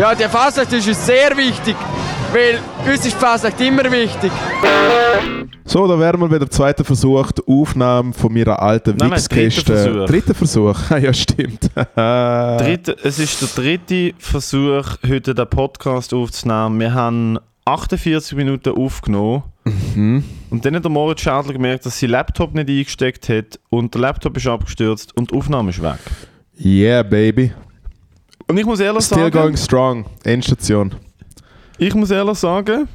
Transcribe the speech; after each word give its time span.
Ja, 0.00 0.14
der 0.14 0.30
Fasnacht 0.30 0.72
ist 0.72 0.88
uns 0.88 1.06
sehr 1.06 1.36
wichtig, 1.36 1.76
weil 2.32 2.58
uns 2.90 3.06
ist 3.06 3.16
Fasnacht 3.16 3.60
immer 3.60 3.90
wichtig. 3.90 4.32
So, 5.64 5.86
da 5.86 5.98
wären 5.98 6.20
wir 6.20 6.30
wieder 6.30 6.50
zweiter 6.50 6.84
Versuch, 6.84 7.30
die 7.32 7.42
Aufnahme 7.46 8.12
von 8.12 8.32
meiner 8.32 8.60
alten 8.60 8.96
Nein, 8.96 9.12
Wichskiste. 9.12 9.62
dritter 9.64 9.84
Versuch. 9.84 10.06
Dritter 10.06 10.34
Versuch, 10.34 10.90
ja 11.02 11.12
stimmt. 11.12 11.70
Dritte, 11.94 12.96
es 13.04 13.18
ist 13.18 13.40
der 13.42 13.48
dritte 13.62 14.14
Versuch, 14.18 14.96
heute 15.06 15.34
den 15.34 15.48
Podcast 15.48 16.12
aufzunehmen. 16.14 16.80
Wir 16.80 16.94
haben 16.94 17.38
48 17.64 18.36
Minuten 18.36 18.70
aufgenommen. 18.70 19.44
Mhm. 19.64 20.24
Und 20.50 20.64
dann 20.64 20.74
hat 20.74 20.84
der 20.84 20.90
Moritz 20.90 21.20
Schadler 21.20 21.52
gemerkt, 21.52 21.86
dass 21.86 22.00
sein 22.00 22.10
Laptop 22.10 22.54
nicht 22.54 22.68
eingesteckt 22.68 23.28
hat 23.28 23.60
und 23.70 23.94
der 23.94 24.00
Laptop 24.00 24.36
ist 24.36 24.46
abgestürzt 24.48 25.16
und 25.16 25.30
die 25.30 25.36
Aufnahme 25.36 25.70
ist 25.70 25.80
weg. 25.82 25.98
yeah, 26.58 27.02
baby. 27.02 27.52
Und 28.46 28.58
ich 28.58 28.64
muss 28.64 28.80
ehrlich 28.80 29.04
Still 29.04 29.18
sagen, 29.18 29.30
going 29.32 29.56
strong. 29.56 30.06
Endstation. 30.24 30.94
ich 31.78 31.94
muss 31.94 32.10
ehrlich 32.10 32.38
sagen, 32.38 32.88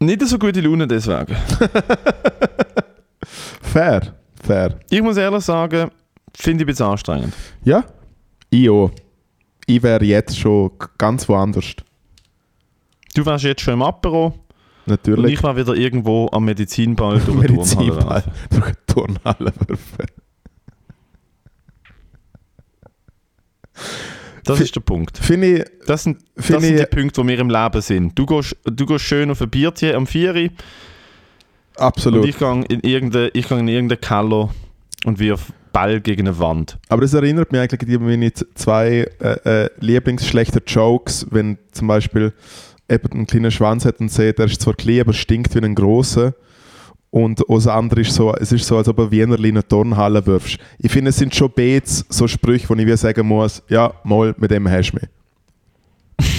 nicht 0.00 0.26
so 0.26 0.38
gute 0.38 0.60
Laune 0.60 0.86
deswegen. 0.86 1.36
Fair, 3.62 4.14
fair. 4.42 4.80
Ich 4.90 5.00
muss 5.00 5.16
ehrlich 5.16 5.44
sagen, 5.44 5.90
finde 6.34 6.62
ich 6.62 6.64
ein 6.64 6.66
bisschen 6.66 6.86
anstrengend. 6.86 7.34
Ja, 7.62 7.84
ich 8.50 8.68
auch. 8.68 8.90
Ich 9.66 9.80
wäre 9.82 10.04
jetzt 10.04 10.36
schon 10.36 10.72
ganz 10.98 11.28
woanders. 11.28 11.76
Du 13.14 13.24
wärst 13.24 13.44
jetzt 13.44 13.60
schon 13.60 13.74
im 13.74 13.82
Apero 13.82 14.26
und 14.26 14.34
Natürlich. 14.86 15.34
ich 15.34 15.42
war 15.44 15.56
wieder 15.56 15.74
irgendwo 15.74 16.28
am 16.32 16.44
Medizinball 16.46 17.20
durch 17.20 17.38
Medizinball 17.48 18.24
durch 18.50 18.72
die 18.72 18.92
Turnhalle 18.92 19.52
werfen. 19.66 20.06
Das 24.44 24.58
Fi- 24.58 24.64
ist 24.64 24.74
der 24.76 24.80
Punkt. 24.80 25.18
Finde 25.18 25.64
Das 25.86 26.04
sind, 26.04 26.18
das 26.36 26.46
sind 26.46 26.78
die 26.78 26.86
Punkte, 26.86 27.20
die 27.22 27.28
wir 27.28 27.38
im 27.38 27.50
Leben 27.50 27.80
sind. 27.82 28.18
Du 28.18 28.24
gehst, 28.26 28.56
du 28.64 28.86
gehst 28.86 29.04
schön 29.04 29.30
auf 29.30 29.40
ein 29.42 29.50
Biertje 29.50 29.94
am 29.94 30.06
4 30.06 30.34
Uhr 30.34 30.48
absolut. 31.76 32.22
und 32.22 32.28
ich 32.28 32.38
gehe 32.38 32.64
in 32.68 32.80
irgendeinen 32.80 33.30
ich 33.34 33.48
gehe 33.48 33.58
in 33.58 33.68
irgendeinen 33.68 34.00
Keller 34.00 34.50
und 35.04 35.18
wirf 35.18 35.52
Ball 35.72 36.00
gegen 36.00 36.26
eine 36.26 36.38
Wand. 36.38 36.78
Aber 36.88 37.02
das 37.02 37.14
erinnert 37.14 37.52
mich 37.52 37.60
eigentlich 37.60 37.96
an 37.96 38.04
meine 38.04 38.32
zwei 38.32 39.06
äh, 39.20 39.64
äh, 39.64 39.70
lieblingsschlechten 39.78 40.62
Jokes, 40.66 41.26
wenn 41.30 41.58
zum 41.72 41.86
Beispiel 41.86 42.32
jemand 42.90 43.12
einen 43.12 43.26
kleinen 43.26 43.50
Schwanz 43.52 43.84
hat 43.84 44.00
und 44.00 44.10
sieht, 44.10 44.38
der 44.38 44.46
ist 44.46 44.60
zwar 44.60 44.74
klein, 44.74 45.00
aber 45.02 45.12
stinkt 45.12 45.54
wie 45.54 45.60
ein 45.64 45.74
grosser. 45.76 46.34
Und 47.10 47.42
das 47.48 47.66
andere 47.66 48.02
ist 48.02 48.14
so, 48.14 48.32
es 48.34 48.52
ist 48.52 48.66
so, 48.66 48.76
als 48.76 48.86
ob 48.86 48.96
du 48.96 49.10
Wiener 49.10 49.38
in 49.38 49.46
eine 49.46 49.66
Turnhalle 49.66 50.24
wirfst. 50.24 50.58
Ich 50.78 50.92
finde, 50.92 51.08
es 51.10 51.16
sind 51.16 51.34
schon 51.34 51.50
Beats, 51.50 52.04
so 52.08 52.28
Sprüche, 52.28 52.68
wo 52.68 52.74
ich 52.74 52.86
wie 52.86 52.96
sagen 52.96 53.26
muss, 53.26 53.62
ja, 53.68 53.92
mal, 54.04 54.34
mit 54.38 54.50
dem 54.50 54.68
hast 54.68 54.92
du 54.92 54.98
mich. 54.98 55.08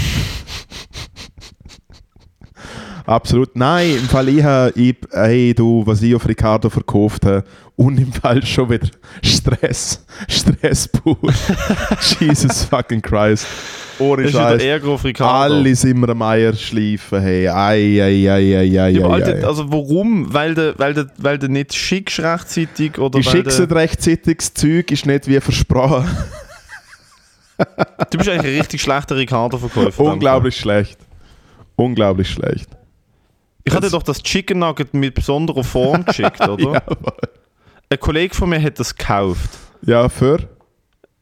Absolut. 3.05 3.53
Nein, 3.55 3.97
im 3.97 4.07
Fall 4.07 4.29
ich 4.29 4.43
habe, 4.43 4.79
ich, 4.79 4.95
hey 5.11 5.53
du, 5.53 5.85
was 5.85 6.01
ich 6.01 6.15
auf 6.15 6.25
Ricardo 6.25 6.69
verkauft 6.69 7.25
habe, 7.25 7.43
und 7.75 7.99
im 7.99 8.13
Fall 8.13 8.45
schon 8.45 8.69
wieder 8.69 8.87
Stress. 9.23 10.05
Stress 10.29 10.87
pur. 10.87 11.17
Jesus 12.19 12.63
fucking 12.63 13.01
Christ. 13.01 13.45
Ohne 14.01 14.23
Das 14.23 14.31
ist 14.33 14.37
Scheiß. 14.37 14.83
Auf 14.83 15.03
Ricardo. 15.03 15.55
Alle 15.55 15.75
sind 15.75 15.99
wir 15.99 16.09
am 16.09 16.21
Eier 16.21 16.53
schleifen, 16.53 17.21
hey. 17.21 17.47
Ei, 17.47 18.01
ei, 18.01 18.29
ei, 18.29 18.57
ei, 18.57 18.59
ei, 18.59 18.63
Ja, 18.65 18.85
ei, 18.85 19.03
Alter, 19.03 19.35
ei. 19.35 19.43
also 19.45 19.71
warum? 19.71 20.33
Weil 20.33 20.55
du 20.55 20.73
weil 20.77 20.93
de, 20.93 21.05
weil 21.17 21.37
de 21.37 21.49
nicht 21.49 21.73
schickst 21.73 22.19
rechtzeitig 22.19 22.97
oder 22.97 23.19
Ich 23.19 23.25
weil 23.27 23.33
schicke 23.45 23.67
de, 23.67 23.77
rechtzeitig, 23.77 24.37
das 24.37 24.53
Zeug 24.53 24.91
ist 24.91 25.05
nicht 25.05 25.27
wie 25.27 25.39
versprochen. 25.39 26.05
Du 28.09 28.17
bist 28.17 28.29
eigentlich 28.29 28.53
ein 28.53 28.59
richtig 28.59 28.81
schlechter 28.81 29.15
Ricardo-Verkäufer. 29.15 30.03
Unglaublich 30.03 30.57
schlecht. 30.57 30.97
Unglaublich 31.75 32.29
schlecht. 32.29 32.69
Ich 33.63 33.73
hatte 33.73 33.89
doch 33.89 34.03
das 34.03 34.23
Chicken 34.23 34.59
Nugget 34.59 34.93
mit 34.93 35.13
besonderer 35.13 35.63
Form 35.63 36.03
geschickt, 36.05 36.41
oder? 36.41 36.63
Jawohl. 36.63 37.13
Ein 37.89 37.99
Kollege 37.99 38.33
von 38.33 38.49
mir 38.49 38.61
hat 38.61 38.79
das 38.79 38.95
gekauft. 38.95 39.49
Ja, 39.83 40.09
für? 40.09 40.39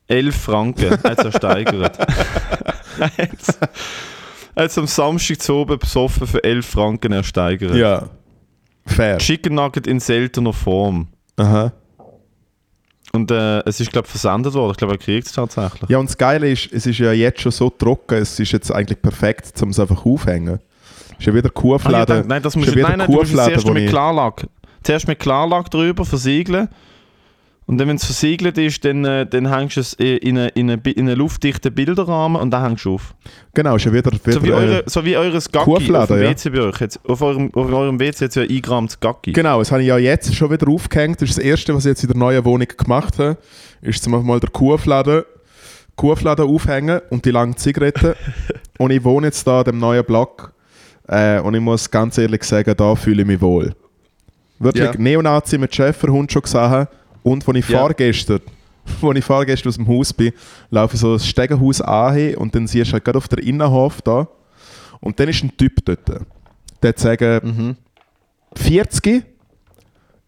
11 0.09 0.35
Franken, 0.35 0.91
hat 0.91 1.19
es 1.19 1.25
ersteigert. 1.25 1.97
er 2.99 3.07
hat 4.63 4.71
es 4.71 4.77
am 4.77 4.87
Samstag 4.87 5.41
zu 5.41 5.53
oben 5.55 5.79
besoffen 5.79 6.27
für 6.27 6.43
11 6.43 6.65
Franken 6.65 7.11
ersteigert. 7.11 7.75
Ja. 7.75 8.09
Fair. 8.85 9.17
Chicken 9.19 9.55
Nugget 9.55 9.87
in 9.87 9.99
seltener 9.99 10.53
Form. 10.53 11.07
Aha. 11.37 11.71
Und 13.11 13.31
äh, 13.31 13.59
es 13.65 13.79
ist, 13.79 13.91
glaube 13.91 14.05
ich, 14.05 14.11
versendet 14.11 14.53
worden. 14.53 14.71
Ich 14.71 14.77
glaube, 14.77 14.93
er 14.95 14.97
kriegt 14.97 15.27
es 15.27 15.33
tatsächlich. 15.33 15.89
Ja, 15.89 15.97
und 15.97 16.09
das 16.09 16.17
Geile 16.17 16.49
ist, 16.51 16.71
es 16.71 16.85
ist 16.85 16.99
ja 16.99 17.11
jetzt 17.11 17.41
schon 17.41 17.51
so 17.51 17.69
trocken, 17.69 18.19
es 18.19 18.39
ist 18.39 18.51
jetzt 18.51 18.71
eigentlich 18.71 19.01
perfekt, 19.01 19.59
um 19.61 19.69
es 19.69 19.79
einfach 19.79 20.05
aufhängen. 20.05 20.59
Ist 21.17 21.25
ja 21.25 21.33
wieder 21.33 21.47
Ah, 21.47 21.53
ich 21.55 21.61
Kuhfladen. 21.61 22.15
dachte, 22.17 22.27
nein, 22.27 22.41
das 22.41 22.53
ist 22.53 22.57
muss 22.57 22.65
ja 22.67 22.71
ich, 22.71 22.77
wieder 22.77 22.89
nein, 22.89 22.99
nein, 22.99 23.07
du 23.07 23.13
musst 23.13 23.33
es 23.33 23.43
zuerst 23.45 23.69
mit 23.73 23.89
Klarlack. 23.89 24.47
Zuerst 24.83 25.07
mit 25.07 25.19
Klarlack 25.19 25.69
drüber 25.71 26.05
versiegeln. 26.05 26.69
Und 27.69 27.77
dann, 27.77 27.87
wenn 27.87 27.97
es 27.97 28.05
versiegelt 28.05 28.57
ist, 28.57 28.83
dann, 28.83 29.05
äh, 29.05 29.27
dann 29.27 29.53
hängst 29.53 29.77
du 29.77 29.81
es 29.81 29.93
in 29.93 30.39
einen 30.39 30.49
in 30.55 30.71
eine, 30.71 30.81
in 30.81 31.01
eine 31.01 31.13
luftdichten 31.13 31.71
Bilderrahmen 31.71 32.41
und 32.41 32.49
dann 32.49 32.63
hängst 32.63 32.85
du 32.85 32.95
auf. 32.95 33.13
Genau, 33.53 33.75
ist 33.75 33.85
ja 33.85 33.93
wieder, 33.93 34.11
wieder 34.11 34.31
So 34.31 34.43
wie, 34.43 34.49
äh, 34.49 34.53
eure, 34.53 34.83
so 34.87 35.05
wie 35.05 35.15
eures 35.15 35.51
Gacki 35.51 35.65
Kuhfladen, 35.65 36.01
auf 36.01 36.07
dem 36.07 36.23
ja. 36.23 36.31
WC 36.31 36.49
bei 36.49 36.61
euch. 36.61 36.79
Jetzt, 36.81 36.99
auf, 37.07 37.21
eurem, 37.21 37.53
auf 37.53 37.71
eurem 37.71 37.99
WC 37.99 38.25
jetzt 38.25 38.35
ja 38.37 38.41
eingerahmtes 38.41 38.99
Gacki. 38.99 39.33
Genau, 39.33 39.59
das 39.59 39.71
habe 39.71 39.83
ich 39.83 39.87
ja 39.87 39.99
jetzt 39.99 40.33
schon 40.33 40.49
wieder 40.49 40.67
aufgehängt. 40.67 41.21
Das 41.21 41.29
ist 41.29 41.37
das 41.37 41.45
Erste, 41.45 41.75
was 41.75 41.85
ich 41.85 41.89
jetzt 41.89 42.01
in 42.01 42.09
der 42.09 42.17
neuen 42.17 42.43
Wohnung 42.43 42.67
gemacht 42.75 43.19
habe. 43.19 43.37
Ist 43.83 44.03
zum 44.03 44.13
Beispiel 44.13 44.27
mal 44.27 44.39
der 44.39 44.49
Kuhfladen, 44.49 45.21
Kuhfladen 45.95 46.47
aufhängen 46.47 47.01
und 47.11 47.23
die 47.23 47.31
langen 47.31 47.55
Zigaretten. 47.55 48.15
und 48.79 48.89
ich 48.89 49.03
wohne 49.03 49.27
jetzt 49.27 49.45
da 49.45 49.59
in 49.59 49.65
dem 49.65 49.77
neuen 49.77 50.03
Block. 50.05 50.53
Äh, 51.07 51.39
und 51.41 51.53
ich 51.53 51.61
muss 51.61 51.91
ganz 51.91 52.17
ehrlich 52.17 52.43
sagen, 52.45 52.73
da 52.75 52.95
fühle 52.95 53.21
ich 53.21 53.27
mich 53.27 53.39
wohl. 53.39 53.75
Wirklich, 54.57 54.85
Ja. 54.85 54.93
Neonazi 54.97 55.59
mit 55.59 55.75
Schäferhund 55.75 56.31
schon 56.31 56.41
gesehen. 56.41 56.87
Und 57.23 57.47
als 57.47 57.57
ich 57.57 57.69
Ja. 57.69 57.79
vorgestern, 57.79 58.41
als 59.01 59.15
ich 59.17 59.25
vorgestern 59.25 59.69
aus 59.69 59.75
dem 59.75 59.87
Haus 59.87 60.13
bin, 60.13 60.31
laufe 60.71 60.95
ich 60.95 61.01
so 61.01 61.13
das 61.13 61.27
Stegenhaus 61.27 61.81
an 61.81 62.35
und 62.35 62.55
dann 62.55 62.67
siehst 62.67 62.89
du 62.89 62.93
halt 62.93 63.05
gerade 63.05 63.17
auf 63.17 63.27
der 63.27 63.39
Innenhof 63.39 64.01
da. 64.01 64.27
Und 64.99 65.19
dann 65.19 65.29
ist 65.29 65.43
ein 65.43 65.55
Typ 65.55 65.83
dort. 65.85 66.07
Der 66.81 66.89
hat 66.89 66.99
sagen, 66.99 67.39
Mhm. 67.43 67.75
40 68.55 69.23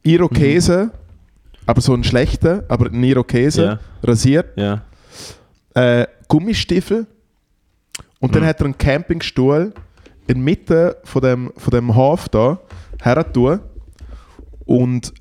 Irokesen, 0.03 0.91
aber 1.65 1.81
so 1.81 1.93
einen 1.93 2.03
schlechten, 2.03 2.63
aber 2.67 2.87
einen 2.87 3.03
Irokesen, 3.03 3.63
Ja. 3.65 3.79
rasiert, 4.03 4.57
Ja. 4.57 4.81
äh, 5.75 6.07
Gummistiefel 6.27 7.05
und 8.19 8.35
dann 8.35 8.43
Mhm. 8.43 8.47
hat 8.47 8.59
er 8.61 8.65
einen 8.65 8.77
Campingstuhl 8.77 9.73
in 10.27 10.35
der 10.35 10.35
Mitte 10.37 10.97
von 11.03 11.21
dem, 11.21 11.53
von 11.57 11.71
dem 11.71 11.95
Hof 11.95 12.29
da 12.29 12.59
her 13.03 13.25
und 14.65 15.13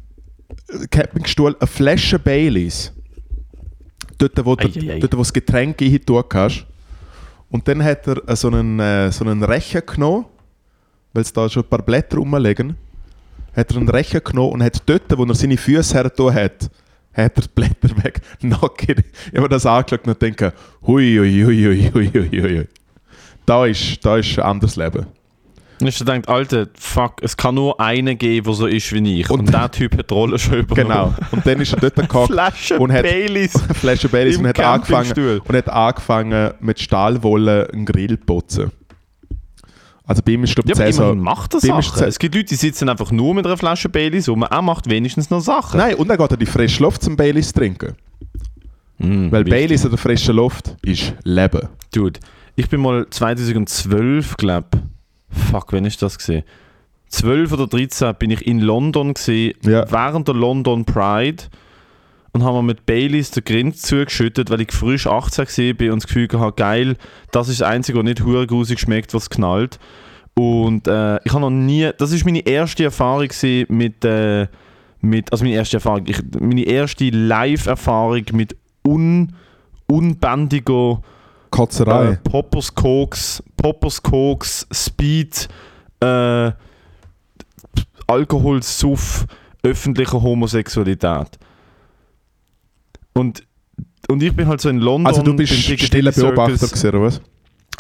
Campingstuhl 0.91 1.57
eine 1.59 1.67
Flasche 1.67 2.19
Baileys. 2.19 2.93
Dort, 4.19 4.45
wo, 4.45 4.55
Ei, 4.57 4.65
ei, 4.65 4.93
ei. 4.93 4.99
dort, 5.01 5.15
wo 5.15 5.19
das 5.19 5.33
Getränk 5.33 5.81
hin 5.81 6.05
tun 6.05 6.23
kannst. 6.29 6.67
Und 7.51 7.67
dann 7.67 7.83
hat 7.83 8.07
er 8.07 8.29
äh, 8.29 8.37
so 8.37 8.49
einen, 8.49 8.79
äh, 8.79 9.11
so 9.11 9.25
einen 9.25 9.43
Rechen 9.43 9.83
genommen, 9.85 10.27
weil 11.13 11.23
es 11.23 11.33
da 11.33 11.49
schon 11.49 11.65
ein 11.65 11.69
paar 11.69 11.83
Blätter 11.83 12.19
rumliegen, 12.19 12.77
hat 13.55 13.71
er 13.73 13.77
einen 13.79 13.89
Rechen 13.89 14.23
genommen 14.23 14.53
und 14.53 14.63
hat 14.63 14.83
dort, 14.87 15.17
wo 15.17 15.25
er 15.25 15.35
seine 15.35 15.57
Füße 15.57 15.95
her 15.95 16.05
hat, 16.05 16.71
hat 17.13 17.37
er 17.37 17.43
die 17.43 17.49
Blätter 17.55 17.91
weg. 18.05 18.21
Ich 18.41 18.51
habe 18.53 19.05
mir 19.41 19.49
das 19.49 19.67
angeschaut 19.67 20.07
und 20.07 20.23
denke, 20.23 20.53
hui, 20.87 21.17
hui, 21.17 21.43
hui, 21.45 21.91
hui, 21.93 22.11
hui, 22.13 22.41
hui. 22.41 22.69
Da 23.45 23.67
ist, 23.67 24.05
da 24.05 24.19
ist 24.19 24.39
ein 24.39 24.45
anderes 24.45 24.77
Leben. 24.77 25.07
Und 25.81 25.89
ich 25.89 25.99
denkt, 26.05 26.29
Alter, 26.29 26.67
fuck, 26.79 27.23
es 27.23 27.37
kann 27.37 27.55
nur 27.55 27.81
einen 27.81 28.19
geben, 28.19 28.45
der 28.45 28.55
so 28.55 28.67
ist 28.67 28.93
wie 28.93 29.21
ich. 29.21 29.31
Und- 29.31 29.41
Und, 29.41 29.53
der 29.55 29.71
Typ 29.71 29.97
hat 29.97 30.11
die 30.11 30.15
Rolle 30.15 30.39
schon 30.39 30.59
übernommen. 30.61 31.15
Genau. 31.17 31.29
Und 31.33 31.47
dann 31.47 31.61
ist 31.61 31.73
er 31.73 31.81
dort 31.81 31.97
gehockt, 32.09 32.31
Und 32.79 32.93
hat- 32.93 33.03
Baileys. 33.03 33.53
Flasche 33.75 34.09
Baileys 34.09 34.37
und 34.37 34.47
hat, 34.47 34.59
angefangen, 34.61 35.41
und 35.41 35.57
hat 35.57 35.69
angefangen 35.69 36.51
mit 36.61 36.81
Stahlwolle 36.81 37.69
einen 37.73 37.85
Grill 37.87 38.19
zu 38.19 38.25
putzen. 38.27 38.71
Also 40.05 40.23
bei 40.23 40.33
ihm 40.33 40.43
ist 40.43 40.55
glaube 40.57 40.69
Ja, 40.69 40.73
ich 40.73 40.79
Saison... 40.79 41.05
immerhin 41.13 41.23
macht 41.25 41.55
er 41.55 41.59
ist 41.59 41.67
Sachen. 41.67 42.05
Es 42.05 42.19
gibt 42.19 42.35
Leute, 42.35 42.49
die 42.49 42.57
sitzen 42.57 42.89
einfach 42.89 43.13
nur 43.13 43.33
mit 43.33 43.47
einer 43.47 43.57
Flasche 43.57 43.89
Baileys 43.89 44.29
rum. 44.29 44.43
Er 44.43 44.61
macht 44.63 44.91
wenigstens 44.91 45.31
noch 45.31 45.41
Sachen. 45.41 45.79
Nein, 45.79 45.95
und 45.95 46.09
dann 46.09 46.19
geht 46.19 46.31
er 46.33 46.37
die 46.37 46.47
frische 46.47 46.83
Luft 46.83 47.03
zum 47.03 47.17
Baileys 47.17 47.53
trinken. 47.53 47.95
Mm, 48.99 49.31
Weil 49.31 49.45
wichtig. 49.47 49.51
Baileys 49.51 49.85
an 49.85 49.91
der 49.91 49.99
frischen 49.99 50.35
Luft 50.35 50.77
ist 50.83 51.15
Leben. 51.23 51.69
Dude, 51.95 52.19
ich 52.57 52.69
bin 52.69 52.81
mal 52.81 53.07
2012, 53.09 54.37
glaube 54.37 54.67
Fuck, 55.31 55.73
wann 55.73 55.85
ist 55.85 56.03
das 56.03 56.19
gesehen? 56.19 56.43
12 57.09 57.53
oder 57.53 57.67
13 57.67 58.15
bin 58.17 58.31
ich 58.31 58.47
in 58.47 58.61
London 58.61 59.15
gesehen, 59.15 59.55
Ja. 59.63 59.85
während 59.91 60.29
der 60.29 60.35
London 60.37 60.85
Pride 60.85 61.45
und 62.33 62.45
haben 62.45 62.55
mir 62.55 62.63
mit 62.63 62.87
Baileys 62.87 63.33
den 63.33 63.43
Grind 63.45 63.77
zugeschüttet, 63.77 64.51
weil 64.51 64.61
ich 64.61 64.71
frisch 64.73 65.07
18 65.09 65.47
gesehen 65.47 65.77
bin 65.77 65.91
und 65.91 66.03
das 66.03 66.07
Gefühl 66.07 66.29
hatte, 66.39 66.53
geil, 66.55 66.97
das 67.33 67.49
ist 67.49 67.61
das 67.61 67.69
Einzige, 67.69 67.99
was 67.99 68.05
nicht 68.05 68.23
hure 68.25 68.47
grusig 68.47 68.79
schmeckt, 68.79 69.13
was 69.15 69.29
knallt. 69.31 69.79
Und 70.35 70.87
äh, 70.87 71.17
ich 71.25 71.33
habe 71.33 71.41
noch 71.41 71.51
nie, 71.51 71.91
das 71.99 72.13
ist 72.13 72.25
meine 72.25 72.47
erste 72.47 72.85
Erfahrung 72.85 73.29
mit, 73.69 74.05
äh, 74.05 74.47
mit 75.01 75.33
also 75.33 75.45
meine 75.45 75.57
erste 75.57 75.79
Erfahrung, 75.79 76.05
ich, 76.07 76.21
meine 76.39 76.63
erste 76.63 77.11
Live-Erfahrung 77.11 78.23
mit 78.33 78.57
un, 78.87 79.35
unbändiger 79.89 81.03
Kotzerei. 81.51 82.13
äh, 82.13 82.17
Poppers 82.23 82.73
Koks, 82.75 83.43
Poppers 83.61 84.03
Koks, 84.03 84.67
Speed, 84.73 85.49
äh, 86.01 86.51
Alkohol, 88.07 88.63
Suff, 88.63 89.27
öffentliche 89.63 90.21
Homosexualität. 90.21 91.39
Und, 93.13 93.45
und 94.09 94.23
ich 94.23 94.35
bin 94.35 94.47
halt 94.47 94.61
so 94.61 94.69
in 94.69 94.79
London. 94.79 95.07
also 95.07 95.23
du 95.23 95.35
bist 95.35 95.53
stiller 95.53 96.13
Beobachter 96.13 96.67
gewesen, 96.67 96.89
oder 96.89 97.03
was? 97.03 97.21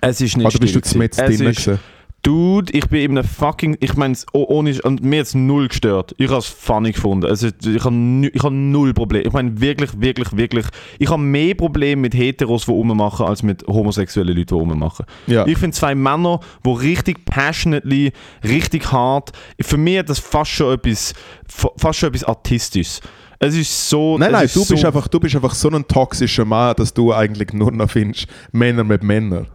Es 0.03 0.21
ist 0.21 0.37
nicht 0.37 0.47
Oder 0.47 0.59
bist 0.59 0.95
du 0.95 0.99
mit 0.99 1.17
drinnen 1.17 1.47
ist- 1.49 1.65
gewesen? 1.65 1.79
Dude, 2.23 2.71
ich 2.77 2.87
bin 2.91 3.01
in 3.01 3.17
einem 3.19 3.27
fucking. 3.27 3.79
Ich 3.81 3.97
meine, 3.97 4.15
ohne. 4.33 4.79
Und 4.83 5.03
mir 5.03 5.17
jetzt 5.17 5.35
null 5.35 5.69
gestört. 5.69 6.15
Ich 6.19 6.29
habe 6.29 6.39
es 6.41 6.47
funny 6.47 6.93
gefunden. 6.93 7.25
Also, 7.27 7.47
ich 7.49 7.83
habe 7.85 8.31
ich 8.31 8.43
hab 8.43 8.53
null 8.53 8.93
Probleme. 8.93 9.27
Ich 9.27 9.33
meine, 9.33 9.59
wirklich, 9.59 9.91
wirklich, 9.99 10.37
wirklich. 10.37 10.67
Ich 10.99 11.09
habe 11.09 11.23
mehr 11.23 11.55
Probleme 11.55 12.03
mit 12.03 12.15
Heteros, 12.15 12.67
die 12.67 12.73
rummachen, 12.73 13.25
als 13.25 13.43
mit 13.43 13.67
homosexuellen 13.67 14.37
Leuten, 14.37 14.49
die 14.49 14.55
rummachen. 14.55 15.07
Ja. 15.29 15.47
Ich 15.47 15.57
finde 15.57 15.75
zwei 15.75 15.95
Männer, 15.95 16.41
die 16.67 16.71
richtig 16.71 17.25
passionately, 17.25 18.13
richtig 18.45 18.93
hart. 18.93 19.31
Für 19.63 19.79
mich 19.79 19.99
hat 20.01 20.11
das 20.11 20.19
fast 20.19 20.51
schon 20.51 20.75
etwas. 20.75 21.15
fa- 21.49 21.71
fast 21.79 22.01
schon 22.01 22.11
etwas 22.11 22.25
Artistisches. 22.25 23.01
Es 23.39 23.57
ist 23.57 23.89
so. 23.89 24.19
Nein, 24.19 24.33
nein, 24.33 24.51
du 24.53 24.67
bist, 24.67 24.79
so, 24.83 24.87
einfach, 24.87 25.09
du 25.09 25.19
bist 25.19 25.35
einfach 25.35 25.55
so 25.55 25.71
ein 25.71 25.89
toxischer 25.89 26.45
Mann, 26.45 26.75
dass 26.77 26.93
du 26.93 27.15
eigentlich 27.15 27.55
nur 27.55 27.73
noch 27.73 27.89
findest, 27.91 28.27
Männer 28.53 28.85
mit 28.85 29.03
Männern. 29.03 29.47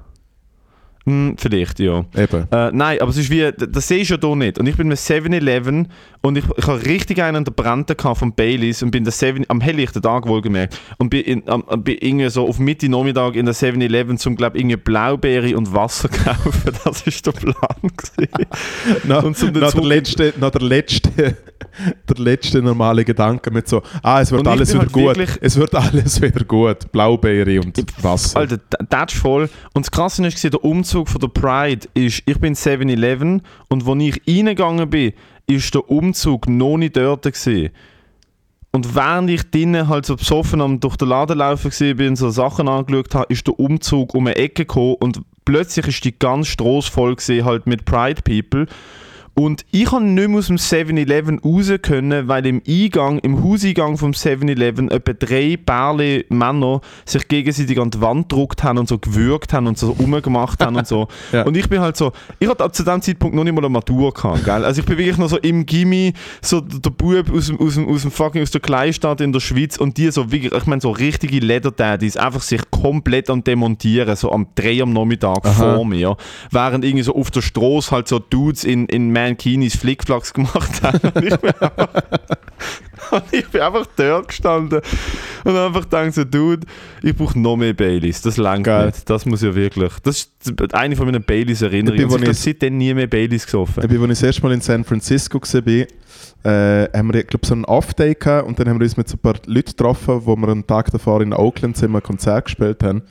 Hm, 1.07 1.35
vielleicht, 1.37 1.79
ja. 1.79 2.03
Eben. 2.17 2.47
Äh, 2.51 2.71
nein, 2.73 2.99
aber 2.99 3.11
es 3.11 3.17
ist 3.17 3.29
wie, 3.29 3.51
das 3.55 3.87
sehe 3.87 3.99
ich 3.99 4.09
ja 4.09 4.17
hier 4.19 4.35
nicht. 4.35 4.57
Und 4.57 4.65
ich 4.65 4.75
bin 4.75 4.87
mit 4.87 4.97
7-Eleven 4.97 5.87
und 6.21 6.37
ich, 6.37 6.43
ich 6.57 6.65
habe 6.65 6.83
richtig 6.83 7.21
einen 7.21 7.37
an 7.37 7.43
der 7.45 7.51
gehabt 7.95 8.17
von 8.17 8.33
Baileys 8.33 8.81
und 8.81 8.89
bin 8.89 9.03
der 9.03 9.13
7, 9.13 9.45
am 9.47 9.61
helllichten 9.61 10.01
Tag 10.01 10.27
wohlgemerkt 10.27 10.79
und 10.97 11.09
bin, 11.09 11.21
in, 11.21 11.47
am, 11.47 11.63
bin 11.83 11.97
irgendwie 11.99 12.29
so 12.29 12.47
auf 12.47 12.57
Mitte 12.57 12.89
Nachmittag 12.89 13.35
in 13.35 13.45
der 13.45 13.53
7-Eleven 13.53 14.17
zum, 14.17 14.35
glaube 14.35 14.57
ich, 14.57 14.63
Blaubeere 14.77 15.55
und 15.55 15.73
Wasser 15.75 16.09
kaufen. 16.25 16.71
Das 16.83 17.05
ist 17.05 17.23
der 17.27 17.33
Plan 17.33 17.55
gewesen. 17.81 18.47
Na, 19.03 19.19
Und 19.19 19.37
zum 19.37 19.51
na, 19.53 19.59
der, 19.59 19.69
Zug- 19.69 19.85
letzte, 19.85 20.33
na, 20.39 20.49
der, 20.49 20.61
letzte, 20.61 21.37
der 22.09 22.23
letzte 22.23 22.61
normale 22.61 23.03
Gedanke 23.05 23.51
mit 23.51 23.67
so, 23.67 23.81
ah, 24.01 24.21
es 24.21 24.31
wird 24.31 24.41
Und 24.41 24.47
alles 24.47 24.69
wieder 24.69 24.81
halt 24.81 24.91
gut. 24.91 25.17
Es 25.41 25.57
wird 25.57 25.75
alles 25.75 26.21
wieder 26.21 26.45
gut. 26.45 26.91
Blaubeere 26.91 27.59
und 27.61 27.83
Wasser. 28.03 28.39
Alter, 28.39 28.59
das 28.89 29.13
ist 29.13 29.19
voll. 29.19 29.49
Und 29.73 29.85
das 29.85 29.91
Krasse 29.91 30.25
ist, 30.25 30.43
der 30.43 30.63
Umzug 30.63 31.09
von 31.09 31.21
der 31.21 31.27
Pride 31.27 31.87
ist, 31.93 32.23
ich 32.25 32.39
bin 32.39 32.55
7-Eleven 32.55 33.41
und 33.69 33.87
als 33.87 34.01
ich 34.03 34.21
reingegangen 34.27 34.89
bin, 34.89 35.13
ist 35.47 35.73
der 35.73 35.89
Umzug 35.89 36.47
noch 36.47 36.77
nicht 36.77 36.97
dort 36.97 37.23
gewesen. 37.23 37.69
Und 38.71 38.93
während 38.93 39.29
ich 39.29 39.49
drinnen 39.51 39.87
halt 39.87 40.05
so 40.05 40.17
besoffen 40.17 40.59
am 40.59 40.81
durch 40.81 40.97
den 40.97 41.07
Laden 41.07 41.37
laufen 41.37 41.71
war, 41.71 41.93
bin 41.93 42.17
so 42.17 42.29
Sachen 42.29 42.67
angeschaut 42.67 43.15
habe, 43.15 43.31
ist 43.31 43.47
der 43.47 43.57
Umzug 43.57 44.13
um 44.13 44.27
eine 44.27 44.35
Ecke 44.35 44.65
gekommen 44.65 44.95
und 44.99 45.21
plötzlich 45.45 45.87
ist 45.87 46.03
die 46.03 46.19
ganze 46.19 46.51
Straße 46.51 46.91
voll 46.91 47.15
gewesen, 47.15 47.45
halt 47.45 47.67
mit 47.67 47.85
Pride 47.85 48.21
People. 48.21 48.65
Und 49.37 49.65
ich 49.71 49.85
konnte 49.85 50.07
nicht 50.07 50.29
mehr 50.29 50.39
aus 50.39 50.47
dem 50.47 50.55
7-Eleven 50.55 51.39
raus 51.39 51.69
können, 51.81 52.29
weil 52.29 52.45
im 52.45 52.61
Eingang, 52.65 53.19
im 53.19 53.43
Hauseingang 53.43 53.97
vom 53.97 54.11
7-Eleven 54.11 54.89
etwa 54.89 55.11
drei 55.11 55.57
Bärle 55.57 56.23
Männer 56.29 56.79
sich 57.03 57.27
gegenseitig 57.27 57.77
an 57.77 57.91
die 57.91 57.99
Wand 57.99 58.29
gedruckt 58.29 58.63
haben 58.63 58.77
und 58.77 58.87
so 58.87 58.97
gewürgt 58.97 59.51
haben 59.51 59.67
und 59.67 59.77
so 59.77 59.91
rumgemacht 59.91 60.61
haben 60.61 60.77
und 60.77 60.87
so. 60.87 61.07
Ja. 61.31 61.43
Und 61.43 61.57
ich 61.57 61.67
bin 61.67 61.81
halt 61.81 61.97
so, 61.97 62.11
ich 62.39 62.47
hatte 62.47 62.71
zu 62.71 62.83
dem 62.83 63.01
Zeitpunkt 63.01 63.35
noch 63.35 63.43
nicht 63.43 63.53
mal 63.53 63.61
eine 63.61 63.69
Matur 63.69 64.13
gehabt, 64.13 64.45
gell? 64.45 64.63
Also 64.63 64.81
ich 64.81 64.85
bin 64.85 64.97
wirklich 64.97 65.17
noch 65.17 65.27
so 65.27 65.37
im 65.37 65.65
Gimmi, 65.65 66.13
so 66.41 66.61
der 66.61 66.91
Bub 66.91 67.33
aus 67.33 67.47
dem, 67.47 67.59
aus 67.59 67.73
dem, 67.73 67.87
aus 67.89 68.03
dem 68.03 68.11
fucking, 68.11 68.41
aus 68.41 68.51
der 68.51 68.61
Kleinstadt 68.61 69.21
in 69.21 69.33
der 69.33 69.39
Schweiz 69.39 69.77
und 69.77 69.97
die 69.97 70.11
so 70.11 70.31
wirklich, 70.31 70.53
ich 70.53 70.65
meine 70.65 70.81
so 70.81 70.91
richtige 70.91 71.39
Leather-Daddies, 71.39 72.15
einfach 72.15 72.41
sich 72.41 72.61
komplett 72.69 73.29
am 73.29 73.43
Demontieren, 73.43 74.15
so 74.15 74.31
am 74.31 74.47
3 74.55 74.83
am 74.83 74.93
Nachmittag 74.93 75.45
Aha. 75.45 75.51
vor 75.75 75.85
mir, 75.85 76.15
während 76.51 76.85
irgendwie 76.85 77.03
so 77.03 77.15
auf 77.15 77.31
der 77.31 77.41
Straße 77.41 77.91
halt 77.91 78.07
so 78.07 78.19
Dudes 78.19 78.63
in, 78.63 78.85
in 78.85 79.11
Mankinis 79.25 79.75
Flickflacks 79.75 80.33
gemacht 80.33 80.71
haben. 80.83 80.99
Und 81.13 81.23
ich 81.25 81.37
bin 81.37 81.51
einfach, 81.61 81.89
und 83.11 83.23
ich 83.31 83.47
bin 83.47 83.61
einfach 83.61 83.85
dort 83.95 84.27
gestanden 84.29 84.81
und 85.43 85.55
einfach 85.57 85.81
gedacht 85.81 86.13
so, 86.13 86.23
Dude, 86.23 86.65
ich 87.03 87.15
brauche 87.15 87.37
noch 87.39 87.55
mehr 87.57 87.73
Baileys, 87.73 88.21
das 88.21 88.37
langt 88.37 88.65
nicht. 88.67 89.09
Das 89.09 89.25
muss 89.25 89.41
ja 89.41 89.53
wirklich, 89.53 89.91
das 90.03 90.29
ist 90.43 90.73
eine 90.73 90.95
von 90.95 91.05
meinen 91.05 91.23
Baileys-Erinnerungen. 91.23 92.09
Ich 92.09 92.21
Ich 92.23 92.29
ich- 92.29 92.37
seitdem 92.39 92.77
nie 92.77 92.93
mehr 92.93 93.07
Baileys 93.07 93.45
gesoffen. 93.45 93.83
Ich 93.83 93.89
bin, 93.89 94.01
als 94.01 94.09
ich 94.11 94.19
das 94.19 94.23
erste 94.23 94.41
Mal 94.43 94.53
in 94.53 94.61
San 94.61 94.83
Francisco 94.83 95.39
war, 95.41 95.85
äh, 96.45 96.87
haben 96.95 97.11
wir 97.11 97.23
glaub, 97.23 97.43
so 97.43 97.55
einen 97.55 97.65
Off-Day 97.65 98.13
gehabt 98.13 98.47
und 98.47 98.59
dann 98.59 98.69
haben 98.69 98.79
wir 98.79 98.83
uns 98.83 98.97
mit 98.97 99.09
so 99.09 99.15
ein 99.15 99.19
paar 99.19 99.33
Leuten 99.47 99.71
getroffen, 99.71 100.21
wo 100.25 100.35
wir 100.35 100.47
einen 100.49 100.67
Tag 100.67 100.91
davor 100.91 101.21
in 101.21 101.33
Oakland 101.33 101.75
sind, 101.75 101.95
ein 101.95 102.03
Konzert 102.03 102.45
gespielt 102.45 102.83
haben. 102.83 103.01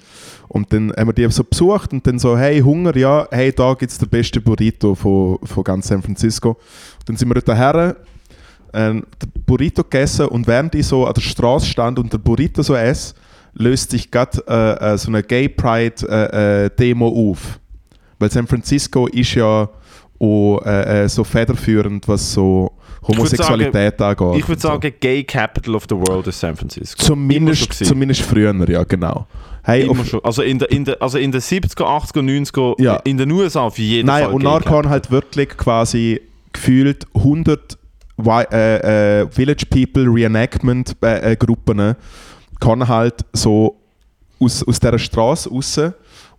Und 0.46 0.72
dann 0.72 0.92
haben 0.96 1.08
wir 1.08 1.12
die 1.12 1.28
so 1.32 1.42
besucht 1.42 1.92
und 1.92 2.06
dann 2.06 2.20
so, 2.20 2.38
hey, 2.38 2.60
Hunger, 2.60 2.96
ja, 2.96 3.26
hey, 3.32 3.52
da 3.52 3.74
gibt 3.74 3.90
es 3.90 3.98
den 3.98 4.08
besten 4.08 4.40
Burrito 4.40 4.94
von, 4.94 5.38
von 5.42 5.64
ganz 5.64 5.88
San 5.88 6.00
Francisco. 6.00 6.50
Und 6.50 7.08
dann 7.08 7.16
sind 7.16 7.28
wir 7.28 7.40
dort 7.40 7.58
her, 7.58 7.96
äh, 8.72 8.90
den 8.92 9.04
Burrito 9.44 9.82
gegessen 9.82 10.26
und 10.26 10.46
während 10.46 10.74
ich 10.76 10.86
so 10.86 11.04
an 11.04 11.14
der 11.14 11.20
Straße 11.20 11.66
stand 11.66 11.98
und 11.98 12.12
der 12.12 12.18
Burrito 12.18 12.62
so 12.62 12.76
esse, 12.76 13.14
löst 13.54 13.90
sich 13.90 14.12
gerade 14.12 14.44
äh, 14.46 14.92
äh, 14.92 14.98
so 14.98 15.08
eine 15.08 15.24
Gay 15.24 15.48
Pride 15.48 16.08
äh, 16.08 16.70
Demo 16.76 17.08
auf. 17.30 17.58
Weil 18.20 18.30
San 18.30 18.46
Francisco 18.46 19.08
ist 19.08 19.34
ja 19.34 19.68
auch 20.24 20.62
äh, 20.66 21.04
äh, 21.04 21.08
so 21.08 21.24
federführend, 21.24 22.06
was 22.08 22.32
so 22.32 22.72
Homosexualität 23.06 24.00
angeht. 24.00 24.26
Ich 24.38 24.42
würde 24.48 24.52
und 24.52 24.60
so. 24.62 24.68
sagen, 24.68 24.92
Gay 25.00 25.24
Capital 25.24 25.74
of 25.74 25.84
the 25.88 25.94
World 25.96 26.26
ist 26.26 26.40
San 26.40 26.56
Francisco. 26.56 27.02
Zumindest, 27.02 27.72
zumindest 27.74 28.22
früher, 28.22 28.54
ja, 28.70 28.82
genau. 28.84 29.26
Hey, 29.62 29.88
auf. 29.88 30.24
Also 30.24 30.42
in 30.42 30.58
den 30.58 30.68
in 30.68 30.84
der, 30.84 31.00
also 31.00 31.18
in 31.18 31.32
der 31.32 31.40
70er, 31.40 31.84
80er, 31.84 32.20
90er, 32.22 32.82
Ja. 32.82 32.96
in 33.04 33.16
den 33.16 33.30
USA 33.30 33.62
auf 33.62 33.78
jeden 33.78 34.06
nein, 34.06 34.24
Fall. 34.24 34.32
und 34.34 34.42
nachher 34.42 34.58
Capital. 34.60 34.82
kann 34.82 34.90
halt 34.90 35.10
wirklich 35.10 35.48
quasi 35.56 36.20
gefühlt 36.52 37.06
100 37.14 37.78
Wi- 38.16 38.46
äh, 38.52 39.22
äh, 39.22 39.28
Village 39.30 39.64
People 39.68 40.04
Reenactment 40.06 40.96
äh, 41.02 41.32
äh, 41.32 41.36
Gruppen 41.36 41.94
kann 42.60 42.86
halt 42.88 43.24
so 43.32 43.76
aus, 44.38 44.62
aus 44.66 44.78
dieser 44.80 44.98
Straße 44.98 45.48
raus 45.50 45.80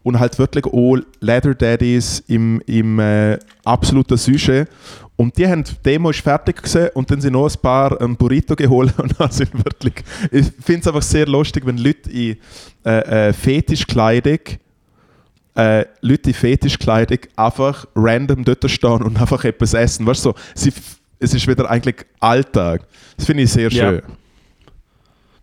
und 0.06 0.20
halt 0.20 0.38
wirklich 0.38 0.66
auch 0.66 0.98
Leather 1.20 1.56
Daddies 1.56 2.24
im, 2.28 2.62
im 2.68 3.00
äh, 3.00 3.40
absoluten 3.64 4.18
Sujet. 4.18 4.70
Und 5.16 5.36
die 5.36 5.48
haben, 5.48 5.64
die 5.64 5.74
Demo 5.84 6.12
ist 6.12 6.22
fertig 6.22 6.58
gewesen 6.58 6.90
und 6.94 7.10
dann 7.10 7.22
sind 7.22 7.34
noch 7.34 7.50
ein 7.50 7.60
paar 7.60 8.00
ein 8.00 8.16
Burrito 8.16 8.56
geholt 8.56 8.94
und 9.00 9.20
dann 9.20 9.32
sind 9.32 9.52
wirklich, 9.56 9.96
ich 10.32 10.46
finde 10.64 10.82
es 10.82 10.88
einfach 10.88 11.02
sehr 11.02 11.26
lustig, 11.26 11.66
wenn 11.66 11.80
Leute 11.80 12.12
in 12.12 12.38
äh, 12.86 13.30
äh, 13.30 13.34
Fetischkleidung 13.34 14.40
äh, 15.56 15.86
Leute 16.02 16.30
in 16.30 16.36
Fetischkleidung 16.36 17.20
einfach 17.36 17.88
random 17.96 18.44
dort 18.44 18.70
stehen 18.70 19.02
und 19.02 19.18
einfach 19.20 19.44
etwas 19.44 19.74
essen. 19.74 20.06
Weißt 20.06 20.24
du, 20.24 20.30
so, 20.30 20.36
sie, 20.54 20.72
es 21.18 21.34
ist 21.34 21.48
wieder 21.48 21.68
eigentlich 21.68 22.06
Alltag. 22.20 22.82
Das 23.18 23.26
finde 23.26 23.42
ich 23.42 23.52
sehr 23.52 23.72
Ja. 23.72 24.02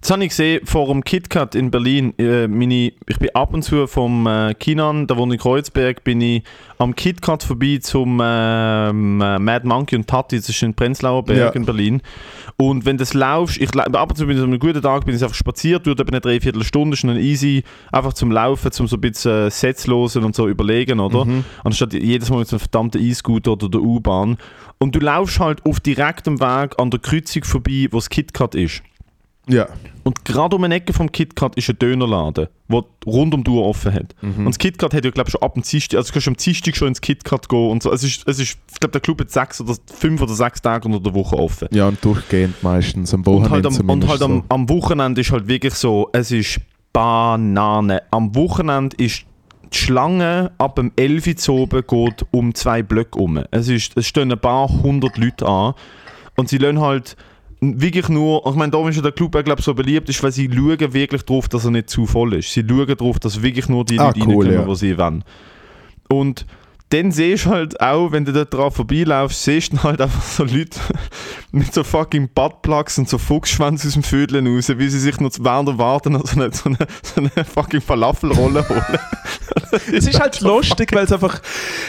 Das 0.03 0.11
habe 0.11 0.25
ich 0.25 0.31
gesehen 0.31 0.67
vor 0.67 0.89
dem 0.89 1.05
KitKat 1.05 1.55
in 1.55 1.71
Berlin. 1.71 2.13
Äh, 2.19 2.49
meine, 2.49 2.93
ich 3.07 3.19
bin 3.21 3.29
ab 3.35 3.55
und 3.55 3.63
zu 3.63 3.87
vom 3.87 4.27
äh, 4.27 4.53
Kinan, 4.53 5.07
da 5.07 5.17
wohne 5.17 5.35
ich 5.35 5.39
in 5.39 5.43
Kreuzberg, 5.43 6.03
bin 6.03 6.21
ich 6.21 6.43
am 6.79 6.97
KitKat 6.97 7.45
vorbei 7.45 7.79
zum 7.81 8.21
ähm, 8.21 9.21
äh, 9.21 9.39
Mad 9.39 9.65
Monkey 9.65 9.95
und 9.95 10.09
Tati, 10.09 10.39
das 10.39 10.49
ist 10.49 10.61
in 10.61 10.75
Prenzlauer 10.75 11.25
Berg 11.25 11.39
Ja. 11.39 11.49
in 11.51 11.65
Berlin. 11.65 12.03
Und 12.57 12.85
wenn 12.85 12.97
du 12.97 13.03
das 13.03 13.15
laufst, 13.15 13.59
ich, 13.59 13.73
ab 13.79 14.11
und 14.11 14.17
zu 14.17 14.27
bin 14.27 14.37
ich 14.37 14.43
an 14.43 14.49
einem 14.49 14.59
guten 14.59 14.83
Tag, 14.83 15.05
bin 15.07 15.15
ich 15.15 15.23
einfach 15.23 15.37
spaziert, 15.37 15.87
durch 15.87 15.97
etwa 15.97 16.09
eine 16.11 16.21
Dreiviertelstunde, 16.21 16.95
ist 16.95 17.05
dann 17.05 17.17
easy, 17.17 17.63
einfach 17.93 18.13
zum 18.13 18.33
Laufen, 18.33 18.73
zum 18.73 18.89
so 18.89 18.97
ein 18.97 19.01
bisschen 19.03 19.47
äh, 19.47 19.51
Sets 19.53 19.87
losen 19.87 20.25
und 20.25 20.35
so 20.35 20.49
überlegen, 20.49 20.99
oder? 20.99 21.25
Mhm. 21.27 21.45
Anstatt 21.63 21.93
jedes 21.93 22.29
Mal 22.29 22.39
mit 22.41 22.49
so 22.49 22.57
einem 22.57 22.61
verdammten 22.61 23.01
E-Scooter 23.01 23.53
oder 23.53 23.69
der 23.69 23.81
U-Bahn. 23.81 24.37
Und 24.79 24.97
du 24.97 24.99
laufst 24.99 25.39
halt 25.39 25.65
auf 25.65 25.79
direktem 25.79 26.41
Weg 26.41 26.77
an 26.81 26.91
der 26.91 26.99
Kreuzung 26.99 27.45
vorbei, 27.45 27.87
wo 27.93 27.99
das 27.99 28.11
KitKat 28.11 28.57
ist. 28.57 28.83
Ja. 29.49 29.67
Und 30.05 30.25
gerade 30.25 30.55
um 30.55 30.63
eine 30.65 30.77
Ecke 30.77 30.93
vom 30.93 31.11
KitKat 31.11 31.57
ist 31.57 31.69
ein 31.69 31.79
Dönerladen, 31.79 32.49
der 32.69 32.85
rund 33.07 33.35
um 33.35 33.43
die 33.43 33.51
Uhr 33.51 33.65
offen 33.65 33.93
hat. 33.93 34.15
Und 34.23 34.45
das 34.47 34.59
KitKat 34.59 34.95
hat 34.95 35.05
ja, 35.05 35.11
glaube 35.11 35.29
ich, 35.29 35.33
schon 35.33 35.43
ab 35.43 35.55
dem 35.55 35.63
Dienstag, 35.63 35.97
also 35.97 36.09
du 36.09 36.13
kannst 36.13 36.29
am 36.29 36.37
Dienstag 36.37 36.77
schon 36.77 36.89
ins 36.89 37.01
KitKat 37.01 37.49
gehen 37.49 37.71
und 37.71 37.83
so. 37.83 37.93
Es 37.93 38.05
ist, 38.05 38.27
es 38.29 38.39
ist 38.39 38.59
ich 38.73 38.81
glaube, 38.81 38.93
der 38.93 39.01
Club 39.01 39.21
hat 39.21 39.31
sechs 39.31 39.61
oder 39.61 39.75
fünf 39.93 40.23
oder 40.23 40.35
sechs 40.35 40.63
Tage 40.63 40.87
unter 40.87 41.01
der 41.01 41.15
Woche 41.15 41.37
offen. 41.37 41.69
ja, 41.73 41.89
und 41.89 42.05
durchgehend 42.05 42.63
meistens. 42.63 43.13
Am 43.15 43.21
Und 43.21 43.27
Wochenende 43.27 43.69
halt, 43.69 43.81
am, 43.81 43.91
und 43.91 44.09
halt 44.09 44.23
am, 44.23 44.39
so. 44.39 44.45
am 44.49 44.69
Wochenende 44.69 45.21
ist 45.21 45.33
halt 45.33 45.49
wirklich 45.49 45.75
so, 45.75 46.09
es 46.13 46.31
ist 46.31 46.61
Banane. 46.93 48.03
Am 48.11 48.35
Wochenende 48.35 48.97
ist 48.97 49.25
die 49.73 49.79
Schlange 49.79 50.53
ab 50.59 50.77
dem 50.77 50.93
11 50.97 51.27
Uhr 51.27 51.37
zu 51.37 51.53
oben 51.55 51.83
geht 51.87 52.27
um 52.31 52.55
zwei 52.55 52.83
Blöcke 52.83 53.19
um. 53.19 53.43
Es, 53.51 53.69
ist, 53.69 53.97
es 53.97 54.07
stehen 54.07 54.31
ein 54.31 54.39
paar 54.39 54.69
hundert 54.69 55.17
Leute 55.17 55.47
an 55.47 55.75
und 56.37 56.49
sie 56.49 56.59
lassen 56.59 56.81
halt 56.81 57.17
wirklich 57.63 58.09
nur, 58.09 58.45
ich 58.47 58.55
meine, 58.57 58.73
darum 58.73 58.89
ist 58.89 58.97
ja 58.97 59.03
der 59.03 59.13
Club, 59.13 59.33
glaube 59.45 59.63
so 59.63 59.73
beliebt 59.73 60.09
ist, 60.09 60.21
weil 60.23 60.33
sie 60.33 60.51
schauen 60.53 60.93
wirklich 60.93 61.23
darauf, 61.23 61.49
dass 61.49 61.65
er 61.65 61.71
nicht 61.71 61.89
zu 61.89 62.07
voll 62.07 62.35
ist. 62.35 62.53
Sie 62.53 62.65
schauen 62.69 62.87
darauf, 62.89 63.21
dass 63.21 63.41
wirklich 63.41 63.69
nur 63.69 63.85
die 63.85 63.99
Ah, 64.01 64.09
Leute 64.09 64.21
cool, 64.21 64.47
reinkommen, 64.47 64.53
ja. 64.53 64.67
die 64.67 64.75
sie 64.75 64.99
wollen. 64.99 65.25
Und 66.09 66.47
dann 66.93 67.11
siehst 67.11 67.47
du 67.47 67.51
halt 67.51 67.81
auch, 67.81 68.13
wenn 68.13 68.27
du 68.27 68.33
dort 68.33 68.53
drauf 68.53 68.77
vorbeilaufst, 68.77 69.45
siehst 69.45 69.73
du 69.73 69.83
halt 69.83 70.01
einfach 70.01 70.23
so 70.23 70.45
Leute 70.45 70.79
mit 71.53 71.73
so 71.73 71.85
fucking 71.85 72.29
Buttplugs 72.35 72.99
und 72.99 73.09
so 73.09 73.17
Fuchsschwanz 73.17 73.87
aus 73.87 73.95
dem 73.95 74.03
Vödeln 74.03 74.47
raus, 74.47 74.71
wie 74.77 74.89
sie 74.89 74.99
sich 74.99 75.19
noch 75.19 75.31
während 75.41 75.69
der 75.69 75.79
Warten 75.79 76.13
noch 76.13 76.27
so 76.27 76.39
eine, 76.39 76.53
so 76.53 76.69
eine, 76.69 76.79
so 77.03 77.21
eine 77.21 77.45
fucking 77.45 77.81
Falafelrolle 77.81 78.69
holen. 78.69 78.99
Es 79.93 80.07
ist 80.07 80.21
halt 80.21 80.41
lustig, 80.41 80.95
weil 80.95 81.05
es 81.05 81.13
einfach. 81.13 81.41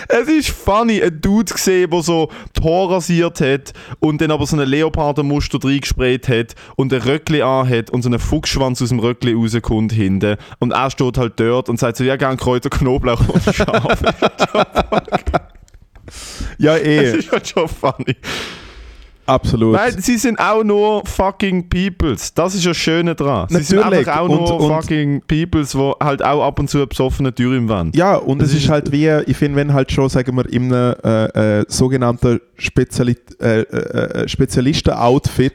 Es 0.07 0.27
ist 0.27 0.49
funny, 0.49 1.01
ein 1.01 1.19
Dude 1.21 1.53
gesehen, 1.53 1.89
der 1.89 2.01
so 2.01 2.29
Haare 2.61 2.95
rasiert 2.95 3.41
hat 3.41 3.73
und 3.99 4.21
dann 4.21 4.31
aber 4.31 4.45
so 4.45 4.57
ein 4.57 4.67
Leopardenmuster 4.67 5.59
reingesprayt 5.63 6.27
hat 6.27 6.55
und 6.75 6.93
ein 6.93 7.01
Röckli 7.01 7.41
anhat 7.41 7.89
und 7.89 8.01
so 8.01 8.09
einen 8.09 8.19
Fuchsschwanz 8.19 8.81
aus 8.81 8.89
dem 8.89 8.99
Röckli 8.99 9.33
rauskommt 9.33 9.91
hinten. 9.93 10.37
Und 10.59 10.71
er 10.71 10.91
steht 10.91 11.17
halt 11.17 11.39
dort 11.39 11.69
und 11.69 11.79
sagt 11.79 11.97
so, 11.97 12.03
ja, 12.03 12.15
gern 12.15 12.37
Kräuter, 12.37 12.69
Knoblauch 12.69 13.27
und 13.29 13.43
Schaf. 13.55 14.03
Ja, 16.57 16.73
Das 16.77 16.83
eh, 16.85 17.17
ist 17.17 17.31
halt 17.31 17.47
schon 17.47 17.67
funny. 17.67 18.15
absolut. 19.25 19.77
Weil 19.77 19.97
sie 20.01 20.17
sind 20.17 20.37
auch 20.37 20.63
nur 20.65 21.05
fucking 21.05 21.69
Peoples. 21.69 22.33
Das 22.33 22.53
ist 22.55 22.65
das 22.65 22.75
Schöne 22.75 23.15
dran. 23.15 23.47
Sie 23.49 23.61
sind 23.63 23.79
Natürlich. 23.79 24.07
einfach 24.07 24.19
auch 24.21 24.27
nur 24.27 24.59
und- 24.59 24.67
fucking 24.69 25.21
Peoples, 25.27 25.71
die 25.71 25.91
halt 26.01 26.21
auch 26.23 26.43
ab 26.45 26.59
und 26.59 26.69
zu 26.69 26.79
eine 26.79 26.87
besoffene 26.87 27.33
Tür 27.33 27.55
im 27.55 27.69
Wand. 27.69 27.95
Ja, 27.95 28.15
und 28.15 28.39
Das 28.39 28.49
es 28.49 28.55
ist 28.55 28.63
ist- 28.65 28.69
halt 28.69 28.91
wie, 28.91 29.07
ich 29.25 29.37
finde, 29.37 29.55
wenn 29.57 29.73
halt 29.73 29.91
schon, 29.93 30.09
sagen 30.09 30.35
wir, 30.35 30.45
in 30.51 30.73
einem 30.73 30.95
äh, 31.03 31.59
äh, 31.61 31.65
sogenannten 31.69 32.41
Speziali 32.57 33.15
äh, 33.41 33.61
äh, 33.61 34.27
Spezialisten-Outfit, 34.27 35.53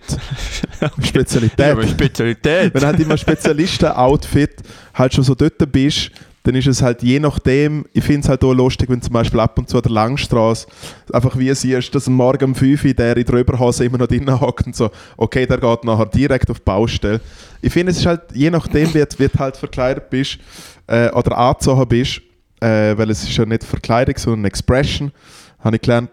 Spezialität, 1.02 1.88
Spezialität. 1.90 2.74
wenn 2.74 2.84
halt 2.86 3.00
immer 3.00 3.16
Spezialisten-Outfit 3.16 4.50
halt 4.94 5.14
schon 5.14 5.24
so 5.24 5.34
dort 5.34 5.70
bist, 5.70 6.10
dann 6.44 6.54
ist 6.54 6.66
es 6.66 6.80
halt 6.82 7.02
je 7.02 7.20
nachdem, 7.20 7.84
ich 7.92 8.04
finde 8.04 8.20
es 8.20 8.28
halt 8.28 8.42
auch 8.44 8.54
lustig, 8.54 8.88
wenn 8.88 9.02
zum 9.02 9.12
Beispiel 9.12 9.40
ab 9.40 9.58
und 9.58 9.68
zu 9.68 9.76
an 9.76 9.82
der 9.82 9.92
Langstrasse 9.92 10.66
einfach 11.12 11.36
wie 11.38 11.52
siehst, 11.54 11.94
dass 11.94 12.06
am 12.06 12.14
Morgen 12.14 12.44
um 12.46 12.54
5 12.54 12.84
Uhr 12.84 12.94
der 12.94 13.16
in 13.16 13.24
der 13.24 13.34
Überhose 13.40 13.84
immer 13.84 13.98
noch 13.98 14.06
drinnen 14.06 14.40
hockt 14.40 14.66
und 14.66 14.76
so, 14.76 14.90
okay, 15.16 15.46
der 15.46 15.58
geht 15.58 15.84
nachher 15.84 16.06
direkt 16.06 16.50
auf 16.50 16.58
die 16.58 16.64
Baustelle. 16.64 17.20
Ich 17.60 17.72
finde, 17.72 17.92
es 17.92 17.98
ist 17.98 18.06
halt, 18.06 18.22
je 18.32 18.50
nachdem, 18.50 18.92
wie, 18.94 19.04
du- 19.04 19.38
halt 19.38 19.56
verkleidet 19.56 20.08
bist 20.10 20.38
äh, 20.86 21.10
oder 21.10 21.36
angezogen 21.36 21.86
bist, 21.88 22.22
äh, 22.60 22.96
weil 22.96 23.10
es 23.10 23.22
ist 23.24 23.36
ja 23.36 23.44
nicht 23.44 23.64
Verkleidung, 23.64 24.16
sondern 24.16 24.44
Expression, 24.46 25.12
habe 25.60 25.76
ich 25.76 25.82
gelernt. 25.82 26.10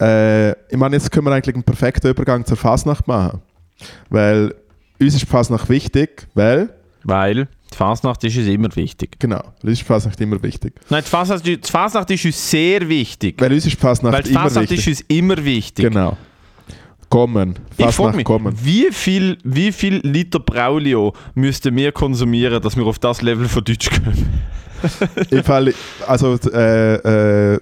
Äh, 0.00 0.52
ich 0.70 0.76
meine, 0.76 0.96
jetzt 0.96 1.10
können 1.12 1.26
wir 1.26 1.32
eigentlich 1.32 1.54
einen 1.54 1.64
perfekten 1.64 2.08
Übergang 2.08 2.44
zur 2.44 2.56
Fasnacht 2.56 3.06
machen. 3.06 3.42
Weil 4.08 4.54
uns 5.00 5.14
ist 5.14 5.28
Fasnacht 5.28 5.68
wichtig, 5.68 6.26
weil, 6.34 6.70
Weil 7.04 7.48
die 7.74 7.78
Fasnacht 7.78 8.22
ist 8.24 8.36
uns 8.36 8.46
immer 8.46 8.74
wichtig. 8.76 9.16
genau, 9.18 9.42
uns 9.62 9.72
ist 9.72 9.80
die 9.80 9.84
Fasnacht 9.84 10.20
immer 10.20 10.40
wichtig. 10.42 10.74
Nein, 10.88 11.02
die 11.04 11.10
Fasnacht, 11.10 11.44
die 11.44 11.58
Fasnacht 11.62 12.10
ist 12.10 12.24
uns 12.24 12.50
sehr 12.50 12.88
wichtig. 12.88 13.40
Weil 13.40 13.52
uns 13.52 13.66
ist 13.66 13.72
die 13.76 13.80
Fasnacht 13.80 14.14
Weil 14.14 14.22
die 14.22 14.30
immer 14.30 14.42
Fasnacht 14.42 14.70
wichtig. 14.70 14.86
ist 14.86 15.00
uns 15.00 15.08
immer 15.08 15.44
wichtig. 15.44 15.84
Genau. 15.86 16.16
Kommen. 17.08 17.58
Ich 17.70 17.76
frage 17.76 17.92
Fasnacht 17.92 18.16
mich, 18.16 18.24
kommen. 18.24 18.54
wie 18.62 18.88
viel, 18.92 19.38
wie 19.44 19.72
viel 19.72 20.00
Liter 20.04 20.38
Braulio 20.40 21.12
müssten 21.34 21.74
wir 21.76 21.92
konsumieren, 21.92 22.62
dass 22.62 22.76
wir 22.76 22.86
auf 22.86 22.98
das 22.98 23.22
Level 23.22 23.48
von 23.48 23.62
Deutsch 23.64 23.90
kommen? 23.90 24.28
Im 25.30 25.42
Fall, 25.44 25.74
also 26.06 26.36
äh, 26.52 27.54
äh, 27.54 27.60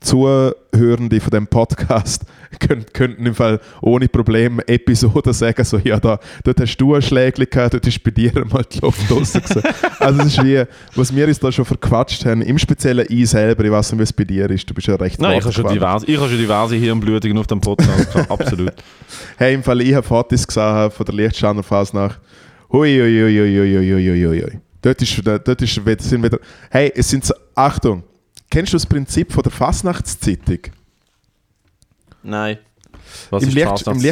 Zuhörende 0.00 1.20
von 1.20 1.30
dem 1.30 1.46
Podcast 1.46 2.24
können, 2.58 2.86
könnten 2.92 3.26
im 3.26 3.34
Fall 3.34 3.60
ohne 3.82 4.08
Problem 4.08 4.60
Episoden 4.66 5.32
sagen, 5.32 5.62
so 5.64 5.78
ja, 5.78 6.00
da, 6.00 6.18
dort 6.42 6.60
hast 6.60 6.76
du 6.78 6.94
ein 6.94 7.02
Schlägchen 7.02 7.46
gehabt, 7.50 7.74
dort 7.74 7.86
ist 7.86 8.02
bei 8.02 8.10
dir 8.10 8.32
mal 8.50 8.64
die 8.64 8.78
Luft 8.80 9.06
gewesen. 9.08 9.42
Also 10.00 10.22
es 10.22 10.28
ist 10.28 10.44
wie, 10.44 10.64
was 10.94 11.14
wir 11.14 11.28
uns 11.28 11.38
da 11.38 11.52
schon 11.52 11.64
verquatscht 11.64 12.24
haben, 12.24 12.40
im 12.40 12.58
speziellen 12.58 13.04
ich 13.08 13.28
selber, 13.28 13.64
ich 13.64 13.70
weiß 13.70 13.92
nicht, 13.92 13.98
wie 13.98 14.04
es 14.04 14.12
bei 14.12 14.24
dir 14.24 14.50
ist, 14.50 14.68
du 14.68 14.72
bist 14.72 14.86
ja 14.86 14.94
recht 14.96 15.20
Nein, 15.20 15.38
ich 15.38 15.44
habe 15.44 15.52
schon 15.52 15.68
diverse, 15.68 16.06
ich 16.06 16.16
habe 16.16 16.28
schon 16.28 16.38
diverse 16.38 16.76
Hirnblutungen 16.76 17.36
auf 17.36 17.46
dem 17.46 17.60
Podcast 17.60 18.12
gehabt, 18.12 18.30
absolut. 18.40 18.72
Hey, 19.36 19.54
im 19.54 19.62
Fall, 19.62 19.82
ich 19.82 19.94
habe 19.94 20.06
Fotos 20.06 20.46
gesehen 20.46 20.90
von 20.90 21.06
der 21.06 21.14
Lichtsteiner 21.14 21.62
Fasnacht. 21.62 22.18
Hui, 22.72 22.88
hui, 22.88 23.20
hui, 23.20 23.38
hui, 23.38 23.58
hui, 23.58 23.92
hui, 23.92 24.08
hui, 24.08 24.26
hui, 24.26 24.42
hui. 24.42 24.60
Dort, 24.82 25.02
ist, 25.02 25.20
dort 25.26 25.62
ist, 25.62 25.74
sind 25.74 26.22
wieder. 26.22 26.38
Hey, 26.70 26.90
es 26.94 27.10
sind 27.10 27.30
Achtung, 27.54 28.02
kennst 28.50 28.72
du 28.72 28.76
das 28.76 28.86
Prinzip 28.86 29.32
von 29.32 29.42
der 29.42 29.52
Fasnachtszeitung? 29.52 30.58
Nein. 32.22 32.58
Was 33.30 33.42
Im, 33.42 33.48
ist 33.48 33.54
Licht, 33.54 33.86
Im 33.86 34.02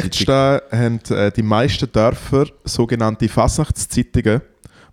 haben 0.71 0.99
äh, 1.09 1.31
die 1.31 1.43
meisten 1.43 1.91
Dörfer 1.91 2.47
sogenannte 2.63 3.29
Fasnachtszeitungen, 3.29 4.41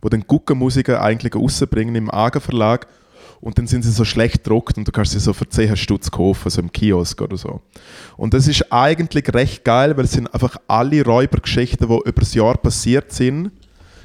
wo 0.02 0.08
dann 0.08 0.22
Guckenmusiker 0.26 1.00
eigentlich 1.00 1.34
rausbringen 1.34 1.94
im 1.94 2.10
Aga 2.10 2.40
Verlag 2.40 2.86
und 3.40 3.58
dann 3.58 3.66
sind 3.66 3.82
sie 3.82 3.90
so 3.90 4.04
schlecht 4.04 4.44
gedruckt 4.44 4.78
und 4.78 4.86
du 4.88 4.92
kannst 4.92 5.12
sie 5.12 5.20
so 5.20 5.32
für 5.32 5.48
10 5.48 5.76
Stutz 5.76 6.10
kaufen, 6.10 6.50
so 6.50 6.60
im 6.60 6.72
Kiosk 6.72 7.20
oder 7.20 7.36
so. 7.36 7.60
Und 8.16 8.34
das 8.34 8.48
ist 8.48 8.72
eigentlich 8.72 9.32
recht 9.32 9.64
geil, 9.64 9.96
weil 9.96 10.04
es 10.04 10.12
sind 10.12 10.32
einfach 10.32 10.56
alle 10.68 11.04
Räubergeschichten, 11.04 11.88
die 11.88 11.94
über 11.94 12.20
das 12.20 12.34
Jahr 12.34 12.56
passiert 12.56 13.12
sind, 13.12 13.50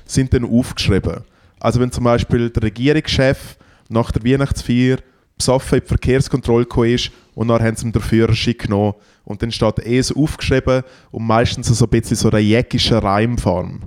sind 0.06 0.34
dann 0.34 0.46
aufgeschrieben. 0.46 1.22
Also 1.60 1.80
wenn 1.80 1.92
zum 1.92 2.04
Beispiel 2.04 2.50
der 2.50 2.64
Regierungschef 2.64 3.58
nach 3.90 4.12
der 4.12 4.24
Weihnachtsfeier 4.24 4.98
besoffen 5.38 5.78
in 5.80 5.84
die 5.84 5.88
Verkehrskontrolle 5.88 6.66
gekommen 6.66 6.92
ist 6.94 7.12
und 7.36 7.48
dann 7.48 7.62
haben 7.64 7.76
sie 7.76 7.86
ihm 7.86 7.92
den 7.92 8.02
Führerschein 8.02 8.58
genommen 8.58 8.94
und 9.24 9.42
dann 9.42 9.52
steht 9.52 9.86
eh 9.86 10.02
so 10.02 10.16
aufgeschrieben 10.16 10.84
und 11.12 11.26
meistens 11.26 11.68
so 11.68 11.86
ein 11.86 11.90
bisschen 11.90 12.18
so 12.18 12.30
eine 12.30 12.40
jäckische 12.40 13.02
Reimform. 13.02 13.82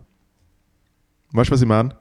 Weißt 1.32 1.50
du, 1.50 1.54
was 1.54 1.62
ich 1.62 1.68
meine? 1.68 1.94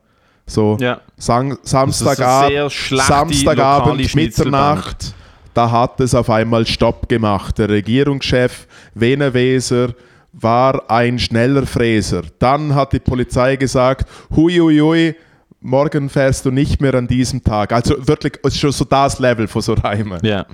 So 0.45 0.77
Ja. 0.79 1.01
Sang 1.17 1.51
ist 1.51 1.73
eine 1.75 2.69
Samstagabend. 2.69 4.15
Mitternacht, 4.15 5.13
da 5.53 5.71
hat 5.71 5.99
es 5.99 6.13
auf 6.13 6.29
einmal 6.29 6.65
Stopp 6.65 7.07
gemacht. 7.07 7.57
Der 7.57 7.69
Regierungschef 7.69 8.67
Weneweser 8.93 9.93
war 10.33 10.89
ein 10.89 11.19
schneller 11.19 11.65
Fräser. 11.65 12.23
Dann 12.39 12.73
hat 12.73 12.93
die 12.93 12.99
Polizei 12.99 13.55
gesagt, 13.55 14.09
hui, 14.35 14.57
hui, 14.57 14.79
hui, 14.79 15.15
morgen 15.63 16.09
fährst 16.09 16.45
du 16.45 16.51
nicht 16.51 16.81
mehr 16.81 16.93
an 16.93 17.07
diesem 17.07 17.43
Tag. 17.43 17.71
Also 17.71 17.95
wirklich, 18.07 18.33
es 18.43 18.53
ist 18.53 18.59
schon 18.59 18.71
so 18.71 18.85
das 18.85 19.19
Level 19.19 19.47
von 19.47 19.61
so 19.61 19.73
Reimen. 19.73 20.19
Ja. 20.23 20.45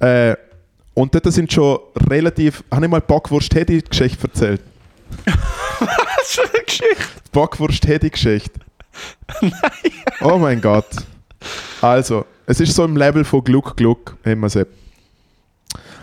Äh, 0.00 0.36
und 0.94 1.14
dort 1.14 1.32
sind 1.32 1.52
schon 1.52 1.78
relativ, 2.10 2.64
habe 2.70 2.84
ich 2.84 2.90
mal 2.90 3.00
Bockwurst-Hedi-Geschichte 3.00 4.26
erzählt? 4.26 4.60
Was 5.26 6.34
für 6.34 6.42
eine 6.42 6.64
Geschichte? 6.64 7.04
Bockwurst-Hedi-Geschichte. 7.32 8.60
Oh 10.20 10.38
mein 10.38 10.60
Gott. 10.60 10.88
Also, 11.80 12.24
es 12.46 12.58
ist 12.58 12.74
so 12.74 12.84
im 12.84 12.96
Level 12.96 13.24
von 13.24 13.44
Gluck, 13.44 13.76
Gluck, 13.76 14.16
immer 14.24 14.48
so. 14.48 14.60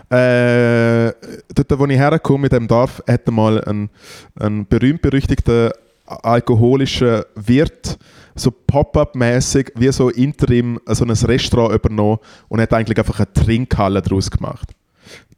Äh, 0.08 1.12
dort, 1.54 1.78
wo 1.78 1.84
ich 1.86 1.98
herkomme, 1.98 2.46
in 2.46 2.50
dem 2.50 2.68
Dorf, 2.68 3.02
hat 3.06 3.26
mal 3.28 3.62
ein, 3.64 3.90
ein 4.38 4.66
berühmt-berüchtigter 4.66 5.72
alkoholischer 6.06 7.26
Wirt 7.34 7.98
so 8.34 8.50
Pop-up-mäßig 8.50 9.72
wie 9.76 9.90
so 9.90 10.10
interim 10.10 10.78
so 10.86 11.04
ein 11.04 11.10
Restaurant 11.10 11.74
übernommen 11.74 12.18
und 12.48 12.60
hat 12.60 12.72
eigentlich 12.72 12.98
einfach 12.98 13.18
eine 13.18 13.32
Trinkhalle 13.32 14.02
daraus 14.02 14.30
gemacht. 14.30 14.72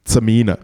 Zamine. 0.05 0.59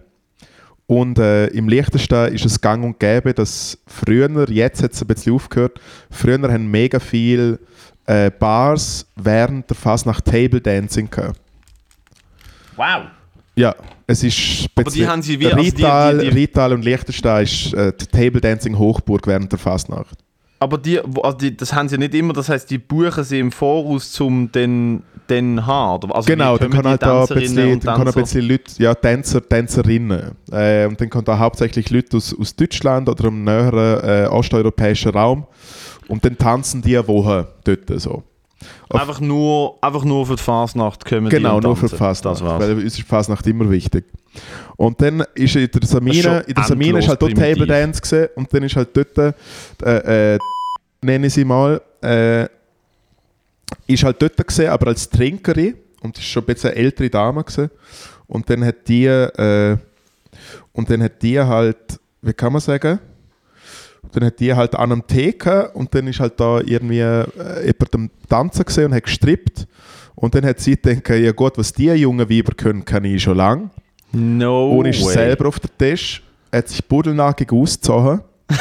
Und 0.87 1.19
äh, 1.19 1.47
im 1.49 1.69
Liechtenstein 1.69 2.35
ist 2.35 2.45
es 2.45 2.61
gang 2.61 2.85
und 2.85 3.01
gäbe, 3.01 3.33
dass 3.33 3.79
früher, 3.87 4.51
jetzt 4.51 4.83
hat 4.83 4.93
es 4.93 5.01
ein 5.01 5.07
bisschen 5.07 5.35
aufgehört, 5.35 5.81
früher 6.11 6.53
haben 6.53 6.71
mega 6.71 6.99
viele 6.99 7.59
äh, 8.07 8.31
Bars 8.31 9.07
während 9.17 9.71
der 9.71 9.77
Fasnacht 9.77 10.27
Table 10.27 10.61
Dancing 10.61 11.09
gehabt. 11.09 11.41
Wow. 12.77 13.05
Ja, 13.57 13.75
es 14.07 14.23
ist 14.25 14.67
Aber 14.75 14.91
die 14.91 15.07
haben 15.07 15.23
sie 15.23 15.39
wie- 15.39 15.47
also 15.47 15.59
die- 15.63 15.69
Rital, 15.71 16.19
die- 16.19 16.31
die- 16.31 16.35
Rital 16.37 16.73
und 16.73 16.85
Liechtenstein 16.85 17.45
ist 17.45 17.73
äh, 17.75 17.93
die 17.99 18.07
Table 18.07 18.41
Dancing 18.41 18.77
Hochburg 18.79 19.27
während 19.27 19.53
der 19.53 19.59
Fasnacht. 19.59 20.19
Aber 20.61 20.79
die, 20.79 20.99
also 20.99 21.37
die, 21.37 21.57
das 21.57 21.73
haben 21.73 21.89
sie 21.89 21.99
nicht 21.99 22.15
immer, 22.15 22.33
das 22.33 22.49
heißt, 22.49 22.71
die 22.71 22.79
buchen 22.79 23.23
sie 23.23 23.39
im 23.39 23.53
Voraus 23.53 24.11
zum 24.13 24.51
den, 24.51 25.03
den 25.29 25.67
haben. 25.67 26.11
Also 26.11 26.27
genau, 26.27 26.57
dann 26.57 26.71
kann 26.71 26.87
halt 26.87 27.03
da 27.03 27.23
ein 27.23 27.29
bisschen, 27.29 27.81
dann 27.81 27.97
kann 27.99 28.09
ein 28.09 28.15
bisschen 28.15 28.49
Leute, 28.49 28.73
ja, 28.79 28.95
Tänzer, 28.95 29.47
Tänzerinnen. 29.47 30.33
Äh, 30.51 30.87
und 30.87 30.99
dann 31.01 31.11
kommen 31.11 31.25
da 31.25 31.39
hauptsächlich 31.39 31.91
Leute 31.91 32.17
aus, 32.17 32.35
aus 32.39 32.57
Deutschland 32.57 33.09
oder 33.09 33.27
im 33.29 33.45
näheren 33.45 34.01
äh, 34.05 34.27
osteuropäischen 34.29 35.13
Raum. 35.13 35.47
Und 36.09 36.25
dann 36.25 36.37
tanzen 36.39 36.81
die 36.83 36.97
Woche 37.07 37.47
dort 37.65 38.01
so. 38.01 38.23
Auf- 38.89 39.01
Einfach 39.01 39.21
nur, 39.21 39.79
einfach 39.83 40.05
nur 40.05 40.27
für 40.27 40.37
die 40.37 40.43
Fasnacht 40.43 41.05
kommen 41.05 41.29
Genau, 41.29 41.61
nur 41.61 41.77
für 41.77 41.89
die. 41.89 41.97
Fasnacht. 41.97 42.37
Das 42.37 42.45
war's. 42.45 42.63
Weil 42.63 42.75
uns 42.75 42.85
ist 42.85 42.99
die 42.99 43.03
Fasnacht 43.03 43.47
immer 43.47 43.71
wichtig. 43.71 44.05
Und 44.77 45.01
dann 45.01 45.25
ist 45.35 45.55
in 45.57 45.69
der 45.71 45.81
Das 45.81 45.91
schon 45.91 46.07
in 46.07 46.55
der 46.55 46.65
Samine 46.65 46.99
ist 46.99 47.09
halt 47.09 47.23
dort 47.23 47.31
endlos 47.33 47.49
Table 47.49 47.67
primitiv. 47.67 47.69
Dance 47.85 48.01
gesehen 48.01 48.29
und 48.35 48.53
dann 48.53 48.63
ist 48.65 48.77
halt 48.77 48.89
dort, 48.97 49.35
äh, 49.83 50.35
äh, 50.35 50.39
nenne 51.03 51.27
ich 51.29 51.35
sie 51.35 51.45
mal, 51.45 51.81
äh, 52.03 52.47
ist 53.87 54.03
halt 54.05 54.21
dort 54.21 54.47
gesehen, 54.47 54.71
aber 54.71 54.89
als 54.89 55.09
Trinkerin 55.09 55.75
und 56.03 56.19
ist 56.19 56.25
schon 56.25 56.43
ein 56.43 56.47
bisschen 56.47 56.71
eine 56.71 56.79
ältere 56.81 57.11
Dame 57.11 57.45
gesehen. 57.45 57.71
Und 58.27 58.49
dann 58.51 58.65
hat 58.65 58.89
die, 58.89 59.07
äh, 59.07 59.77
und 60.73 60.91
dann 60.91 61.03
hat 61.03 61.23
die 61.23 61.39
halt, 61.39 62.01
wie 62.23 62.33
kann 62.33 62.53
man 62.53 62.61
sagen, 62.61 62.99
dann 64.13 64.25
hat 64.25 64.41
die 64.41 64.55
halt 64.55 64.75
an 64.75 64.93
einem 64.93 65.03
gehabt 65.07 65.75
und 65.75 65.95
dann 65.95 66.07
ist 66.07 66.21
halt 66.21 66.39
da 66.39 66.61
irgendwie 66.61 67.01
äh, 67.01 67.67
jemand 67.67 67.95
am 67.95 68.11
Tanzen 68.29 68.65
gesehen 68.65 68.87
und 68.87 68.95
hat 68.95 69.05
gestrippt. 69.05 69.67
Und 70.15 70.35
dann 70.35 70.45
hat 70.47 70.61
sie 70.61 70.77
gedacht, 70.77 71.09
ja 71.11 71.33
gut, 71.33 71.59
was 71.59 71.73
die 71.73 71.87
jungen 71.87 72.29
Weiber 72.31 72.55
können, 72.55 72.85
kann 72.85 73.05
ich 73.05 73.23
schon 73.23 73.37
lange. 73.37 73.71
No 74.13 74.71
und 74.71 74.87
ist 74.87 75.05
way. 75.05 75.13
selber 75.13 75.49
auf 75.49 75.59
der 75.59 75.77
Tisch, 75.77 76.23
hat 76.53 76.69
sich 76.69 76.85
buddelnackig 76.85 77.53
ausgezogen. 77.53 78.21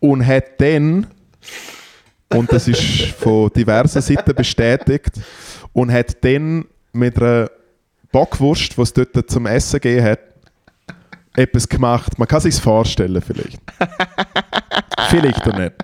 und 0.00 0.24
hat 0.24 0.60
dann, 0.60 1.06
und 2.32 2.52
das 2.52 2.68
ist 2.68 2.80
von 3.18 3.50
diversen 3.52 4.00
Seiten 4.00 4.34
bestätigt, 4.34 5.20
und 5.72 5.92
hat 5.92 6.24
dann 6.24 6.66
mit 6.92 7.20
einer 7.20 7.50
Bockwurst, 8.12 8.76
die 8.76 8.82
es 8.82 8.92
dort 8.92 9.30
zum 9.30 9.46
Essen 9.46 9.80
gegeben 9.80 10.06
hat, 10.06 10.20
etwas 11.36 11.68
gemacht. 11.68 12.18
Man 12.18 12.26
kann 12.28 12.40
sich 12.40 12.54
vorstellen 12.56 13.22
vielleicht. 13.22 13.58
vielleicht 15.10 15.46
auch 15.48 15.56
nicht. 15.58 15.74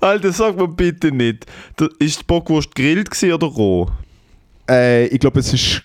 Alter, 0.00 0.32
sag 0.32 0.56
mir 0.56 0.68
bitte 0.68 1.10
nicht. 1.10 1.46
Da- 1.76 1.88
Ist 1.98 2.20
die 2.20 2.24
Bockwurst 2.24 2.74
gegrillt 2.74 3.10
oder 3.24 3.46
roh? 3.46 3.86
Äh, 4.68 5.06
ich 5.06 5.18
glaube, 5.18 5.40
es 5.40 5.52
ist. 5.52 5.82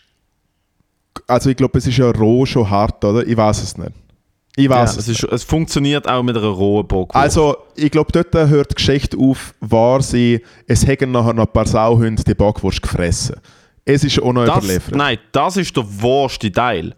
Also 1.27 1.49
ich 1.49 1.55
glaube, 1.57 1.77
es 1.77 1.87
ist 1.87 1.97
ja 1.97 2.09
roh 2.11 2.45
schon 2.45 2.69
hart, 2.69 3.03
oder? 3.03 3.25
Ich 3.25 3.35
weiß 3.37 3.63
es 3.63 3.77
nicht. 3.77 3.91
Ich 4.57 4.65
Ja, 4.65 4.71
weiß 4.71 4.97
es, 4.97 5.07
es. 5.07 5.23
ist, 5.23 5.31
es 5.31 5.43
funktioniert 5.43 6.07
auch 6.09 6.23
mit 6.23 6.35
einer 6.37 6.47
rohen 6.47 6.85
Bockwurst. 6.85 7.15
Also, 7.15 7.55
ich 7.75 7.89
glaube, 7.89 8.11
dort 8.11 8.33
hört 8.49 8.71
die 8.71 8.75
Geschichte 8.75 9.17
auf, 9.17 9.53
war 9.61 10.01
sie, 10.01 10.41
es 10.67 10.85
hätten 10.85 11.11
nachher 11.11 11.33
noch 11.33 11.47
ein 11.47 11.53
paar 11.53 11.65
Sauhunde 11.65 12.21
die 12.23 12.33
Bockwurst 12.33 12.81
gefressen. 12.81 13.37
Es 13.85 14.03
ist 14.03 14.21
auch 14.21 14.33
noch 14.33 14.45
das, 14.45 14.57
überliefert. 14.65 14.95
nein, 14.95 15.17
das 15.31 15.55
ist 15.57 15.75
der 15.75 15.85
worste 16.01 16.51
Teil. 16.51 16.93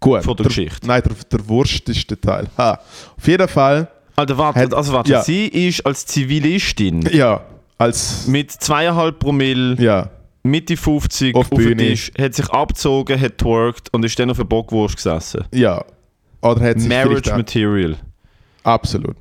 Gut, 0.00 0.22
von 0.24 0.36
der 0.36 0.46
Geschichte. 0.46 0.86
Nein, 0.86 1.02
der, 1.04 1.12
der 1.38 1.48
Wurst 1.48 1.88
ist 1.88 2.08
der 2.10 2.20
Teil. 2.20 2.46
Ha. 2.56 2.80
Auf 3.16 3.26
jeden 3.26 3.48
Fall, 3.48 3.88
Alter, 4.16 4.38
warte, 4.38 4.60
Hat- 4.60 4.74
also 4.74 4.92
warte, 4.92 5.10
ja. 5.10 5.22
sie 5.22 5.46
ist 5.46 5.84
als 5.86 6.06
Zivilistin 6.06 7.02
ja, 7.12 7.40
als. 7.78 8.26
mit 8.26 8.50
zweieinhalb 8.52 9.18
Promille, 9.18 9.74
Ja, 9.80 10.10
Mitte 10.44 10.76
50 10.76 11.34
Auf 11.34 11.42
auf, 11.42 11.48
den 11.50 11.58
Bühne. 11.58 11.76
Tisch, 11.88 12.12
hat 12.18 12.34
sich 12.34 12.48
abgezogen, 12.50 13.20
hat 13.20 13.38
twerkt 13.38 13.92
und 13.92 14.04
ist 14.04 14.18
dann 14.18 14.30
auf 14.30 14.36
der 14.36 14.44
Bockwurst 14.44 14.96
gesessen. 14.96 15.44
ja. 15.52 15.84
Oder 16.40 16.60
hat 16.70 16.78
sich 16.78 16.88
Marriage 16.88 17.32
Material. 17.34 17.96
Absolut. 18.62 19.16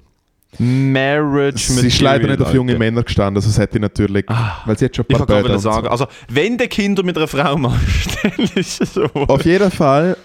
Marriage 0.60 1.58
Sie 1.58 1.74
Material. 1.74 1.88
ist 1.88 2.02
leider 2.02 2.28
nicht 2.28 2.42
auf 2.42 2.54
junge 2.54 2.74
Alter. 2.74 2.80
Männer 2.80 3.04
gestanden, 3.04 3.42
sonst 3.42 3.58
hätte 3.58 3.78
ich 3.78 3.82
natürlich. 3.82 4.26
weil 4.66 4.78
sie 4.78 4.86
hat 4.86 4.96
schon 4.96 5.04
ein 5.06 5.08
Ich 5.12 5.18
paar 5.18 5.26
kann 5.28 5.36
Böden 5.38 5.44
gerade 5.44 5.56
und 5.56 5.62
so. 5.62 5.72
sagen, 5.72 5.88
also 5.88 6.06
wenn 6.30 6.58
du 6.58 6.68
Kinder 6.68 7.04
mit 7.04 7.18
einer 7.18 7.28
Frau 7.28 7.58
machst, 7.58 8.18
dann 8.24 8.32
ist 8.56 8.82
es 8.82 8.94
so. 8.94 9.06
Auf 9.06 9.44
jeden 9.46 9.72
Fall 9.72 10.16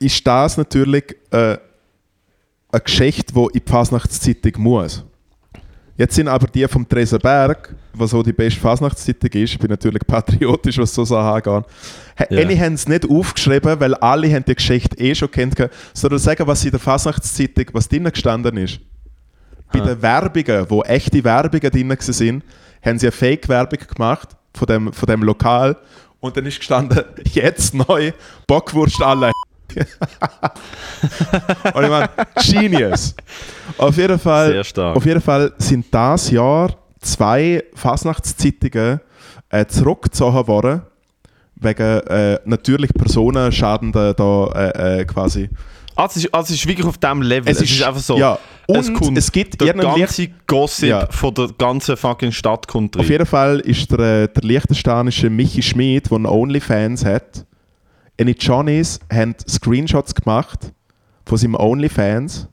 ist 0.00 0.26
das 0.26 0.56
natürlich 0.56 1.04
äh, 1.30 1.56
eine 2.70 2.80
Geschichte, 2.84 3.32
die 3.32 3.40
in 3.40 3.62
die 3.64 3.70
Fasnachtszeitung 3.70 4.52
muss. 4.62 5.04
Jetzt 5.98 6.14
sind 6.14 6.28
aber 6.28 6.46
die 6.48 6.66
vom 6.68 6.86
Tresenberg, 6.86 7.74
was 7.94 8.10
so 8.10 8.22
die 8.22 8.32
beste 8.34 8.60
Fasnachtszeitung 8.60 9.30
ist, 9.30 9.52
ich 9.54 9.58
bin 9.58 9.70
natürlich 9.70 10.02
patriotisch, 10.06 10.76
was 10.76 10.92
so 10.94 11.04
Sachen 11.06 11.36
angeht, 11.50 11.64
ha- 12.18 12.26
Ja. 12.28 12.40
Einige 12.40 12.60
haben 12.60 12.74
es 12.74 12.86
nicht 12.86 13.08
aufgeschrieben, 13.08 13.80
weil 13.80 13.94
alle 13.94 14.30
haben 14.34 14.44
die 14.44 14.54
Geschichte 14.54 14.98
eh 14.98 15.14
schon 15.14 15.30
kennt, 15.30 15.54
sondern 15.94 16.18
sagen, 16.18 16.46
was 16.46 16.64
in 16.66 16.70
der 16.72 16.80
Fasnachtszeitung, 16.80 17.64
was 17.72 17.88
drinnen 17.88 18.12
gestanden 18.12 18.56
ist. 18.58 18.78
Bei 19.72 19.80
den 19.80 20.00
Werbungen, 20.02 20.66
wo 20.68 20.82
echte 20.82 21.24
Werbungen 21.24 21.70
drin 21.70 21.88
waren, 21.88 22.42
haben 22.84 22.98
sie 22.98 23.06
eine 23.06 23.12
Fake-Werbung 23.12 23.78
gemacht 23.94 24.28
von 24.54 24.66
dem, 24.66 24.92
von 24.92 25.06
dem 25.06 25.22
Lokal 25.22 25.76
und 26.20 26.36
dann 26.36 26.44
ist 26.46 26.58
gestanden, 26.58 27.02
jetzt 27.32 27.72
neu, 27.74 28.12
Bockwurst 28.46 29.00
alle. 29.02 29.32
Und 31.74 31.84
ich 31.84 31.90
meine, 31.90 32.08
Genius. 32.42 33.14
Auf 33.78 33.96
jeden 33.96 34.18
Fall, 34.18 34.52
Sehr 34.52 34.64
stark. 34.64 34.96
auf 34.96 35.04
jeden 35.04 35.20
Fall 35.20 35.52
sind 35.58 35.86
das 35.90 36.30
Jahr 36.30 36.70
zwei 37.00 37.62
Fasnachtszeitungen 37.74 39.00
äh, 39.50 39.66
zurückgezogen 39.66 40.46
worden, 40.46 40.82
wegen 41.56 42.00
äh, 42.08 42.38
natürlich 42.44 42.92
Personenschaden 42.94 43.92
da, 43.92 44.12
da 44.12 44.46
äh, 44.54 45.00
äh, 45.00 45.04
quasi. 45.04 45.48
Also 45.94 46.18
es, 46.18 46.24
ist, 46.26 46.34
also 46.34 46.52
es 46.52 46.60
ist 46.60 46.68
wirklich 46.68 46.86
auf 46.86 46.98
diesem 46.98 47.22
Level. 47.22 47.50
Es, 47.50 47.60
ist, 47.62 47.82
einfach 47.82 48.00
so. 48.02 48.18
Ja, 48.18 48.38
es, 48.68 48.92
kommt 48.92 49.16
es 49.16 49.32
gibt 49.32 49.58
der 49.60 49.72
ganze 49.72 50.28
Gossip 50.46 50.88
Ja. 50.90 51.06
von 51.10 51.32
der 51.32 51.48
ganzen 51.56 51.96
fucking 51.96 52.32
Stadt 52.32 52.68
kommt 52.68 52.96
Auf 52.96 53.02
rein. 53.04 53.10
jeden 53.12 53.24
Fall 53.26 53.60
ist 53.60 53.90
der, 53.90 53.98
äh, 54.24 54.28
der 54.28 54.42
liechtensteinische 54.42 55.30
Michi 55.30 55.62
Schmid, 55.62 56.10
der 56.10 56.16
einen 56.16 56.26
OnlyFans 56.26 57.02
hat, 57.06 57.46
eine 58.18 58.32
Johnnies 58.32 59.00
haben 59.12 59.34
Screenshots 59.48 60.14
gemacht 60.14 60.72
von 61.24 61.38
seinem 61.38 61.54
OnlyFans, 61.54 62.48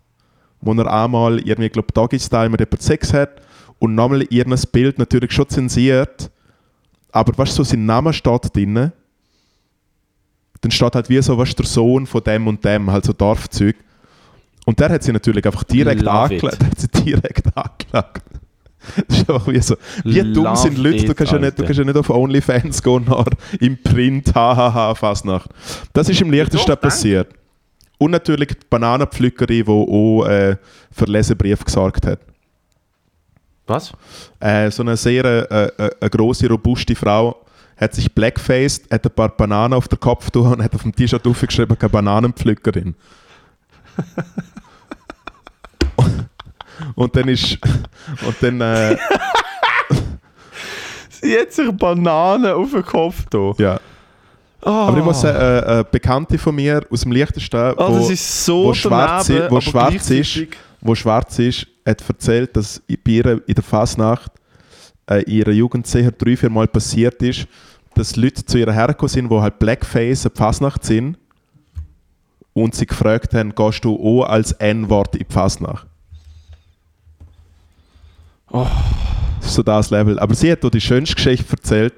wo 0.61 0.73
er 0.73 0.91
einmal 0.91 1.39
irgendwie, 1.39 1.69
glaube 1.69 1.91
Doggy 1.93 2.19
Style 2.19 2.49
mit 2.49 2.59
jemand 2.59 2.81
Sex 2.81 3.13
hat 3.13 3.41
und 3.79 3.95
nochmal 3.95 4.25
ihr 4.29 4.45
Bild 4.71 4.97
natürlich 4.97 5.31
schon 5.31 5.49
zensiert, 5.49 6.31
aber 7.11 7.37
weißt 7.37 7.57
du, 7.57 7.63
so 7.63 7.71
sein 7.71 7.85
Name 7.85 8.13
steht 8.13 8.55
drin. 8.55 8.91
Dann 10.61 10.71
steht 10.71 10.95
halt 10.95 11.09
wie 11.09 11.21
so, 11.21 11.37
was 11.37 11.53
der 11.55 11.65
Sohn 11.65 12.07
von 12.07 12.23
dem 12.23 12.47
und 12.47 12.63
dem, 12.63 12.89
halt 12.89 13.05
so 13.05 13.13
Dorfzeug. 13.13 13.75
Und 14.65 14.79
der 14.79 14.89
hat 14.89 15.03
sie 15.03 15.11
natürlich 15.11 15.45
einfach 15.45 15.63
direkt 15.63 16.07
angeklagt. 16.07 16.61
Der 16.61 16.69
hat 16.69 16.79
sie 16.79 16.87
direkt 16.87 17.57
angeklagt. 17.57 18.23
Das 19.07 19.17
ist 19.19 19.29
einfach 19.29 19.47
wie 19.47 19.61
so. 19.61 19.75
Wie 20.03 20.33
dumm 20.33 20.43
Love 20.43 20.57
sind 20.57 20.77
Leute, 20.77 21.05
du 21.05 21.15
kannst, 21.15 21.31
ja 21.31 21.39
nicht, 21.39 21.57
du 21.57 21.63
kannst 21.63 21.79
ja 21.79 21.85
nicht 21.85 21.95
auf 21.95 22.09
OnlyFans 22.09 22.83
gehen, 22.83 23.05
nach 23.05 23.25
im 23.59 23.81
Print, 23.81 24.33
hahaha, 24.35 24.93
Fasnacht. 24.95 25.49
Das 25.93 26.09
ist 26.09 26.21
im 26.21 26.31
Liechtenstein 26.31 26.77
passiert. 26.77 27.29
Und 27.97 28.11
natürlich 28.11 28.49
die 28.49 28.65
Bananenpflückerin, 28.69 29.63
die 29.65 29.71
auch 29.71 30.25
äh, 30.25 30.57
für 30.91 31.05
Lesebrief 31.05 31.63
gesorgt 31.63 32.05
hat. 32.05 32.19
Was? 33.65 33.93
Äh, 34.39 34.69
so 34.71 34.83
eine 34.83 34.97
sehr 34.97 35.23
äh, 35.23 35.65
äh, 35.65 35.91
eine 36.01 36.09
grosse, 36.09 36.49
robuste 36.49 36.95
Frau 36.95 37.45
hat 37.77 37.93
sich 37.95 38.13
blackfaced, 38.13 38.91
hat 38.91 39.05
ein 39.05 39.11
paar 39.11 39.29
Bananen 39.29 39.73
auf 39.73 39.87
den 39.87 39.99
Kopf 39.99 40.29
tun 40.29 40.53
und 40.53 40.63
hat 40.63 40.75
auf 40.75 40.83
dem 40.83 40.93
T-Shirt 40.93 41.25
aufgeschrieben, 41.25 41.77
keine 41.77 41.89
Bananenpflückerin. 41.89 42.95
Und 46.95 47.15
dann 47.15 47.27
ist. 47.27 47.57
Und 48.25 48.35
dann. 48.41 48.61
Äh, 48.61 48.97
Sie 51.09 51.37
hat 51.37 51.53
sich 51.53 51.71
Bananen 51.71 52.51
auf 52.53 52.71
den 52.71 52.83
Kopf 52.83 53.25
da. 53.29 53.53
ja. 53.57 53.79
Aber 54.65 54.97
ich 54.97 55.03
muss 55.03 55.19
sagen, 55.19 55.37
äh, 55.37 55.65
eine 55.71 55.83
Bekannte 55.83 56.37
von 56.37 56.55
mir 56.55 56.85
aus 56.89 57.01
dem 57.01 57.11
Liechtenstein, 57.11 57.73
Oh, 57.77 57.89
wo, 57.89 57.95
das 57.97 58.11
ist 58.11 58.45
so 58.45 58.63
wo 58.65 58.73
schwarz, 58.73 59.27
daneben, 59.27 59.45
ist, 59.47 59.51
wo 59.51 59.61
schwarz 59.61 60.09
ist, 60.09 60.39
wo 60.79 60.95
schwarz 60.95 61.39
ist, 61.39 61.67
hat 61.85 62.01
erzählt, 62.07 62.55
dass 62.55 62.81
bei 62.87 63.11
ihr 63.11 63.41
in 63.45 63.55
der 63.55 63.63
Fasnacht 63.63 64.31
äh, 65.09 65.21
in 65.23 65.31
ihrer 65.33 65.51
Jugend 65.51 65.85
sicher 65.85 66.11
drei, 66.11 66.37
vier 66.37 66.49
Mal 66.49 66.67
passiert 66.69 67.21
ist, 67.21 67.45
dass 67.95 68.15
Leute 68.15 68.45
zu 68.45 68.57
ihr 68.57 68.71
hergekommen 68.71 69.09
sind, 69.09 69.29
die 69.29 69.35
halt 69.35 69.59
Blackface 69.59 70.27
an 70.27 70.31
die 70.33 70.37
Fasnacht 70.39 70.85
sind 70.85 71.17
und 72.53 72.73
sie 72.73 72.85
gefragt 72.85 73.33
haben, 73.33 73.53
gehst 73.53 73.83
du 73.83 73.95
auch 73.97 74.23
als 74.29 74.53
N-Wort 74.53 75.17
in 75.17 75.25
die 75.27 75.33
Fasnacht? 75.33 75.87
Oh. 78.53 78.67
Das 79.39 79.49
ist 79.49 79.55
so 79.55 79.63
das 79.63 79.89
Level. 79.89 80.17
Aber 80.19 80.33
sie 80.33 80.51
hat 80.51 80.63
auch 80.63 80.69
die 80.69 80.79
schönste 80.79 81.15
Geschichte 81.15 81.51
erzählt, 81.51 81.95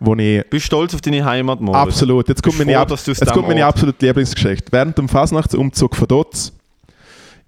wo 0.00 0.14
ich 0.16 0.42
Bist 0.50 0.64
du 0.64 0.66
stolz 0.66 0.94
auf 0.94 1.00
deine 1.00 1.24
Heimat, 1.24 1.60
Moritz? 1.60 1.80
Absolut. 1.80 2.28
Jetzt 2.28 2.42
kommt, 2.42 2.56
Bist 2.56 2.66
meine, 2.66 2.78
froh, 2.78 2.94
ab 2.94 2.98
jetzt 3.06 3.32
kommt 3.32 3.48
meine 3.48 3.64
absolute 3.64 4.04
Lieblingsgeschichte. 4.04 4.72
Während 4.72 4.98
dem 4.98 5.08
Fasnachtsumzug 5.08 5.94
von 5.94 6.08
Dotz 6.08 6.52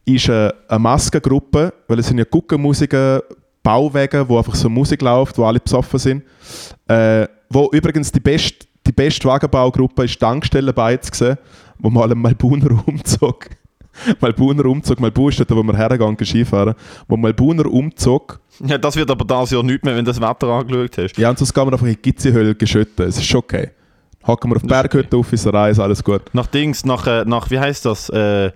ist 0.04 0.28
äh, 0.28 0.52
eine 0.68 0.78
Maskengruppe, 0.78 1.72
weil 1.88 1.98
es 1.98 2.06
sind 2.06 2.18
ja 2.18 2.24
Guckenmusiker, 2.24 3.22
Bauwege, 3.62 4.28
wo 4.28 4.36
einfach 4.36 4.54
so 4.54 4.68
Musik 4.68 5.00
läuft, 5.00 5.38
wo 5.38 5.44
alle 5.44 5.58
besoffen 5.58 5.98
sind. 5.98 6.22
Äh, 6.86 7.26
wo 7.48 7.70
übrigens 7.72 8.12
die 8.12 8.20
beste, 8.20 8.66
die 8.86 8.92
beste 8.92 9.26
Wagenbaugruppe 9.26 10.04
ist 10.04 10.20
Tankstellenbeiz 10.20 11.10
gesehen, 11.10 11.38
wo 11.78 11.88
mal 11.88 12.04
einen 12.04 12.20
Malbuner 12.20 12.86
Umzug, 12.86 13.48
Malbuner 14.20 14.64
Umzug, 14.66 15.00
Malbu 15.00 15.28
ist 15.28 15.40
dort, 15.40 15.50
wo 15.50 15.62
wir 15.62 15.76
hergegangen 15.76 16.16
Skifahren, 16.24 16.74
wo 17.08 17.16
Malbuner 17.16 17.66
Umzug 17.66 18.40
Ja, 18.66 18.78
das 18.78 18.96
wird 18.96 19.10
aber 19.10 19.24
das 19.24 19.50
Jahr 19.50 19.62
nicht 19.62 19.84
mehr, 19.84 19.96
wenn 19.96 20.04
du 20.04 20.10
das 20.10 20.20
Wetter 20.20 20.48
angeschaut 20.48 20.98
hast. 20.98 21.16
ja, 21.18 21.30
und 21.30 21.38
sonst 21.38 21.52
gehen 21.54 21.66
wir 21.66 21.72
einfach 21.72 21.86
in 21.86 21.92
die 21.94 22.02
Gizihöhle 22.02 22.54
geschütten. 22.54 23.06
Es 23.06 23.16
ist 23.18 23.26
schon 23.26 23.38
okay. 23.40 23.70
Hocken 24.26 24.50
wir 24.50 24.56
auf 24.56 24.62
ist 24.62 24.68
Berghütte 24.68 25.16
auf, 25.16 25.32
ist 25.32 25.46
Reis, 25.52 25.78
alles 25.78 26.02
gut. 26.02 26.22
Nach 26.32 26.46
Dings, 26.46 26.84
nach, 26.84 27.06
äh, 27.06 27.24
nach 27.26 27.50
wie 27.50 27.58
heißt 27.58 27.84
das? 27.84 28.08
Äh, 28.08 28.52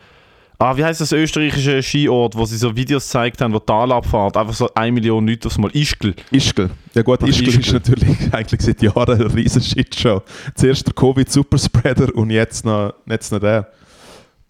ah, 0.58 0.76
wie 0.78 0.82
heißt 0.84 1.00
das 1.02 1.12
österreichische 1.12 1.82
Skiort, 1.82 2.34
wo 2.36 2.46
sie 2.46 2.56
so 2.56 2.74
Videos 2.74 3.04
gezeigt 3.04 3.42
haben, 3.42 3.52
wo 3.52 3.58
Talabfahrt, 3.58 4.38
einfach 4.38 4.54
so 4.54 4.70
1 4.74 4.94
Million 4.94 5.26
Leute 5.28 5.46
aufs 5.46 5.58
Mal. 5.58 5.70
Ischgl. 5.74 6.14
Ischgl. 6.30 6.70
Ja 6.94 7.02
gut, 7.02 7.20
Nach 7.20 7.28
Ischgl, 7.28 7.48
ist 7.50 7.58
Ischgl. 7.58 7.74
natürlich 7.74 8.16
eigentlich 8.32 8.62
seit 8.62 8.80
Jahren 8.80 9.20
eine 9.20 9.34
riesen 9.34 9.60
Shitshow. 9.60 10.22
Zuerst 10.54 10.86
der 10.86 10.94
Covid-Superspreader 10.94 12.14
und 12.14 12.30
jetzt 12.30 12.64
noch, 12.64 12.94
jetzt 13.06 13.30
noch 13.30 13.40
der. 13.40 13.70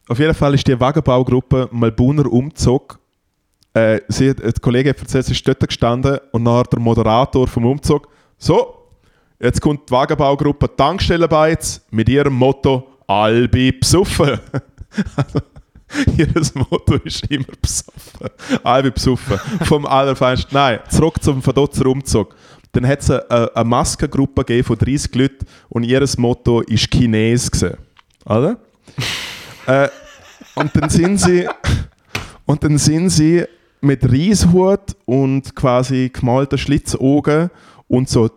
Auf 0.09 0.19
jeden 0.19 0.33
Fall 0.33 0.55
ist 0.55 0.67
die 0.67 0.81
Wagenbaugruppe 0.81 1.69
Malbuner 1.71 2.33
Umzug. 2.33 2.99
Äh, 3.75 4.01
sie, 4.09 4.35
die 4.35 4.53
Kollegin 4.53 4.91
hat 4.91 5.01
erzählt, 5.01 5.27
sie 5.27 5.33
ist 5.33 5.47
dort 5.47 5.61
gestanden 5.61 6.19
und 6.33 6.45
nachher 6.45 6.65
der 6.65 6.81
Moderator 6.81 7.47
vom 7.47 7.67
Umzug. 7.67 8.09
So, 8.39 8.89
jetzt 9.39 9.61
kommt 9.61 9.89
die 9.89 9.93
Wagenbaugruppe 9.93 10.75
Tankstellenbeiz 10.75 11.83
mit 11.91 12.09
ihrem 12.09 12.33
Motto 12.33 12.89
Albi 13.07 13.73
besoffen. 13.73 14.41
Ihr 16.17 16.29
Motto 16.55 16.95
ist 17.05 17.31
immer 17.31 17.45
besoffen. 17.61 18.29
Bin 18.83 18.93
besoffen. 18.93 19.39
Vom 19.65 19.87
Allerfeinsten. 19.87 20.55
Nein, 20.55 20.81
zurück 20.89 21.23
zum 21.23 21.43
Verdotzer 21.43 21.87
Umzug. 21.87 22.35
Dann 22.73 22.87
hat 22.87 23.01
es 23.01 23.11
eine, 23.11 23.55
eine 23.55 23.65
Maskengruppe 23.65 24.63
von 24.63 24.79
30 24.79 25.15
Leuten 25.15 25.47
und 25.69 25.85
ihr 25.85 26.05
Motto 26.17 26.61
ist 26.63 26.91
Chines. 26.91 27.51
Oder? 28.25 28.59
Äh, 29.69 29.89
und 30.55 30.75
dann 30.75 30.91
sind 30.91 31.19
sie. 31.19 31.49
Und 32.47 32.65
dann 32.65 32.79
sind 32.79 33.11
sie 33.11 33.45
mit 33.81 34.05
Reishut 34.05 34.97
und 35.05 35.55
quasi 35.55 36.11
gemalten 36.13 36.59
Schlitzaugen 36.59 37.51
und 37.87 38.09
so 38.09 38.29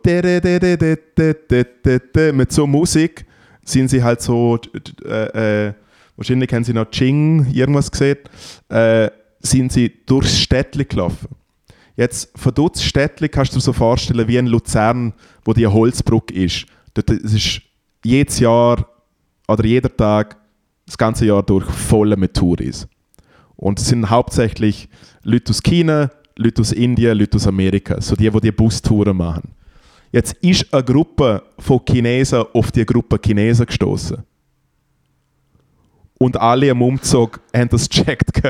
mit 2.33 2.51
so 2.51 2.67
Musik 2.67 3.25
sind 3.63 3.89
sie 3.89 4.03
halt 4.03 4.21
so 4.21 4.59
äh, 5.05 5.67
äh, 5.67 5.73
wahrscheinlich 6.17 6.53
haben 6.53 6.63
sie 6.63 6.73
noch 6.73 6.91
Ching 6.91 7.47
irgendwas 7.51 7.89
gesehen, 7.89 8.17
äh, 8.69 9.09
sind 9.39 9.71
sie 9.71 9.91
durchs 10.05 10.39
Städtli 10.39 10.85
gelaufen. 10.85 11.29
Jetzt 11.95 12.31
von 12.35 12.53
dort 12.53 12.77
Städtli 12.77 13.29
kannst 13.29 13.53
du 13.53 13.57
dir 13.57 13.61
so 13.61 13.73
vorstellen 13.73 14.27
wie 14.27 14.37
in 14.37 14.47
Luzern, 14.47 15.13
wo 15.45 15.53
die 15.53 15.67
Holzbrücke 15.67 16.33
ist. 16.33 16.65
Dort 16.93 17.09
ist 17.09 17.61
jedes 18.03 18.39
Jahr 18.39 18.87
oder 19.47 19.65
jeder 19.65 19.95
Tag 19.95 20.37
das 20.91 20.97
ganze 20.97 21.25
Jahr 21.25 21.41
durch 21.41 21.65
voll 21.65 22.17
mit 22.17 22.33
Touris. 22.33 22.85
Und 23.55 23.79
es 23.79 23.87
sind 23.87 24.09
hauptsächlich 24.09 24.89
Leute 25.23 25.51
aus 25.51 25.63
China, 25.63 26.11
Leute 26.35 26.59
aus 26.61 26.73
Indien, 26.73 27.17
Leute 27.17 27.37
aus 27.37 27.47
Amerika, 27.47 28.01
so 28.01 28.13
die, 28.17 28.29
die 28.29 28.41
die 28.41 28.51
Bustouren 28.51 29.15
machen. 29.15 29.53
Jetzt 30.11 30.33
ist 30.41 30.73
eine 30.73 30.83
Gruppe 30.83 31.43
von 31.57 31.79
Chinesen 31.87 32.43
auf 32.53 32.73
die 32.73 32.85
Gruppe 32.85 33.17
Chinesen 33.23 33.65
gestoßen. 33.65 34.17
Und 36.17 36.35
alle 36.35 36.71
am 36.71 36.81
Umzug 36.81 37.39
haben 37.55 37.69
das 37.69 37.87
gecheckt. 37.87 38.41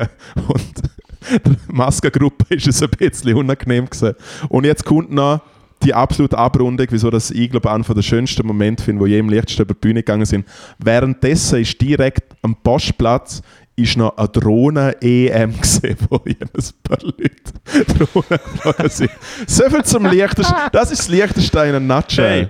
Und 0.48 0.82
der 1.46 1.58
Maskengruppe 1.68 2.56
ist 2.56 2.68
es 2.68 2.82
ein 2.82 2.90
bisschen 2.90 3.36
unangenehm 3.36 3.86
gewesen. 3.86 4.16
Und 4.50 4.66
jetzt 4.66 4.84
kommt 4.84 5.12
noch 5.12 5.42
die 5.84 5.94
absolute 5.94 6.38
Abrundung, 6.38 6.88
wieso 6.90 7.10
das 7.10 7.32
ich 7.32 7.50
glaube 7.50 7.72
einer 7.72 7.84
der 7.84 8.02
schönsten 8.02 8.46
Momente 8.46 8.84
finde, 8.84 9.02
wo 9.02 9.06
je 9.06 9.20
im 9.20 9.30
Lichtsten 9.30 9.62
über 9.64 9.74
die 9.74 9.80
Bühne 9.80 10.00
gegangen 10.02 10.26
sind. 10.26 10.46
Währenddessen 10.80 11.60
ist 11.60 11.80
direkt 11.82 12.36
am 12.42 12.56
Postplatz 12.56 13.42
ist 13.76 13.98
noch 13.98 14.18
eine 14.18 14.28
Drohnen-EM 14.28 15.58
gesehen, 15.62 15.98
wo 16.10 16.18
ein 16.18 16.36
paar 16.84 16.98
Leute 17.02 17.96
Drohnen 17.98 18.90
sind. 18.90 19.12
So 19.48 19.70
viel 19.70 19.84
zum 19.84 20.06
Liechtenstein. 20.06 20.70
Das 20.72 20.92
ist 20.92 21.00
das 21.00 21.08
Liechtenstein 21.08 21.70
in 21.70 21.76
einem 21.76 21.88
Nutshell. 21.88 22.42
Hey, 22.42 22.50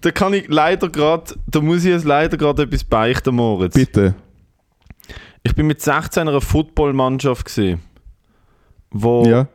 da 0.00 0.10
kann 0.10 0.32
ich 0.32 0.48
leider 0.48 0.88
gerade, 0.88 1.34
da 1.46 1.60
muss 1.60 1.84
ich 1.84 1.90
jetzt 1.90 2.04
leider 2.04 2.36
gerade 2.36 2.62
etwas 2.62 2.84
beichten, 2.84 3.34
Moritz. 3.34 3.74
Bitte. 3.74 4.14
Ich 5.42 5.54
bin 5.54 5.66
mit 5.66 5.80
16 5.80 6.28
einer 6.28 6.40
Footballmannschaft 6.40 7.44
gesehen, 7.46 7.80
wo 8.90 9.24
Ja. 9.26 9.48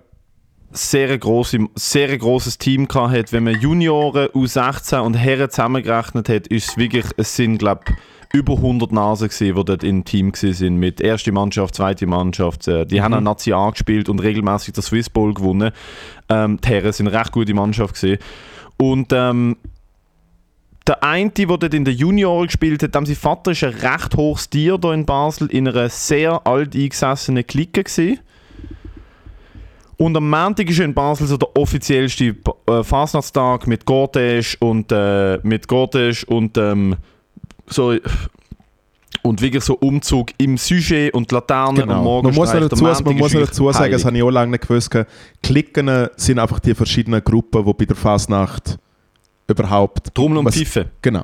Sehr 0.76 1.18
grosse, 1.18 1.68
sehr 1.76 2.18
grosses 2.18 2.58
Team 2.58 2.88
hatte. 2.94 3.32
Wenn 3.32 3.44
man 3.44 3.60
Junioren, 3.60 4.28
U16 4.28 5.00
und 5.00 5.16
Herren 5.16 5.50
zusammengerechnet 5.50 6.30
hat, 6.30 6.48
ist 6.48 6.70
es 6.70 6.78
wirklich, 6.78 7.06
es 7.18 7.36
sind 7.36 7.58
glaube 7.58 7.84
über 8.34 8.56
100 8.56 8.92
Nasen 8.92 9.30
gesehen, 9.30 9.56
die 9.56 9.64
dort 9.64 9.84
im 9.84 10.04
Team 10.04 10.34
sind 10.34 10.78
mit 10.78 11.00
erste 11.00 11.32
Mannschaft, 11.32 11.76
zweite 11.76 12.06
Mannschaft. 12.06 12.68
Äh, 12.68 12.86
Die 12.86 13.02
haben 13.02 13.14
an 13.14 13.24
Nazi 13.24 13.54
A 13.54 13.70
gespielt 13.70 14.10
und 14.10 14.20
regelmäßig 14.20 14.74
das 14.74 14.88
Swiss 14.88 15.10
Bowl 15.10 15.34
gewonnen. 15.34 15.72
Ähm, 16.28 16.60
die 16.62 16.68
Herren 16.68 16.92
sind 16.92 17.08
eine 17.08 17.18
recht 17.18 17.32
gute 17.32 17.54
Mannschaft 17.54 17.94
gesehen. 17.94 18.20
Und 18.78 19.14
ähm, 19.14 19.56
der 20.86 21.02
eine, 21.04 21.30
der 21.32 21.46
dort 21.46 21.74
in 21.74 21.86
der 21.86 21.94
Junioren 21.94 22.48
gespielt 22.48 22.84
hat, 22.84 22.94
sein 22.94 23.06
Vater 23.16 23.52
ist 23.52 23.64
ein 23.64 23.74
recht 23.74 24.16
hohes 24.18 24.50
Tier 24.50 24.78
hier 24.82 24.92
in 24.92 25.06
Basel 25.06 25.48
in 25.48 25.68
einer 25.68 25.90
sehr 25.90 26.46
alt 26.46 26.76
eingesessenen 26.76 27.48
Clique 27.48 27.84
gewesen. 27.84 28.20
Und 29.98 30.18
am 30.18 30.30
Montag 30.30 30.70
ist 30.70 30.80
in 30.80 30.94
Basel 30.94 31.28
so 31.28 31.38
der 31.38 31.56
offiziellste 31.56 32.36
äh, 32.68 32.84
Fasnachtstag 32.84 33.68
mit 33.68 33.86
Cortège 33.86 34.58
und 34.60 34.92
äh, 34.92 35.40
mit 35.44 35.68
Cortège 35.68 36.26
und 36.26 36.58
ähm, 36.58 36.96
so 37.68 37.96
und 39.22 39.42
wirklich 39.42 39.64
so 39.64 39.76
Umzug 39.76 40.32
im 40.38 40.58
Sujet 40.58 41.14
und 41.14 41.32
Laternen 41.32 41.82
und 41.82 41.88
Genau. 41.88 42.04
morgen 42.04 42.28
Man 42.28 42.36
muss 42.36 42.54
noch 42.54 42.70
dazu, 42.70 42.84
man 42.84 43.18
muss 43.18 43.32
dazu 43.32 43.72
sagen, 43.72 43.92
das 43.92 44.06
habe 44.06 44.18
ich 44.18 44.24
auch 44.24 44.30
lange 44.30 44.52
nicht 44.52 44.68
gewusst, 44.68 44.96
Klicken 45.42 46.10
sind 46.16 46.38
einfach 46.40 46.60
die 46.60 46.76
verschiedenen 46.76 47.24
Gruppen, 47.24 47.66
die 47.66 47.74
bei 47.74 47.86
der 47.86 47.96
Fasnacht 47.96 48.78
überhaupt... 49.48 50.14
Trommel 50.14 50.40
und 50.40 50.52
Pfeife. 50.52 50.88
Genau. 51.02 51.24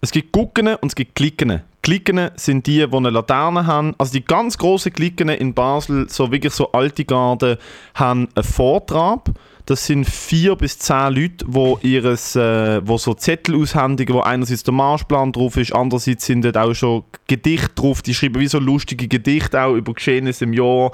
Es 0.00 0.10
gibt 0.10 0.32
Gucken 0.32 0.68
und 0.68 0.88
es 0.88 0.94
gibt 0.94 1.14
Klicken. 1.14 1.62
Klicken 1.82 2.30
sind 2.36 2.66
die, 2.66 2.86
die 2.86 2.96
eine 2.96 3.10
Laterne 3.10 3.66
haben. 3.66 3.94
Also 3.98 4.12
die 4.12 4.24
ganz 4.24 4.58
grossen 4.58 4.92
Klicken 4.92 5.28
in 5.28 5.54
Basel, 5.54 6.08
so 6.08 6.30
wirklich 6.30 6.52
so 6.52 6.72
alte 6.72 7.04
Garden, 7.04 7.56
haben 7.94 8.28
einen 8.34 8.44
Vortrag. 8.44 9.30
Das 9.66 9.86
sind 9.86 10.04
vier 10.04 10.56
bis 10.56 10.78
zehn 10.78 11.14
Leute, 11.14 11.44
wo 11.46 11.78
ihres, 11.82 12.34
äh, 12.34 12.80
wo 12.84 12.98
so 12.98 13.14
Zettel 13.14 13.54
aushändigen, 13.54 14.16
wo 14.16 14.20
einerseits 14.20 14.64
der 14.64 14.74
Marschplan 14.74 15.32
drauf 15.32 15.56
ist, 15.56 15.72
andererseits 15.72 16.26
sind 16.26 16.44
dort 16.44 16.56
auch 16.56 16.74
schon 16.74 17.04
Gedichte 17.28 17.74
drauf. 17.76 18.02
Die 18.02 18.14
schreiben 18.14 18.40
wie 18.40 18.48
so 18.48 18.58
lustige 18.58 19.06
Gedichte 19.06 19.62
auch 19.62 19.74
über 19.74 19.94
Geschehnisse 19.94 20.44
im 20.44 20.54
Jahr, 20.54 20.90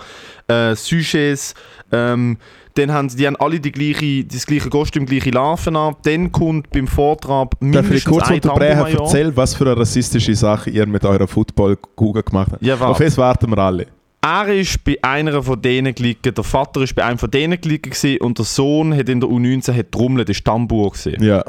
äh, 0.49 0.75
Sujets. 0.77 1.55
Ähm, 1.91 2.37
dann 2.79 2.93
haben 2.93 3.09
sie, 3.09 3.17
die 3.17 3.27
haben 3.27 3.37
alle 3.37 3.61
die 3.61 3.73
gleiche, 3.73 4.25
das 4.25 4.47
gleiche 4.47 4.69
Kostüm, 4.69 5.07
gleiche 5.07 5.31
Larven 5.31 5.77
an. 5.77 5.97
Dann 6.03 6.31
kommt 6.33 6.71
beim 6.71 6.87
Vortrag 6.87 7.51
Darf 7.51 7.61
ich 7.61 7.61
mindestens 7.61 8.05
kurz 8.05 8.31
unterbrechen? 8.31 8.99
Erzähl, 8.99 9.37
was 9.37 9.55
für 9.55 9.65
eine 9.65 9.79
rassistische 9.79 10.35
Sache 10.35 10.71
ihr 10.71 10.87
mit 10.87 11.05
eurer 11.05 11.27
Football-Kugel 11.27 12.23
gemacht 12.23 12.53
habt. 12.53 12.63
Ja. 12.63 12.79
Auf 12.81 12.99
das 12.99 13.17
warten 13.17 13.51
wir 13.51 13.59
alle. 13.59 13.87
Er 14.21 14.49
ist 14.49 14.83
bei 14.83 14.99
einer 15.03 15.43
von 15.43 15.61
denen 15.61 15.95
gelegen, 15.95 16.35
der 16.35 16.45
Vater 16.45 16.83
ist 16.83 16.95
bei 16.95 17.05
einem 17.05 17.19
von 17.19 17.31
denen 17.31 17.61
gelegen 17.61 17.93
und 18.21 18.39
der 18.39 18.45
Sohn 18.45 18.97
hat 18.97 19.09
in 19.09 19.21
der 19.21 19.29
U19 19.29 19.73
hat 19.73 20.29
ist 20.29 20.45
Tambour 20.45 20.91
gesehen. 20.91 21.23
Ja. 21.23 21.45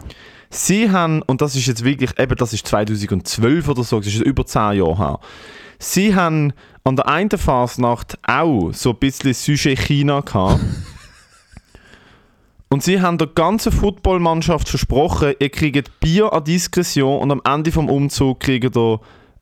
Sie 0.50 0.90
haben, 0.90 1.22
und 1.24 1.42
das 1.42 1.56
ist 1.56 1.66
jetzt 1.66 1.84
wirklich, 1.84 2.18
eben 2.20 2.36
das 2.36 2.54
ist 2.54 2.68
2012 2.68 3.68
oder 3.68 3.84
so, 3.84 4.00
das 4.00 4.08
ist 4.08 4.22
über 4.22 4.46
10 4.46 4.78
Jahre 4.78 4.98
her. 4.98 5.20
Sie 5.80 6.16
haben 6.16 6.54
an 6.84 6.96
der 6.96 7.08
einen 7.08 7.30
Fasnacht 7.32 8.18
auch 8.24 8.72
so 8.74 8.92
ein 8.92 8.98
bisschen 8.98 9.34
Sujet 9.34 9.80
China 9.80 10.22
gehabt. 10.22 10.60
Und 12.70 12.84
sie 12.84 13.02
haben 13.02 13.18
der 13.18 13.28
ganzen 13.28 13.72
Footballmannschaft 13.72 14.68
versprochen, 14.68 15.34
ihr 15.40 15.50
kriegt 15.50 16.00
Bier 16.00 16.34
an 16.34 16.44
Diskretion 16.44 17.22
und 17.22 17.32
am 17.32 17.42
Ende 17.46 17.72
vom 17.72 17.90
Umzug 17.90 18.42
kriegt 18.42 18.76
ihr 18.76 19.00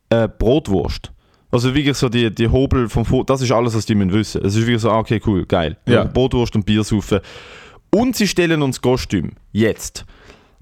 äh, 0.09 0.27
Brotwurst. 0.27 1.11
Also 1.51 1.73
wirklich 1.73 1.97
so 1.97 2.09
die, 2.09 2.33
die 2.33 2.49
Hobel 2.49 2.89
vom 2.89 3.05
Foot, 3.05 3.29
das 3.29 3.41
ist 3.41 3.51
alles, 3.51 3.75
was 3.75 3.85
die 3.85 3.95
müssen 3.95 4.11
wissen. 4.11 4.45
Es 4.45 4.55
ist 4.55 4.67
wirklich 4.67 4.81
so, 4.81 4.91
ah, 4.91 4.99
okay, 4.99 5.21
cool, 5.25 5.45
geil. 5.45 5.77
Ja. 5.87 6.03
Brotwurst 6.03 6.55
und 6.55 6.65
Bier 6.65 6.83
saufen. 6.83 7.19
Und 7.89 8.15
sie 8.15 8.27
stellen 8.27 8.61
uns 8.61 8.81
Kostüm. 8.81 9.31
Jetzt. 9.53 10.05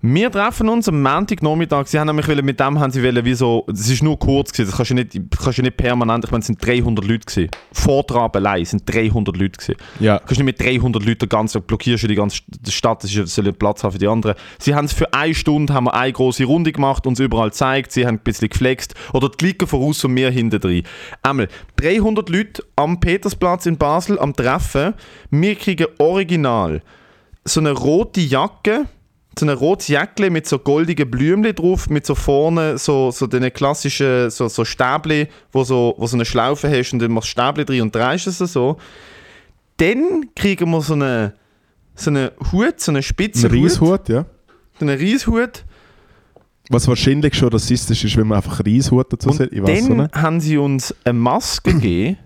Wir 0.06 0.30
treffen 0.30 0.68
uns 0.68 0.90
am 0.90 1.02
Montagnachmittag. 1.02 1.88
Sie 1.88 1.98
haben 1.98 2.08
nämlich 2.08 2.28
wollen, 2.28 2.44
mit 2.44 2.60
dem 2.60 2.78
haben 2.78 2.92
sie 2.92 3.02
wollen, 3.02 3.24
wie 3.24 3.36
so, 3.36 3.64
das 3.70 3.88
ist 3.88 4.04
nur 4.04 4.20
kurz 4.20 4.52
gewesen, 4.52 4.70
das 4.70 4.76
kannst 4.76 4.92
du 4.92 4.96
nicht, 4.96 5.18
kannst 5.42 5.60
du 5.60 5.62
nicht 5.62 5.78
permanent, 5.78 6.26
ich 6.26 6.32
meine, 6.32 6.42
es 6.42 6.48
sind 6.48 6.62
300 6.62 7.06
Leute 7.06 7.26
gewesen. 7.26 7.50
Vortrag 7.72 8.36
allein 8.36 8.66
sind 8.66 8.84
300 8.86 9.38
Leute 9.38 9.58
gewesen. 9.58 9.76
Ja. 10.02 10.18
Du 10.18 10.26
kannst 10.26 10.44
nicht 10.44 10.60
mit 10.60 10.60
300 10.60 11.06
Leuten 11.06 11.30
ganz 11.30 11.58
blockierst 11.58 12.04
du 12.04 12.08
die 12.10 12.16
ganze 12.16 12.42
Stadt, 12.68 13.02
das 13.02 13.16
ist 13.16 13.34
soll 13.34 13.54
Platz 13.54 13.86
haben 13.86 13.94
für 13.94 13.98
die 13.98 14.10
anderen. 14.10 14.36
Sie 14.60 14.76
haben 14.76 14.84
es 14.84 14.92
für 14.92 15.14
eine 15.14 15.34
Stunde, 15.34 15.74
haben 15.74 15.86
wir 15.86 15.94
eine 15.94 16.12
große 16.12 16.44
Runde 16.44 16.74
gemacht, 16.74 17.08
uns 17.08 17.22
überall 17.22 17.52
gezeigt, 17.52 17.94
sie 17.94 18.06
haben 18.06 18.16
ein 18.16 18.24
bisschen 18.26 18.50
geflext 18.50 18.96
oder 19.14 19.30
die 19.30 19.38
Klicken 19.38 19.70
voraus 19.70 20.04
und 20.04 20.18
wir 20.18 20.32
hinten 20.32 20.60
drin. 20.60 20.84
Einmal 21.22 21.48
300 21.78 22.28
Leute 22.28 22.62
am 22.76 23.00
Petersplatz 23.00 23.68
in 23.68 23.78
Basel 23.78 24.20
am 24.20 24.36
Treffen, 24.36 24.96
wir 25.32 25.56
kriegen 25.56 25.88
original 25.98 26.82
so 27.46 27.62
eine 27.62 27.72
rote 27.72 28.20
Jacke, 28.20 28.86
so 29.38 29.46
eine 29.46 29.54
rotes 29.56 29.88
Jäckle 29.88 30.30
mit 30.30 30.48
so 30.48 30.60
goldigen 30.60 31.10
Blümchen 31.10 31.56
drauf, 31.56 31.90
mit 31.90 32.06
so 32.06 32.16
vorne 32.16 32.78
so, 32.78 33.12
so 33.12 33.28
den 33.28 33.52
klassischen 33.52 34.30
so, 34.30 34.48
so 34.48 34.64
Stäbli, 34.64 35.28
wo 35.52 35.64
so, 35.64 35.96
wo 35.98 36.08
so 36.08 36.16
eine 36.18 36.26
Schlaufe 36.26 36.70
hast 36.70 36.94
und 36.94 37.00
dann 37.00 37.12
machst 37.12 37.30
du 37.30 37.42
Stäbli 37.42 37.66
drin 37.66 37.82
und 37.82 37.96
drehst 37.96 38.28
es 38.28 38.38
so. 38.38 38.78
Dann 39.78 40.30
kriegen 40.36 40.70
wir 40.70 40.82
so 40.82 40.94
eine 40.94 41.34
so 41.96 42.10
einen 42.10 42.32
Hut, 42.52 42.80
so 42.80 42.92
einen 42.92 42.98
Ein 42.98 43.04
spitzen 43.04 43.52
Hut, 43.52 43.64
Reishut, 43.64 44.10
ja. 44.10 44.26
so 44.80 44.86
einen 44.86 45.00
Reishut. 45.00 45.64
Was 46.70 46.88
wahrscheinlich 46.88 47.36
schon 47.36 47.50
rassistisch 47.50 48.04
ist, 48.06 48.18
wenn 48.18 48.28
man 48.28 48.38
einfach 48.38 48.62
Reishut 48.66 49.12
dazu 49.12 49.30
Und 49.30 49.38
sagt. 49.38 49.54
Ich 49.54 49.62
weiß 49.62 49.84
so 49.84 49.90
dann 49.90 49.98
nicht. 49.98 50.16
haben 50.16 50.40
sie 50.40 50.58
uns 50.58 50.96
eine 51.04 51.20
Maske 51.20 51.74
gegeben. 51.74 52.18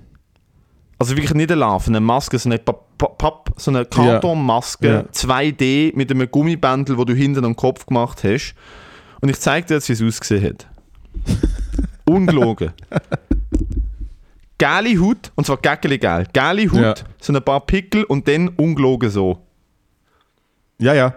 Also 1.00 1.16
wirklich 1.16 1.34
nicht 1.34 1.52
eine 1.52 1.60
Larve, 1.60 1.88
eine 1.88 2.00
Maske, 2.00 2.40
so 2.40 2.50
eine, 2.50 2.58
Papp, 2.58 3.54
so 3.58 3.70
eine 3.72 3.86
Kartonmaske, 3.86 4.88
Ja. 4.88 5.02
2D 5.12 5.96
mit 5.96 6.10
einem 6.12 6.30
Gummibändel, 6.30 6.98
wo 6.98 7.06
du 7.06 7.14
hinten 7.14 7.46
am 7.46 7.56
Kopf 7.56 7.86
gemacht 7.86 8.24
hast. 8.24 8.56
Und 9.22 9.30
ich 9.30 9.40
zeige 9.40 9.68
dir 9.68 9.74
jetzt, 9.76 9.90
wie 9.90 9.94
es 9.94 10.02
ausgesehen 10.02 10.44
hat. 10.44 10.68
Ungelogen. 12.10 12.72
Geile 14.58 14.98
Hut, 15.00 15.32
und 15.36 15.46
zwar 15.46 15.58
gackeli 15.58 16.00
geil. 16.00 16.26
Geile 16.34 16.64
Hut, 16.72 16.80
Ja. 16.82 16.94
so 17.22 17.32
ein 17.34 17.42
paar 17.44 17.60
Pickel 17.62 18.04
und 18.06 18.28
dann 18.28 18.50
ungelogen 18.50 19.10
so. 19.12 19.38
Ja, 20.80 20.94
ja. 20.96 21.14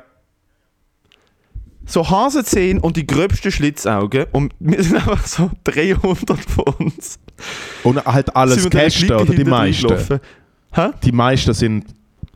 So 1.91 2.09
Hasenzähne 2.09 2.81
und 2.81 2.97
die 2.97 3.07
gröbsten 3.07 3.51
Schlitzaugen 3.51 4.27
und 4.33 4.53
wir 4.61 4.83
sind 4.83 4.97
einfach 4.97 5.27
so 5.27 5.51
300 5.65 6.41
von 6.41 6.65
uns. 6.79 7.19
Und 7.83 8.05
halt 8.05 8.35
alles 8.37 8.69
Gäste 8.71 9.17
oder 9.17 9.35
die 9.35 9.45
meisten? 9.45 10.21
Die 11.03 11.13
meisten 11.13 11.53
sind 11.55 11.87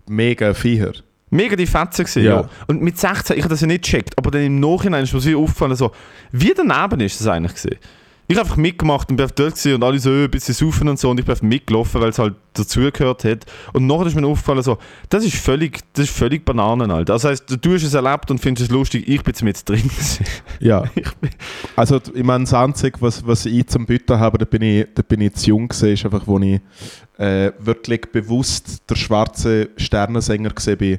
mega 0.09 0.53
Viecher. 0.55 0.93
Mega 1.31 1.57
die 1.57 1.67
Fetzen 1.67 2.05
gewesen, 2.05 2.23
Ja. 2.25 2.41
ja. 2.43 2.49
Und 2.67 2.83
mit 2.83 2.99
16, 2.99 3.37
ich 3.37 3.43
habe 3.43 3.51
das 3.51 3.61
ja 3.61 3.67
nicht 3.67 3.85
gecheckt, 3.85 4.17
aber 4.17 4.31
dann 4.31 4.43
im 4.43 4.61
Nachhinein 4.61 5.03
ist 5.05 5.13
mir 5.13 5.21
so 5.21 5.43
aufgefallen, 5.43 5.75
so, 5.75 5.91
wie 6.31 6.53
daneben 6.55 7.01
ist 7.01 7.21
das 7.21 7.27
eigentlich 7.27 7.55
gewesen. 7.55 7.79
Ich 8.27 8.37
habe 8.37 8.47
einfach 8.47 8.57
mitgemacht 8.57 9.11
und 9.11 9.17
bin 9.17 9.27
dort 9.27 9.55
gewesen 9.55 9.75
und 9.75 9.85
alle 9.85 9.99
so 9.99 10.11
äh, 10.11 10.25
ein 10.25 10.31
bisschen 10.31 10.55
saufen 10.55 10.89
und 10.89 10.99
so 10.99 11.11
und 11.11 11.21
ich 11.21 11.27
bin 11.27 11.33
einfach 11.33 11.43
mitgelaufen, 11.43 12.01
weil 12.01 12.09
es 12.09 12.19
halt 12.19 12.35
dazugehört 12.55 13.25
hat. 13.25 13.45
Und 13.75 13.87
nachher 13.87 14.07
ist 14.07 14.15
mir 14.17 14.27
aufgefallen, 14.27 14.63
so, 14.63 14.79
das 15.11 15.25
ist 15.25 15.37
völlig, 15.37 15.81
das 15.93 16.07
ist 16.07 16.17
völlig 16.17 16.45
Bananen, 16.45 16.91
Alter. 16.91 17.13
Das 17.13 17.25
heisst, 17.25 17.45
du 17.49 17.75
hast 17.75 17.83
es 17.83 17.93
erlebt 17.93 18.31
und 18.31 18.39
findest 18.39 18.71
es 18.71 18.75
lustig, 18.75 19.07
ich 19.07 19.23
bin 19.23 19.33
jetzt 19.33 19.43
mit 19.43 19.69
drin 19.69 19.83
gewesen. 19.83 20.25
Ja. 20.61 20.85
Also 21.77 22.01
ich 22.15 22.23
meine, 22.23 22.45
das 22.45 22.55
Einzige, 22.55 23.01
was, 23.03 23.27
was 23.27 23.45
ich 23.45 23.67
zum 23.67 23.85
Bieten 23.85 24.19
habe, 24.19 24.39
da 24.39 24.45
bin 24.45 24.63
ich, 24.63 24.87
da 24.95 25.03
bin 25.03 25.21
ich 25.21 25.35
zu 25.35 25.49
jung 25.49 25.69
gewesen, 25.69 25.93
ist 25.93 26.05
einfach, 26.05 26.27
wo 26.27 26.39
ich 26.39 26.61
äh, 27.19 27.53
wirklich 27.59 28.03
bewusst 28.13 28.89
der 28.89 28.95
schwarze 28.97 29.69
Sternensänger 29.77 30.51
gesehen 30.51 30.79
bin. 30.79 30.99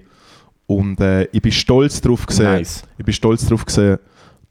Und 0.68 1.00
äh, 1.00 1.24
ich 1.32 1.42
bin 1.42 1.52
stolz 1.52 2.02
darauf 2.02 2.26
gesehen, 2.26 2.46
Nice. 2.46 2.84
ich 2.98 3.06
bin 3.06 3.14
stolz 3.14 3.46
darauf 3.46 3.66
gesehen, 3.66 3.98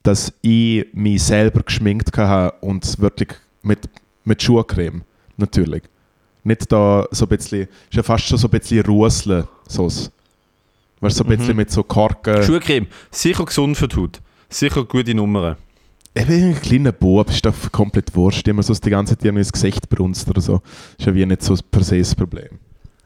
dass 0.05 0.33
ich 0.43 0.87
mich 0.93 1.23
selber 1.23 1.63
geschminkt 1.63 2.17
habe 2.17 2.55
und 2.61 2.85
es 2.85 3.01
wirklich 3.01 3.31
mit, 3.63 3.89
mit 4.25 4.41
Schuhcreme, 4.41 5.03
natürlich. 5.37 5.83
Nicht 6.45 6.71
da 6.71 7.07
so 7.11 7.25
ein 7.25 7.29
bisschen, 7.29 7.63
ist 7.63 7.95
ja 7.95 8.03
fast 8.03 8.27
schon 8.27 8.39
so 8.39 8.47
ein 8.47 8.51
bisschen 8.51 8.85
Ruseln, 8.85 9.49
so 9.67 9.91
Weißt 11.01 11.17
so 11.17 11.25
ein 11.25 11.29
bisschen 11.31 11.49
Mhm. 11.49 11.57
mit 11.57 11.71
so 11.71 11.83
Korken. 11.83 12.43
Schuhcreme, 12.43 12.87
sicher 13.11 13.45
gesund 13.45 13.77
für 13.77 13.89
die 13.89 13.97
Haut. 13.97 14.21
Sicher 14.49 14.85
gute 14.85 15.15
Nummern. 15.15 15.57
Ich 16.15 16.27
bin 16.27 16.51
ein 16.51 16.61
kleiner 16.63 16.93
Bub, 16.93 17.29
ist 17.29 17.45
doch 17.45 17.55
komplett 17.73 18.15
wurscht. 18.15 18.47
Immer 18.47 18.63
so 18.63 18.73
die 18.75 18.91
ganze 18.91 19.17
Zeit 19.17 19.25
irgendwie 19.25 19.41
ins 19.41 19.53
Gesicht 19.53 19.89
brunst 19.89 20.29
oder 20.29 20.41
so. 20.41 20.63
Ist 20.97 21.07
ja 21.07 21.15
wie 21.15 21.27
nicht 21.27 21.43
so 21.43 21.57
per 21.71 21.83
se 21.83 21.99
das 21.99 22.15
Problem. 22.15 22.59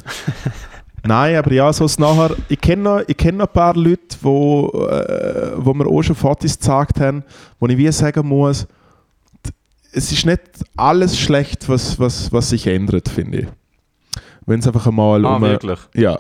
Nein, 1.06 1.36
aber 1.36 1.52
ja, 1.52 1.72
so 1.72 1.84
ist 1.84 1.98
nachher. 2.00 2.34
Ich 2.48 2.60
kenne 2.60 2.82
noch, 2.82 3.00
ich 3.06 3.16
kenn 3.16 3.36
noch 3.36 3.46
ein 3.46 3.52
paar 3.52 3.74
Leute, 3.76 4.16
wo, 4.20 4.68
äh, 4.90 5.52
wo 5.56 5.72
mir 5.74 5.86
auch 5.86 6.02
schon 6.02 6.16
Fotos 6.16 6.52
gezeigt 6.58 7.00
haben, 7.00 7.22
wo 7.58 7.66
ich 7.66 7.76
wie 7.78 7.90
sagen 7.92 8.26
muss, 8.26 8.66
es 9.92 10.12
ist 10.12 10.26
nicht 10.26 10.40
alles 10.76 11.18
schlecht, 11.18 11.68
was, 11.68 11.98
was, 11.98 12.30
was 12.32 12.50
sich 12.50 12.66
ändert, 12.66 13.08
finde 13.08 13.38
ich. 13.40 13.46
Wenn 14.44 14.60
es 14.60 14.66
einfach 14.66 14.86
einmal 14.86 15.24
Ah, 15.24 15.36
um. 15.36 15.42
wirklich? 15.42 15.78
Ja. 15.94 16.16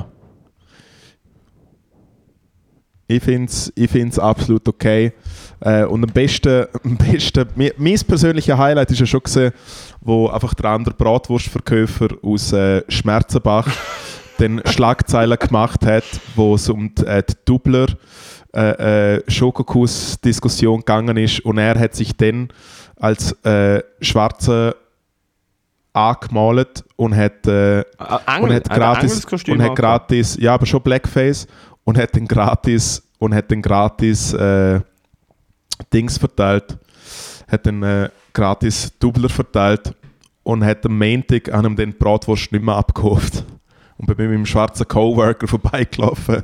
Ich 3.10 3.22
finde 3.22 3.50
es 3.50 3.72
ich 3.74 3.90
find's 3.90 4.18
absolut 4.18 4.68
okay. 4.68 5.12
Äh, 5.60 5.84
und 5.84 6.04
am 6.04 6.12
besten, 6.12 6.66
am 6.84 6.96
besten 6.96 7.46
mi- 7.56 7.72
mein 7.78 7.98
persönliches 8.06 8.56
Highlight 8.56 8.90
ist 8.90 9.00
ja 9.00 9.06
schon 9.06 9.22
gesehen, 9.22 9.52
wo 10.02 10.28
einfach 10.28 10.52
der 10.54 10.70
andere 10.70 10.94
Bratwurstverkäufer 10.94 12.08
aus 12.22 12.52
äh, 12.52 12.82
Schmerzenbach 12.88 13.66
den 14.38 14.62
Schlagzeilen 14.64 15.38
gemacht 15.38 15.84
hat, 15.84 16.04
wo 16.34 16.54
es 16.54 16.68
um 16.68 16.94
die, 16.94 17.04
äh, 17.04 17.22
die 17.22 17.34
Dubler 17.44 17.86
äh, 18.54 19.16
äh, 19.16 19.30
Schokokuss-Diskussion 19.30 20.80
gegangen 20.80 21.16
ist. 21.16 21.40
Und 21.40 21.58
er 21.58 21.78
hat 21.78 21.94
sich 21.94 22.16
dann 22.16 22.48
als 22.96 23.32
äh, 23.44 23.82
Schwarzer 24.00 24.74
angemalt 25.92 26.84
und 26.96 27.16
hat 27.16 27.46
äh, 27.46 27.84
Ah, 27.98 28.38
und 28.38 28.52
hat 28.52 28.68
gratis 28.68 29.24
und 29.48 29.62
hat 29.62 29.74
gratis 29.74 30.36
ja 30.40 30.54
aber 30.54 30.66
schon 30.66 30.82
Blackface 30.82 31.46
und 31.84 31.98
hat 31.98 32.14
den 32.14 32.28
gratis 32.28 33.02
und 33.18 33.34
hat 33.34 33.50
den 33.50 33.62
gratis 33.62 34.32
äh, 34.34 34.80
Dings 35.92 36.18
verteilt 36.18 36.78
hat 37.48 37.66
den 37.66 37.82
äh, 37.82 38.10
gratis 38.32 38.92
Dubler 38.98 39.28
verteilt 39.28 39.94
und 40.42 40.64
hat 40.64 40.84
am 40.86 40.98
Montag 40.98 41.52
an 41.52 41.64
ihm 41.64 41.76
den 41.76 41.96
Bratwurst 41.96 42.52
nicht 42.52 42.64
mehr 42.64 42.76
abgekauft 42.76 43.44
und 43.98 44.06
bin 44.06 44.16
mit 44.16 44.30
meinem 44.30 44.46
schwarzen 44.46 44.86
Coworker 44.86 45.46
vorbeigelaufen. 45.48 46.42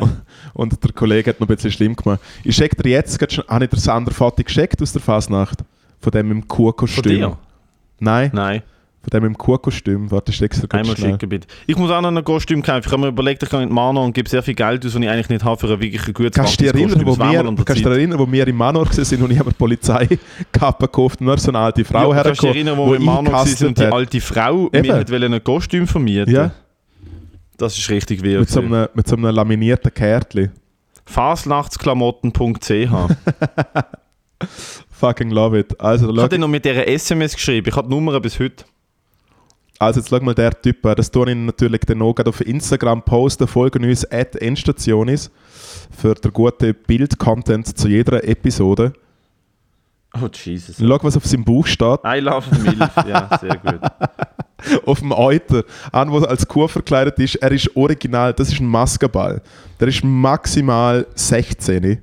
Und, 0.00 0.22
und 0.54 0.84
der 0.84 0.92
Kollege 0.92 1.30
hat 1.30 1.40
noch 1.40 1.48
ein 1.48 1.54
bisschen 1.54 1.72
schlimm 1.72 1.96
gemacht. 1.96 2.20
Ich 2.44 2.54
schicke 2.54 2.82
dir 2.82 2.90
jetzt 2.90 3.32
schon 3.32 3.44
habe 3.48 3.64
ich 3.64 3.70
dir 3.70 3.76
das 3.76 3.88
andere 3.88 4.14
Foto 4.14 4.42
geschickt 4.42 4.80
aus 4.80 4.92
der 4.92 5.02
Fasnacht? 5.02 5.64
Von 6.00 6.12
dem 6.12 6.30
im 6.30 6.46
Kuhkostüm? 6.46 7.36
Nein? 7.98 8.30
Nein, 8.34 8.62
von 9.04 9.10
dem 9.20 9.24
im 9.26 9.36
Kuhkostüm 9.38 10.10
warte 10.10 10.32
dir 10.32 10.48
gerade 10.48 10.74
einmal 10.74 10.96
schnell. 10.96 11.12
schicken 11.12 11.28
bitte. 11.28 11.46
Ich 11.66 11.76
muss 11.76 11.90
auch 11.90 12.00
noch 12.00 12.10
ein 12.10 12.24
Kostüm 12.24 12.62
kaufen. 12.62 12.82
Ich 12.86 12.92
habe 12.92 13.02
mir 13.02 13.08
überlegt, 13.08 13.42
ich 13.42 13.50
gehe 13.50 13.62
in 13.62 13.70
Mano 13.70 14.02
und 14.02 14.14
gebe 14.14 14.28
sehr 14.28 14.42
viel 14.42 14.54
Geld 14.54 14.84
aus, 14.84 14.92
das 14.94 15.02
ich 15.02 15.08
eigentlich 15.08 15.28
nicht 15.28 15.44
habe 15.44 15.60
für 15.60 15.72
ein 15.72 15.80
wirklich 15.80 16.14
gutes 16.14 16.32
Kannst 16.32 16.58
du 16.58 16.64
dich 16.64 16.74
erinnern, 16.74 17.02
wo 17.04 17.18
wir, 17.18 17.42
kannst 17.42 17.68
du 17.68 17.74
dich 17.74 17.84
erinnern, 17.86 18.18
wo 18.18 18.30
wir 18.30 18.54
Manor 18.54 18.84
gewesen 18.84 19.04
sind 19.04 19.22
und 19.22 19.30
ich 19.30 19.38
habe 19.38 19.50
eine 19.50 19.56
Polizeikappe 19.56 20.86
gekauft 20.86 21.20
und 21.20 21.26
nur 21.26 21.38
so 21.38 21.50
eine 21.50 21.58
alte 21.58 21.84
Frau 21.84 22.14
ja, 22.14 22.22
kannst 22.22 22.42
du 22.42 22.46
dich 22.46 22.56
erinnern, 22.56 22.78
wo 22.78 22.90
wir 22.90 22.96
im 22.96 23.04
Mano 23.04 23.30
waren 23.30 23.66
und 23.66 23.78
die 23.78 23.84
alte 23.84 24.20
Frau 24.20 24.70
Eben. 24.72 24.86
mir 24.86 24.94
hat 24.96 25.12
ein 25.12 25.44
Kostüm 25.44 25.86
vermieten 25.86 26.34
Ja. 26.34 26.52
Das 27.56 27.78
ist 27.78 27.88
richtig 27.90 28.24
weird. 28.24 28.40
mit, 28.40 28.50
so 28.50 28.60
einem, 28.60 28.88
mit 28.94 29.06
so 29.06 29.16
einem 29.16 29.34
laminierten 29.34 29.92
Kärtchen. 29.92 30.50
Fasnachtsklamotten.ch 31.04 32.90
Fucking 34.90 35.30
love 35.30 35.58
it. 35.58 35.78
Also, 35.80 36.10
Ich 36.10 36.18
habe 36.18 36.38
noch 36.38 36.48
mit 36.48 36.64
dieser 36.64 36.86
SMS 36.88 37.34
geschrieben. 37.34 37.68
Ich 37.68 37.76
habe 37.76 37.86
die 37.88 37.94
Nummer 37.94 38.18
bis 38.20 38.38
heute. 38.40 38.64
Also 39.78 40.00
jetzt 40.00 40.10
schau 40.10 40.20
mal 40.20 40.34
der 40.34 40.60
Typ. 40.60 40.82
Das 40.82 41.10
tue 41.10 41.30
ich 41.30 41.36
natürlich 41.36 41.80
dann 41.80 42.02
auch 42.02 42.14
auf 42.24 42.40
Instagram 42.40 43.02
posten. 43.02 43.46
Folgen 43.46 43.84
uns 43.84 44.10
at 44.10 44.36
Endstationis 44.36 45.30
für 45.90 46.14
den 46.14 46.32
guten 46.32 46.74
Bild-Content 46.86 47.76
zu 47.76 47.88
jeder 47.88 48.22
Episode. 48.24 48.92
Oh, 50.14 50.28
Jesus. 50.32 50.76
Schau, 50.78 50.98
was 51.02 51.16
auf 51.16 51.26
seinem 51.26 51.44
Buch 51.44 51.66
steht. 51.66 51.98
I 52.06 52.20
love 52.20 52.46
Milf. 52.62 52.96
Ja, 53.08 53.28
sehr 53.40 53.56
gut. 53.56 53.80
auf 54.86 55.00
dem 55.00 55.12
Euter, 55.12 55.64
an 55.92 56.10
wo 56.10 56.18
als 56.18 56.46
Kuh 56.46 56.68
verkleidet 56.68 57.18
ist, 57.18 57.36
er 57.36 57.50
ist 57.52 57.74
original, 57.76 58.32
das 58.32 58.52
ist 58.52 58.60
ein 58.60 58.66
Maskenball. 58.66 59.42
Der 59.80 59.88
ist 59.88 60.04
maximal 60.04 61.06
16 61.14 62.02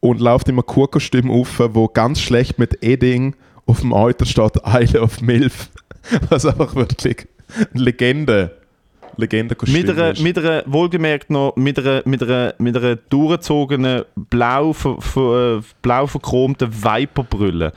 und 0.00 0.20
läuft 0.20 0.48
einem 0.48 0.64
Kuhkostüm 0.64 1.30
auf, 1.30 1.58
wo 1.58 1.88
ganz 1.88 2.20
schlecht 2.20 2.58
mit 2.58 2.82
Edding 2.82 3.34
auf 3.66 3.80
dem 3.80 3.92
Euter 3.92 4.24
steht 4.24 4.64
Eile 4.64 5.02
of 5.02 5.20
Milf. 5.20 5.70
Was 6.28 6.46
einfach 6.46 6.74
wirklich 6.74 7.26
eine 7.72 7.82
Legende. 7.84 8.50
Legende-Kostüm 9.16 9.80
Mit 9.80 9.90
einer, 9.90 10.12
ist. 10.12 10.22
mit 10.22 10.38
einer, 10.38 10.62
wohlgemerkt 10.66 11.28
noch, 11.28 11.56
mit 11.56 11.76
einer, 11.78 12.02
mit 12.04 12.22
einer, 12.22 12.54
mit 12.58 12.76
einer 12.76 12.94
durchgezogenen, 12.94 14.04
blau, 14.14 14.72
ver, 14.72 15.00
ver, 15.00 15.56
äh, 15.58 15.62
blau 15.82 16.06
verchromten 16.06 16.72
Viperbrille. 16.72 17.72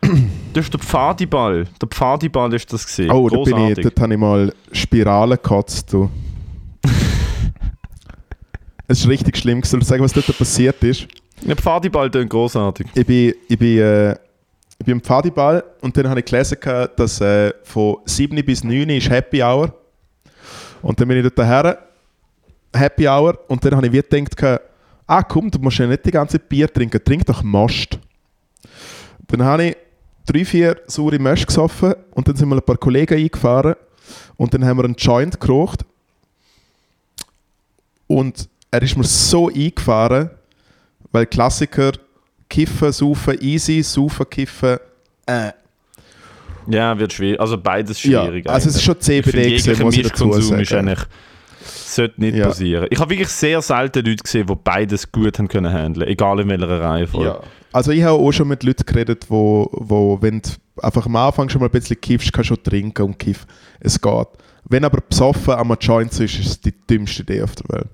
das 0.52 0.64
ist 0.66 0.72
der 0.72 0.80
Pfadiball. 0.80 1.66
Der 1.82 1.88
Pfadiball 1.88 2.54
ist 2.54 2.72
das 2.72 2.86
gesehen. 2.86 3.10
Oh, 3.10 3.28
da 3.28 3.38
bin 3.38 3.58
ich, 3.68 3.80
dort 3.80 4.00
habe 4.00 4.14
ich 4.14 4.20
mal 4.20 4.54
Spirale 4.72 5.36
gekotzt. 5.36 5.92
Du. 5.92 6.08
Es 8.88 9.00
ist 9.00 9.08
richtig 9.08 9.36
schlimm. 9.36 9.64
Soll 9.64 9.80
ich 9.80 9.88
sagen, 9.88 10.04
was 10.04 10.12
dort 10.12 10.38
passiert 10.38 10.80
ist? 10.84 11.08
Der 11.42 11.56
Pfadiball 11.56 12.08
klingt 12.08 12.30
großartig. 12.30 12.86
ich 12.94 13.04
bin, 13.04 13.34
ich 13.48 13.58
bin, 13.58 13.78
äh, 13.78 14.14
ich 14.78 14.84
bin 14.84 14.96
im 14.96 15.00
Pfadiball 15.00 15.64
und 15.80 15.96
dann 15.96 16.08
habe 16.08 16.20
ich 16.20 16.26
gelesen, 16.26 16.58
dass 16.96 17.20
äh, 17.20 17.52
von 17.64 17.98
7 18.04 18.44
bis 18.44 18.62
9 18.62 18.88
ist 18.90 19.08
Happy 19.08 19.42
Hour. 19.42 19.72
Und 20.82 21.00
dann 21.00 21.08
bin 21.08 21.16
ich 21.16 21.22
dort 21.22 21.38
daher, 21.38 21.78
Happy 22.74 23.08
Hour, 23.08 23.38
und 23.48 23.64
dann 23.64 23.74
habe 23.74 23.86
ich 23.86 23.92
wie 23.92 24.02
gedacht, 24.02 24.60
ah 25.06 25.22
komm, 25.22 25.50
du 25.50 25.58
musst 25.58 25.78
ja 25.78 25.86
nicht 25.86 26.04
die 26.04 26.10
ganze 26.10 26.38
Bier 26.38 26.72
trinken, 26.72 27.02
trink 27.02 27.24
doch 27.26 27.42
Most. 27.42 27.98
Dann 29.28 29.42
habe 29.42 29.64
ich 29.64 29.76
drei, 30.26 30.44
vier 30.44 30.80
saure 30.86 31.18
Mösch 31.18 31.46
gesoffen 31.46 31.94
und 32.14 32.28
dann 32.28 32.36
sind 32.36 32.48
wir 32.48 32.56
ein 32.56 32.62
paar 32.62 32.76
Kollegen 32.76 33.14
eingefahren 33.14 33.76
und 34.36 34.52
dann 34.52 34.64
haben 34.64 34.78
wir 34.78 34.84
einen 34.84 34.94
Joint 34.94 35.40
geraucht 35.40 35.84
und 38.06 38.48
er 38.70 38.82
ist 38.82 38.96
mir 38.96 39.04
so 39.04 39.48
eingefahren, 39.48 40.30
weil 41.12 41.26
Klassiker 41.26 41.92
Kiffen, 42.48 42.92
Saufen, 42.92 43.36
easy, 43.40 43.82
Saufen, 43.82 44.28
Kiffen, 44.30 44.78
äh. 45.26 45.50
Ja, 46.68 46.98
wird 46.98 47.12
schwierig. 47.12 47.40
Also 47.40 47.58
beides 47.58 48.02
Ja, 48.04 48.24
schwierig. 48.24 48.48
also 48.48 48.68
es 48.68 48.76
ist 48.76 48.82
schon 48.82 49.00
CBD 49.00 49.56
gewesen, 49.56 49.82
muss 49.82 49.96
ich 49.96 50.02
dazu 50.02 50.26
Mischkonsum 50.26 50.58
ist 50.60 50.68
sagen. 50.70 50.88
eigentlich, 50.88 51.06
sollte 51.64 52.20
nicht 52.20 52.36
Ja. 52.36 52.46
passieren. 52.48 52.86
Ich 52.90 52.98
habe 52.98 53.10
wirklich 53.10 53.28
sehr 53.28 53.62
selten 53.62 54.04
Leute 54.04 54.22
gesehen, 54.22 54.46
die 54.46 54.54
beides 54.54 55.10
gut 55.12 55.38
haben 55.38 55.48
können 55.48 55.72
handeln, 55.72 56.08
egal 56.08 56.40
in 56.40 56.48
welcher 56.48 56.80
Reihenfolge. 56.80 57.28
Ja. 57.28 57.40
Also 57.72 57.92
ich 57.92 58.02
habe 58.02 58.18
auch 58.18 58.32
schon 58.32 58.48
mit 58.48 58.62
Leuten 58.64 58.84
geredet, 58.84 59.26
wo, 59.28 59.68
wo 59.72 60.18
wenn 60.20 60.40
du 60.40 60.50
einfach 60.82 61.06
am 61.06 61.14
Anfang 61.16 61.48
schon 61.48 61.60
mal 61.60 61.66
ein 61.68 61.70
bisschen 61.72 62.00
kiffst, 62.00 62.32
kannst 62.32 62.50
du 62.50 62.54
schon 62.54 62.62
trinken 62.64 63.02
und 63.02 63.18
kiffen. 63.18 63.46
Es 63.80 64.00
geht. 64.00 64.26
Wenn 64.68 64.84
aber 64.84 65.00
besoffen 65.08 65.54
am 65.54 65.76
Joint 65.80 66.10
ist, 66.12 66.20
ist 66.20 66.46
es 66.46 66.60
die 66.60 66.72
dümmste 66.90 67.22
Idee 67.22 67.42
auf 67.42 67.54
der 67.54 67.76
Welt. 67.76 67.88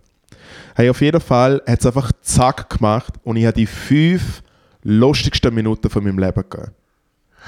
Hey, 0.75 0.91
auf 0.91 1.01
jeden 1.01 1.21
Fall 1.21 1.63
hat 1.67 1.81
es 1.81 1.87
einfach 1.87 2.13
zack 2.23 2.71
gemacht 2.71 3.15
und 3.25 3.37
ich 3.37 3.45
habe 3.45 3.55
die 3.55 3.67
fünf 3.67 4.43
lustigsten 4.83 5.55
Minuten 5.55 5.91
von 5.91 6.05
meinem 6.05 6.19
Leben 6.19 6.45
gegeben. 6.49 6.73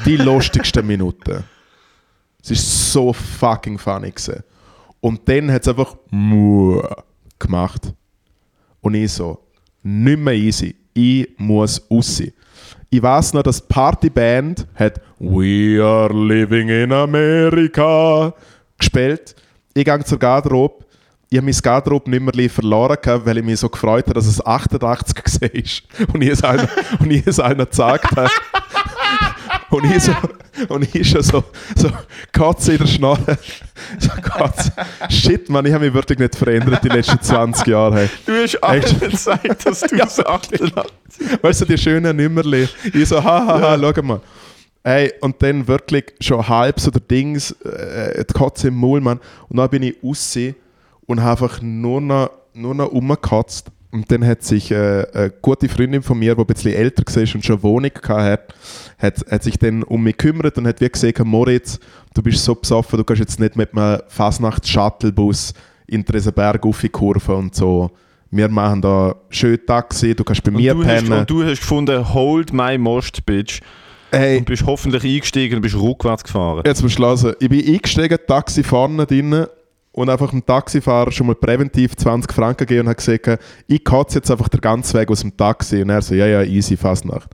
Die 0.05 0.17
lustigsten 0.19 0.87
Minuten. 0.87 1.45
Es 2.43 2.51
ist 2.51 2.93
so 2.93 3.13
fucking 3.13 3.79
funny 3.79 4.11
gewesen. 4.11 4.43
Und 5.01 5.29
dann 5.29 5.51
hat 5.51 5.63
es 5.63 5.69
einfach 5.69 5.97
gemacht. 7.39 7.93
Und 8.81 8.95
ich 8.95 9.13
so, 9.13 9.39
nicht 9.83 10.19
mehr 10.19 10.35
easy. 10.35 10.75
Ich 10.93 11.29
muss 11.39 11.83
raus. 11.91 12.23
Ich 12.91 13.03
weiß 13.03 13.33
noch, 13.33 13.43
dass 13.43 13.61
die 13.61 13.67
Partyband 13.67 14.67
hat 14.75 15.01
We 15.19 15.83
are 15.83 16.13
living 16.13 16.69
in 16.69 16.93
America 16.93 18.33
gespielt. 18.79 19.35
Ich 19.75 19.85
gehe 19.85 20.05
zur 20.05 20.19
Garderobe. 20.19 20.84
Ich 21.35 21.39
habe 21.39 21.47
mein 21.47 21.59
Garderobe 21.61 22.09
nicht 22.09 22.37
mehr 22.37 22.49
verloren, 22.49 22.97
gehabt, 23.03 23.27
weil 23.27 23.39
ich 23.39 23.45
mich 23.45 23.59
so 23.59 23.69
gefreut 23.69 24.05
habe, 24.05 24.15
dass 24.15 24.27
es 24.27 24.47
88 24.47 25.17
war. 25.43 26.07
Und 26.15 26.23
ich 26.23 26.29
es 26.29 26.45
einer, 26.45 26.69
und 27.01 27.11
ich 27.11 27.27
es 27.27 27.41
einer 27.41 27.67
gesagt 27.67 28.17
habe. 28.17 28.31
Und 29.71 29.85
ich, 29.85 30.05
so, 30.05 30.13
und 30.69 30.95
ich 30.95 31.11
schon 31.11 31.23
so, 31.23 31.43
so 31.75 31.91
Katze 32.31 32.75
in 32.75 32.79
der 32.79 32.87
Schnalle. 32.87 33.39
So 33.99 34.11
Katze. 34.23 34.71
Shit, 35.09 35.49
Mann, 35.49 35.67
ich 35.67 35.73
habe 35.73 35.87
mich 35.87 35.95
wirklich 35.95 36.21
nicht 36.21 36.37
verändert 36.37 36.85
die 36.85 36.91
letzten 36.91 37.21
20 37.21 37.67
Jahre. 37.67 37.97
Hey. 37.97 38.11
Du 38.25 38.33
hast 38.35 38.63
allen 38.63 39.01
gesagt, 39.01 39.67
dass 39.67 39.81
du 39.81 39.97
Ja, 39.97 40.07
so 40.07 40.25
88 40.25 40.87
Weißt 41.43 41.63
du, 41.63 41.65
die 41.65 41.77
schönen 41.77 42.17
Nimmerli. 42.17 42.69
Ich 42.93 43.09
so, 43.09 43.25
hahaha, 43.25 43.77
schau 43.77 44.03
mal. 44.03 44.21
Ey, 44.85 45.13
und 45.21 45.43
dann 45.43 45.67
wirklich 45.67 46.15
schon 46.21 46.47
halb 46.47 46.79
so 46.79 46.93
der 46.93 47.01
Dings, 47.01 47.51
äh, 47.63 48.25
die 48.25 48.33
Katze 48.33 48.69
im 48.69 48.77
Maul, 48.77 49.01
Mann. 49.01 49.19
Und 49.49 49.57
dann 49.57 49.69
bin 49.71 49.83
ich 49.83 49.97
raus 50.05 50.39
und 51.07 51.23
habe 51.23 51.43
einfach 51.45 51.63
nur 51.63 52.01
noch, 52.01 52.31
nur 52.55 52.75
noch 52.75 52.93
rumgekotzt. 52.93 53.71
Und 53.91 54.11
dann 54.11 54.27
hat 54.27 54.43
sich 54.43 54.73
äh, 54.73 55.07
eine 55.15 55.31
gute 55.41 55.69
Freundin 55.69 56.03
von 56.03 56.19
mir, 56.19 56.35
die 56.35 56.41
ein 56.41 56.47
bisschen 56.47 56.73
älter 56.75 57.05
war 57.07 57.23
und 57.23 57.45
schon 57.45 57.57
eine 57.57 57.63
Wohnung 57.63 57.91
hatte, 58.09 58.55
hat, 58.99 59.25
hat 59.31 59.43
sich 59.45 59.57
dann 59.57 59.85
um 59.85 60.03
mich 60.03 60.17
gekümmert 60.17 60.59
und 60.59 60.67
hat 60.67 60.81
wie 60.81 60.89
gesagt, 60.89 61.25
Moritz, 61.25 61.79
du 62.13 62.21
bist 62.21 62.45
so 62.45 62.57
besoffen, 62.57 62.97
du 62.99 63.05
kannst 63.05 63.21
jetzt 63.21 63.39
nicht 63.39 63.55
mit 63.55 63.73
einem 63.77 64.01
Fasnacht-Shuttlebus 64.09 65.53
in 65.87 66.05
Tresenberg 66.05 66.65
auf 66.67 66.81
die 66.81 66.89
Kurve 66.89 67.35
und 67.37 67.55
so. 67.55 67.91
Wir 68.33 68.49
machen 68.49 68.83
da 68.83 69.15
schön 69.31 69.61
Taxi, 69.65 70.13
du 70.13 70.25
kannst 70.25 70.43
bei 70.43 70.51
Und 70.51 70.57
mir 70.57 70.75
du, 70.75 70.85
hast, 70.85 71.05
pennen. 71.05 71.21
und 71.21 71.31
du 71.31 71.45
hast 71.45 71.61
gefunden, 71.61 72.15
hold 72.15 72.53
my 72.53 72.77
most, 72.77 73.25
bitch. 73.25 73.61
Ey, 74.11 74.39
Und 74.39 74.47
bist 74.47 74.65
hoffentlich 74.67 75.05
eingestiegen 75.05 75.57
und 75.57 75.63
bist 75.63 75.77
rückwärts 75.77 76.25
gefahren. 76.25 76.63
Jetzt 76.67 76.83
musst 76.83 76.99
du 76.99 77.05
hören. 77.05 77.35
Ich 77.39 77.49
bin 77.49 77.65
eingestiegen, 77.75 78.19
Taxi 78.27 78.65
vorne 78.65 79.07
drin 79.07 79.47
und 79.95 80.11
einfach 80.11 80.31
dem 80.31 80.45
Taxifahrer 80.45 81.13
schon 81.13 81.29
mal 81.29 81.37
präventiv 81.37 81.97
20 81.97 82.33
Franken 82.33 82.67
gegeben 82.67 82.81
und 82.83 82.89
habe 82.89 82.97
gesagt, 82.97 83.41
ich 83.69 83.85
kotze 83.85 84.19
jetzt 84.19 84.31
einfach 84.31 84.49
den 84.49 84.61
ganzen 84.61 84.99
Weg 84.99 85.09
aus 85.09 85.21
dem 85.21 85.37
Taxi. 85.37 85.83
Und 85.83 85.91
er 85.91 86.03
so, 86.03 86.15
ja, 86.15 86.27
ja, 86.27 86.43
easy, 86.43 86.77
Fastnacht. 86.77 87.31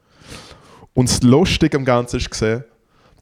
Und 0.92 1.08
das 1.08 1.22
Lustige 1.22 1.78
am 1.78 1.86
Ganzen 1.86 2.18
ist 2.18 2.30
gesehen, 2.30 2.64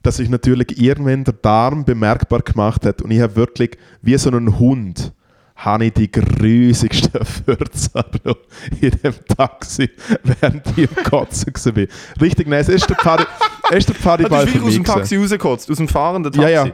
dass 0.02 0.16
sich 0.16 0.28
natürlich 0.28 0.80
irgendwann 0.80 1.22
der 1.22 1.34
Darm 1.34 1.84
bemerkbar 1.84 2.40
gemacht 2.40 2.84
hat 2.84 3.00
und 3.02 3.10
ich 3.12 3.20
habe 3.20 3.36
wirklich, 3.36 3.78
wie 4.02 4.16
so 4.18 4.30
ein 4.30 4.58
Hund, 4.58 5.12
habe 5.54 5.86
ich 5.86 5.92
die 5.92 6.10
grusigsten 6.10 7.24
Fürzer 7.24 8.04
in 8.80 8.90
dem 8.90 9.14
Taxi, 9.36 9.90
während 10.40 10.66
ich 10.76 10.88
im 10.88 11.04
Kotzen 11.04 11.52
war. 11.54 11.86
Richtig 12.20 12.48
nice. 12.48 12.68
Erst 12.68 12.90
der 12.90 12.94
Party, 12.94 13.24
erst 13.70 13.88
der 13.88 13.96
Ah, 13.96 13.98
du 13.98 14.04
Partyball 14.04 14.44
bist 14.46 14.56
für 14.56 14.62
wirklich 14.64 14.74
aus 14.74 14.78
mich. 14.78 14.86
dem. 14.88 14.94
Taxi 14.94 15.16
rausgekotzt, 15.16 15.70
aus 15.70 15.76
dem 15.76 15.88
fahrenden 15.88 16.32
Taxi. 16.32 16.50
Ja, 16.52 16.64
ja. 16.66 16.72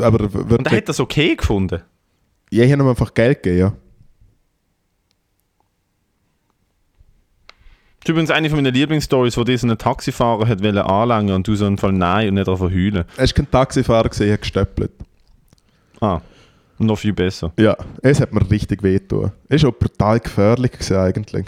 Aber 0.00 0.32
w- 0.32 0.54
Und 0.54 0.66
er 0.66 0.76
hat 0.76 0.88
das 0.88 1.00
okay 1.00 1.34
gefunden. 1.36 1.82
ja, 2.50 2.64
ich 2.64 2.72
habe 2.72 2.82
ihm 2.82 2.88
einfach 2.88 3.12
Geld 3.14 3.42
gegeben, 3.42 3.58
ja. 3.60 3.72
Das 8.00 8.04
ist 8.04 8.08
übrigens 8.10 8.30
eine 8.30 8.48
von 8.48 8.58
meinen 8.62 8.72
Lieblingsstories, 8.72 9.36
wo 9.36 9.42
diesen 9.42 9.76
Taxifahrer 9.76 10.46
hat 10.46 10.64
anlangen 10.64 11.34
und 11.34 11.48
du 11.48 11.56
so 11.56 11.66
einen 11.66 11.76
Fall 11.78 11.92
nein 11.92 12.28
und 12.28 12.34
nicht 12.34 12.46
davon 12.46 12.70
heulen. 12.72 13.04
Er 13.16 13.24
war 13.26 13.32
kein 13.34 13.50
Taxifahrer, 13.50 14.08
gewesen, 14.08 14.22
ich 14.26 14.30
habe 14.30 14.38
gestöppelt. 14.40 14.92
Ah, 16.00 16.20
noch 16.78 16.96
viel 16.98 17.12
besser. 17.12 17.52
Ja, 17.58 17.76
es 18.02 18.20
hat 18.20 18.32
mir 18.32 18.48
richtig 18.48 18.84
wehgetan. 18.84 19.32
Es 19.48 19.62
war 19.64 19.70
auch 19.70 19.74
brutal 19.78 20.20
gefährlich 20.20 20.70
gewesen, 20.72 20.96
eigentlich. 20.98 21.46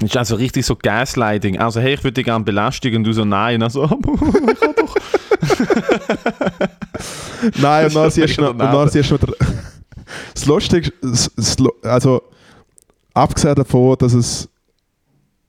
Das 0.00 0.10
ist 0.10 0.16
also 0.18 0.34
richtig 0.36 0.66
so 0.66 0.76
Gaslighting. 0.76 1.58
Also, 1.58 1.80
hey, 1.80 1.94
ich 1.94 2.04
würde 2.04 2.12
dich 2.14 2.24
gerne 2.26 2.44
belästigen 2.44 2.98
und 2.98 3.04
du 3.04 3.12
so 3.12 3.24
nein. 3.24 3.54
Und 3.54 3.60
dann 3.60 3.70
so, 3.70 3.84
ich 4.52 4.60
kann 4.60 4.74
doch. 4.76 4.94
Nein, 7.60 7.86
und 7.86 7.94
dann 7.94 8.10
siehst 8.10 8.38
du 8.38 8.42
noch, 8.42 9.34
das 10.34 10.46
Lustige, 10.46 10.92
also 11.82 12.22
abgesehen 13.14 13.54
davon, 13.54 13.96
dass 13.98 14.14
es 14.14 14.48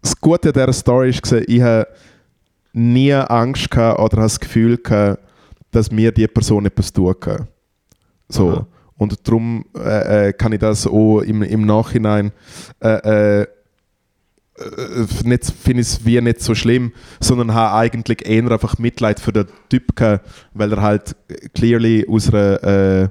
das 0.01 0.19
Gute 0.19 0.49
an 0.49 0.53
dieser 0.53 0.73
Story 0.73 1.09
ist, 1.09 1.31
war, 1.31 1.41
ich 1.47 1.61
habe 1.61 1.87
nie 2.73 3.13
Angst 3.13 3.69
gehabt 3.71 3.99
oder 3.99 4.17
das 4.17 4.39
Gefühl 4.39 4.77
gehabt, 4.77 5.21
dass 5.71 5.91
mir 5.91 6.11
die 6.11 6.27
Person 6.27 6.65
etwas 6.65 6.91
tun 6.91 7.13
kann. 7.19 7.47
So. 8.27 8.49
Aha. 8.49 8.67
Und 8.97 9.27
darum 9.27 9.65
äh, 9.77 10.29
äh, 10.29 10.33
kann 10.33 10.51
ich 10.51 10.59
das 10.59 10.85
auch 10.85 11.21
im, 11.21 11.41
im 11.41 11.65
Nachhinein 11.65 12.33
äh, 12.81 13.41
äh, 13.41 13.47
nicht, 15.23 15.45
finde 15.45 15.81
ich 15.81 15.87
es 15.87 16.05
wie 16.05 16.19
nicht 16.21 16.41
so 16.41 16.55
schlimm, 16.55 16.91
sondern 17.19 17.53
habe 17.53 17.77
eigentlich 17.77 18.25
eher 18.27 18.49
einfach 18.51 18.77
Mitleid 18.77 19.19
für 19.19 19.31
den 19.31 19.45
Typ 19.69 19.95
gehabt, 19.95 20.27
weil 20.53 20.73
er 20.73 20.81
halt 20.81 21.15
clearly 21.53 22.05
aus 22.09 22.33
einer, 22.33 22.63
äh, 22.63 23.09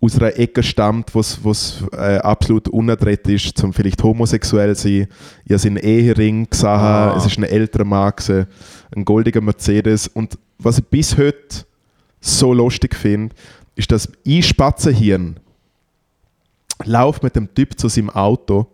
aus 0.00 0.16
einer 0.16 0.38
Ecke 0.38 0.62
stammt, 0.62 1.14
wo 1.14 1.20
es 1.20 1.84
äh, 1.92 2.16
absolut 2.18 2.68
unerträgt 2.68 3.28
ist, 3.28 3.58
zum 3.58 3.72
vielleicht 3.72 4.02
homosexuell 4.02 4.74
zu 4.74 4.88
sein. 4.88 5.08
Ich 5.44 5.50
habe 5.52 5.58
seinen 5.58 5.76
Ehering 5.76 6.48
gesehen, 6.48 6.68
Ah. 6.68 7.14
es 7.16 7.26
ist 7.26 7.36
ein 7.38 7.44
älterer 7.44 7.84
Mann, 7.84 8.12
gewesen, 8.16 8.46
ein 8.96 9.04
goldiger 9.04 9.42
Mercedes. 9.42 10.08
Und 10.08 10.38
was 10.58 10.78
ich 10.78 10.86
bis 10.86 11.16
heute 11.18 11.64
so 12.20 12.54
lustig 12.54 12.94
finde, 12.94 13.34
ist, 13.76 13.92
dass 13.92 14.08
ich 14.24 14.46
Spatzenhirn 14.48 15.38
laufe 16.84 17.20
mit 17.22 17.36
dem 17.36 17.52
Typ 17.54 17.78
zu 17.78 17.88
seinem 17.88 18.10
Auto, 18.10 18.66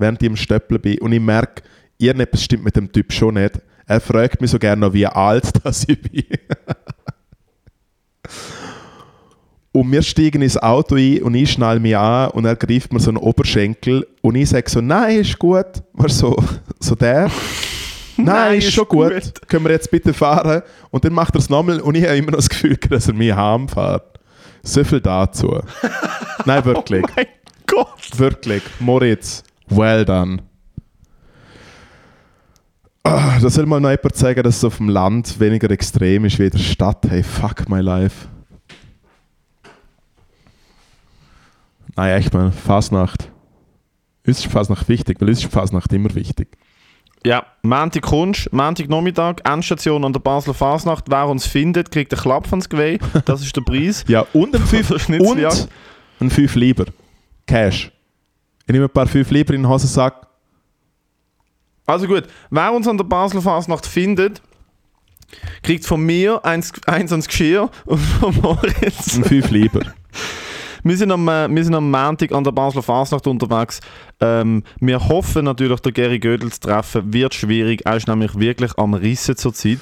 während 0.00 0.22
ich 0.22 0.28
im 0.28 0.36
Stöppeln 0.36 0.80
bin 0.80 0.98
und 0.98 1.12
ich 1.12 1.20
merke, 1.20 1.62
irgendetwas 1.98 2.42
stimmt 2.42 2.64
mit 2.64 2.76
dem 2.76 2.90
Typ 2.90 3.12
schon 3.12 3.34
nicht. 3.34 3.60
Er 3.86 4.00
fragt 4.00 4.40
mich 4.40 4.50
so 4.50 4.58
gerne 4.58 4.80
noch, 4.80 4.92
wie 4.92 5.06
alt 5.06 5.50
das 5.64 5.86
ich 5.88 6.00
bin. 6.00 6.24
und 9.72 9.92
wir 9.92 10.02
steigen 10.02 10.42
ins 10.42 10.56
Auto 10.56 10.96
ein 10.96 11.22
und 11.22 11.34
ich 11.34 11.52
schnall 11.52 11.80
mich 11.80 11.96
an 11.96 12.30
und 12.30 12.44
er 12.44 12.56
greift 12.56 12.92
mir 12.92 13.00
so 13.00 13.10
einen 13.10 13.18
Oberschenkel 13.18 14.06
und 14.22 14.34
ich 14.34 14.50
sage 14.50 14.68
so, 14.68 14.80
nein, 14.80 15.20
ist 15.20 15.38
gut. 15.38 15.82
Weißt 15.94 16.18
so, 16.18 16.36
so 16.80 16.94
der. 16.94 17.30
Nein, 18.20 18.58
ist 18.58 18.72
schon 18.72 18.88
gut. 18.88 19.32
Können 19.46 19.64
wir 19.64 19.70
jetzt 19.70 19.92
bitte 19.92 20.12
fahren? 20.12 20.62
Und 20.90 21.04
dann 21.04 21.12
macht 21.12 21.36
er 21.36 21.38
es 21.38 21.48
nochmal 21.48 21.80
und 21.80 21.94
ich 21.94 22.02
habe 22.04 22.16
immer 22.16 22.32
noch 22.32 22.38
das 22.38 22.48
Gefühl, 22.48 22.76
dass 22.76 23.06
er 23.06 23.14
mich 23.14 23.32
heimfährt. 23.32 24.18
So 24.64 24.82
viel 24.82 25.00
dazu. 25.00 25.60
Nein, 26.44 26.64
wirklich. 26.64 27.04
Mein 27.14 27.26
Gott. 27.66 28.18
Wirklich. 28.18 28.62
Moritz, 28.80 29.44
well 29.70 30.04
done. 30.04 30.42
Ah, 33.04 33.38
da 33.40 33.48
soll 33.48 33.66
mal 33.66 33.80
noch 33.80 33.90
jemand 33.90 34.16
sagen, 34.16 34.42
dass 34.42 34.56
es 34.58 34.64
auf 34.64 34.76
dem 34.78 34.88
Land 34.88 35.40
weniger 35.40 35.70
extrem 35.70 36.24
ist 36.26 36.38
wie 36.38 36.44
in 36.44 36.50
der 36.50 36.58
Stadt. 36.58 37.06
Hey, 37.08 37.22
fuck 37.22 37.68
my 37.68 37.80
life. 37.80 38.28
Nein, 41.96 42.18
echt 42.18 42.32
mal, 42.32 42.52
Fasnacht. 42.52 43.30
Uns 44.26 44.40
ist 44.44 44.52
Fasnacht 44.52 44.88
wichtig, 44.88 45.20
weil 45.20 45.28
uns 45.30 45.42
ist 45.42 45.50
Fasnacht 45.52 45.92
immer 45.92 46.14
wichtig. 46.14 46.48
Ja, 47.24 47.44
Montag 47.62 48.02
kommst, 48.02 48.52
Montag 48.52 48.88
Nachmittag, 48.88 49.40
Endstation 49.48 50.04
an 50.04 50.12
der 50.12 50.20
Basler 50.20 50.54
Fasnacht. 50.54 51.06
Wer 51.08 51.26
uns 51.26 51.46
findet, 51.46 51.90
kriegt 51.90 52.12
einen 52.12 52.20
Klapp 52.22 52.46
ans 52.50 52.68
Geweih. 52.68 52.98
Das 53.24 53.40
ist 53.42 53.56
der 53.56 53.62
Preis. 53.62 54.04
Ja, 54.08 54.24
und 54.32 54.54
ein 54.54 54.62
5 54.62 54.88
Der 54.88 54.98
Schnitzeljagd. 54.98 55.68
und 56.20 56.26
ein 56.28 56.30
5 56.30 56.54
lieber. 56.54 56.84
Cash. 57.46 57.90
Ich 58.68 58.72
nehme 58.74 58.84
ein 58.84 58.90
paar 58.90 59.06
5 59.06 59.30
lieber 59.30 59.54
in 59.54 59.62
den 59.62 59.70
Hosensack. 59.70 60.26
Also 61.86 62.06
gut, 62.06 62.24
wer 62.50 62.70
uns 62.70 62.86
an 62.86 62.98
der 62.98 63.04
Basler 63.04 63.40
Fasnacht 63.40 63.86
findet, 63.86 64.42
kriegt 65.62 65.86
von 65.86 66.02
mir 66.02 66.44
eins, 66.44 66.74
eins 66.84 67.10
ans 67.10 67.26
Geschirr 67.28 67.70
und 67.86 67.96
von 67.96 68.36
Moritz. 68.42 69.16
Ein 69.16 69.24
5 69.24 69.50
lieber. 69.50 69.80
Wir 70.84 70.96
sind, 70.96 71.10
am, 71.10 71.28
äh, 71.28 71.48
wir 71.50 71.64
sind 71.64 71.74
am 71.74 71.90
Montag 71.90 72.30
an 72.30 72.44
der 72.44 72.52
Basler 72.52 72.84
Fasnacht 72.84 73.26
unterwegs. 73.26 73.80
Ähm, 74.20 74.62
wir 74.80 75.08
hoffen 75.08 75.44
natürlich, 75.44 75.80
den 75.80 75.92
Gary 75.92 76.20
Gödel 76.20 76.52
zu 76.52 76.60
treffen. 76.60 77.12
Wird 77.12 77.34
schwierig, 77.34 77.84
er 77.84 77.96
ist 77.96 78.06
nämlich 78.06 78.38
wirklich 78.38 78.70
am 78.78 78.94
Rissen 78.94 79.36
zurzeit. 79.36 79.80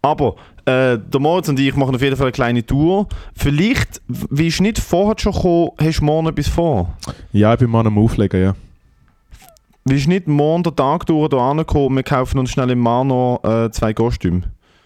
Aber 0.00 0.36
äh, 0.68 0.98
der 0.98 1.20
Moritz 1.20 1.48
und 1.48 1.58
ich 1.58 1.74
machen 1.74 1.94
auf 1.94 2.02
jeden 2.02 2.16
Fall 2.16 2.26
eine 2.26 2.32
kleine 2.32 2.64
Tour. 2.66 3.08
Vielleicht, 3.34 4.00
wie 4.08 4.48
ist 4.48 4.60
nicht 4.60 4.78
vorher 4.78 5.16
schon 5.18 5.32
gekommen, 5.32 5.70
hast 5.80 6.00
du 6.00 6.04
morgen 6.04 6.28
etwas 6.28 6.48
vor? 6.48 6.94
Ja, 7.32 7.52
ich 7.54 7.58
bin 7.58 7.70
mal 7.70 7.86
am 7.86 7.98
Auflegen, 7.98 8.42
ja. 8.42 8.54
Wie 9.84 9.94
ist 9.96 10.06
nicht 10.06 10.28
morgen 10.28 10.62
der 10.64 10.76
Tag 10.76 11.06
durch 11.06 11.30
hier 11.30 11.38
angekommen, 11.40 11.96
wir 11.96 12.02
kaufen 12.02 12.38
uns 12.38 12.50
schnell 12.50 12.70
im 12.70 12.78
Mano 12.80 13.40
äh, 13.42 13.70
zwei 13.70 13.94
Kostüme? 13.94 14.42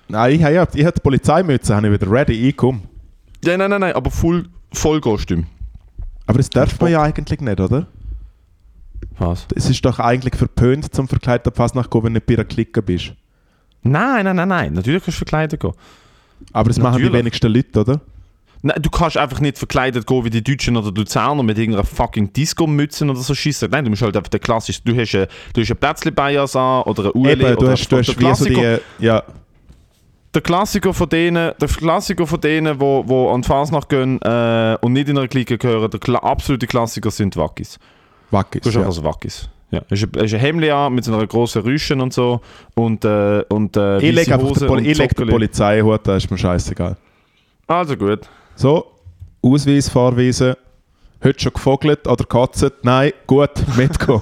Nein, 0.09 0.35
ich, 0.35 0.43
habe- 0.45 0.79
ich 0.79 0.85
habe 0.85 0.93
die 0.95 1.01
Polizeimütze 1.01 1.75
habe 1.75 1.89
ich 1.89 1.93
wieder 2.01 2.11
ready, 2.11 2.35
ich 2.49 2.57
komme. 2.57 2.81
Ja, 3.45 3.57
nein, 3.57 3.71
nein, 3.71 3.81
nein, 3.81 3.95
aber 3.95 4.11
voll, 4.11 4.45
voll 4.73 5.01
Kostüm. 5.01 5.47
Aber 6.27 6.39
das 6.39 6.51
darf 6.51 6.81
man 6.81 6.93
ja 6.93 7.03
eigentlich 7.03 7.41
nicht, 7.41 7.59
oder? 7.61 7.87
Was? 9.19 9.47
Es 9.55 9.69
ist 9.69 9.85
doch 9.85 9.99
eigentlich 9.99 10.37
verpönt, 10.37 10.95
zum 10.95 11.09
verkleideten 11.09 11.53
Fasnacht 11.53 11.91
zu 11.93 11.99
gehen, 12.01 12.05
wenn 12.05 12.15
du 12.15 12.19
nicht 12.19 12.27
bei 12.27 12.35
einer 12.35 12.45
Clique 12.45 12.81
bist. 12.83 13.15
Nein, 13.83 14.25
nein, 14.25 14.37
nein, 14.37 14.49
nein. 14.49 14.73
Natürlich 14.75 15.03
kannst 15.05 15.17
du 15.17 15.25
verkleidet 15.25 15.61
gehen. 15.61 15.73
Aber 16.53 16.69
das 16.69 16.79
machen 16.79 16.97
die 16.99 17.03
Natürlich. 17.05 17.21
wenigsten 17.21 17.53
Leute, 17.53 17.81
oder? 17.81 18.01
Nein, 18.65 18.81
du 18.81 18.91
kannst 18.91 19.17
einfach 19.17 19.41
nicht 19.41 19.59
verkleidet 19.59 20.07
gehen 20.07 20.25
wie 20.25 20.31
die 20.31 20.43
Deutschen 20.43 20.77
oder 20.77 20.93
Luzerner 20.93 21.43
mit 21.43 21.59
irgendeiner 21.59 21.85
fucking 21.85 22.33
Disco-Mütze 22.33 23.05
oder 23.05 23.17
so 23.21 23.35
schießen. 23.35 23.69
Nein, 23.71 23.85
du 23.85 23.91
musst 23.91 24.03
halt 24.03 24.17
einfach 24.17 24.29
der 24.31 24.39
klassisch, 24.41 24.81
du 24.83 24.95
hast 24.97 25.15
ein, 25.17 25.27
du 25.53 25.61
hast 25.61 25.71
ein 25.71 25.77
Plätzli-Bias 25.77 26.55
an 26.55 26.83
oder 26.83 27.07
ein 27.07 27.11
Ueli 27.15 27.33
Eben, 27.33 27.55
du 27.57 27.59
oder 27.63 27.71
hast, 27.73 27.91
du 27.91 27.97
der 27.97 27.99
hast 27.99 28.09
wie 28.09 28.13
so 28.13 28.19
Klassiker, 28.21 28.81
die, 29.01 29.05
ja, 29.05 29.23
der 30.35 30.43
Klassiker 30.43 30.95
von 30.95 31.09
denen, 31.09 31.53
der 31.61 31.69
Klassiker 31.69 32.27
von 32.27 32.41
denen, 32.41 32.81
wo, 32.81 33.03
wo 33.07 33.31
an 33.33 33.43
die 33.43 33.49
Fasnacht 33.49 33.89
gehen 33.89 34.21
äh, 34.23 34.79
und 34.81 34.93
nicht 34.93 35.09
in 35.09 35.19
einer 35.19 35.29
Clique 35.29 35.59
gehören, 35.59 35.91
der 35.91 36.01
Kla 36.01 36.21
absolute 36.21 36.67
Klassiker 36.67 37.11
sind 37.11 37.37
Wackis. 37.37 37.79
Wackis. 38.31 38.63
Du 38.63 38.69
hast 38.69 38.75
Ja. 38.77 38.81
einfach 38.83 38.93
so 38.95 39.05
Wackis. 39.05 39.49
Ja, 39.73 39.81
hast 39.91 40.03
ein, 40.03 40.11
hast 40.23 40.35
ein 40.35 40.39
Hemd 40.41 40.65
an 40.71 40.95
mit 40.95 41.05
so 41.05 41.13
einer 41.15 41.27
grossen 41.27 41.63
Rüschen 41.63 42.01
und 42.01 42.13
so 42.13 42.41
und, 42.75 43.05
äh, 43.05 43.43
und 43.49 43.77
äh, 43.77 43.99
Ich 43.99 44.15
lege 44.15 44.35
einfach 44.35 44.53
den, 44.53 44.67
Poli 44.69 44.93
den. 44.93 45.29
Polizeihut, 45.29 46.01
da 46.07 46.17
ist 46.17 46.31
mir 46.31 46.39
scheißegal. 46.39 46.97
Also 47.67 47.97
gut. 47.97 48.21
So, 48.55 48.87
Ausweis, 49.43 49.89
Fahrweise. 49.89 50.57
Heute 51.25 51.41
schon 51.41 51.53
gefogelt 51.55 52.07
oder 52.07 52.17
gekotzt? 52.25 52.71
Nein, 52.83 53.13
gut, 53.27 53.51
mitgehen. 53.77 54.21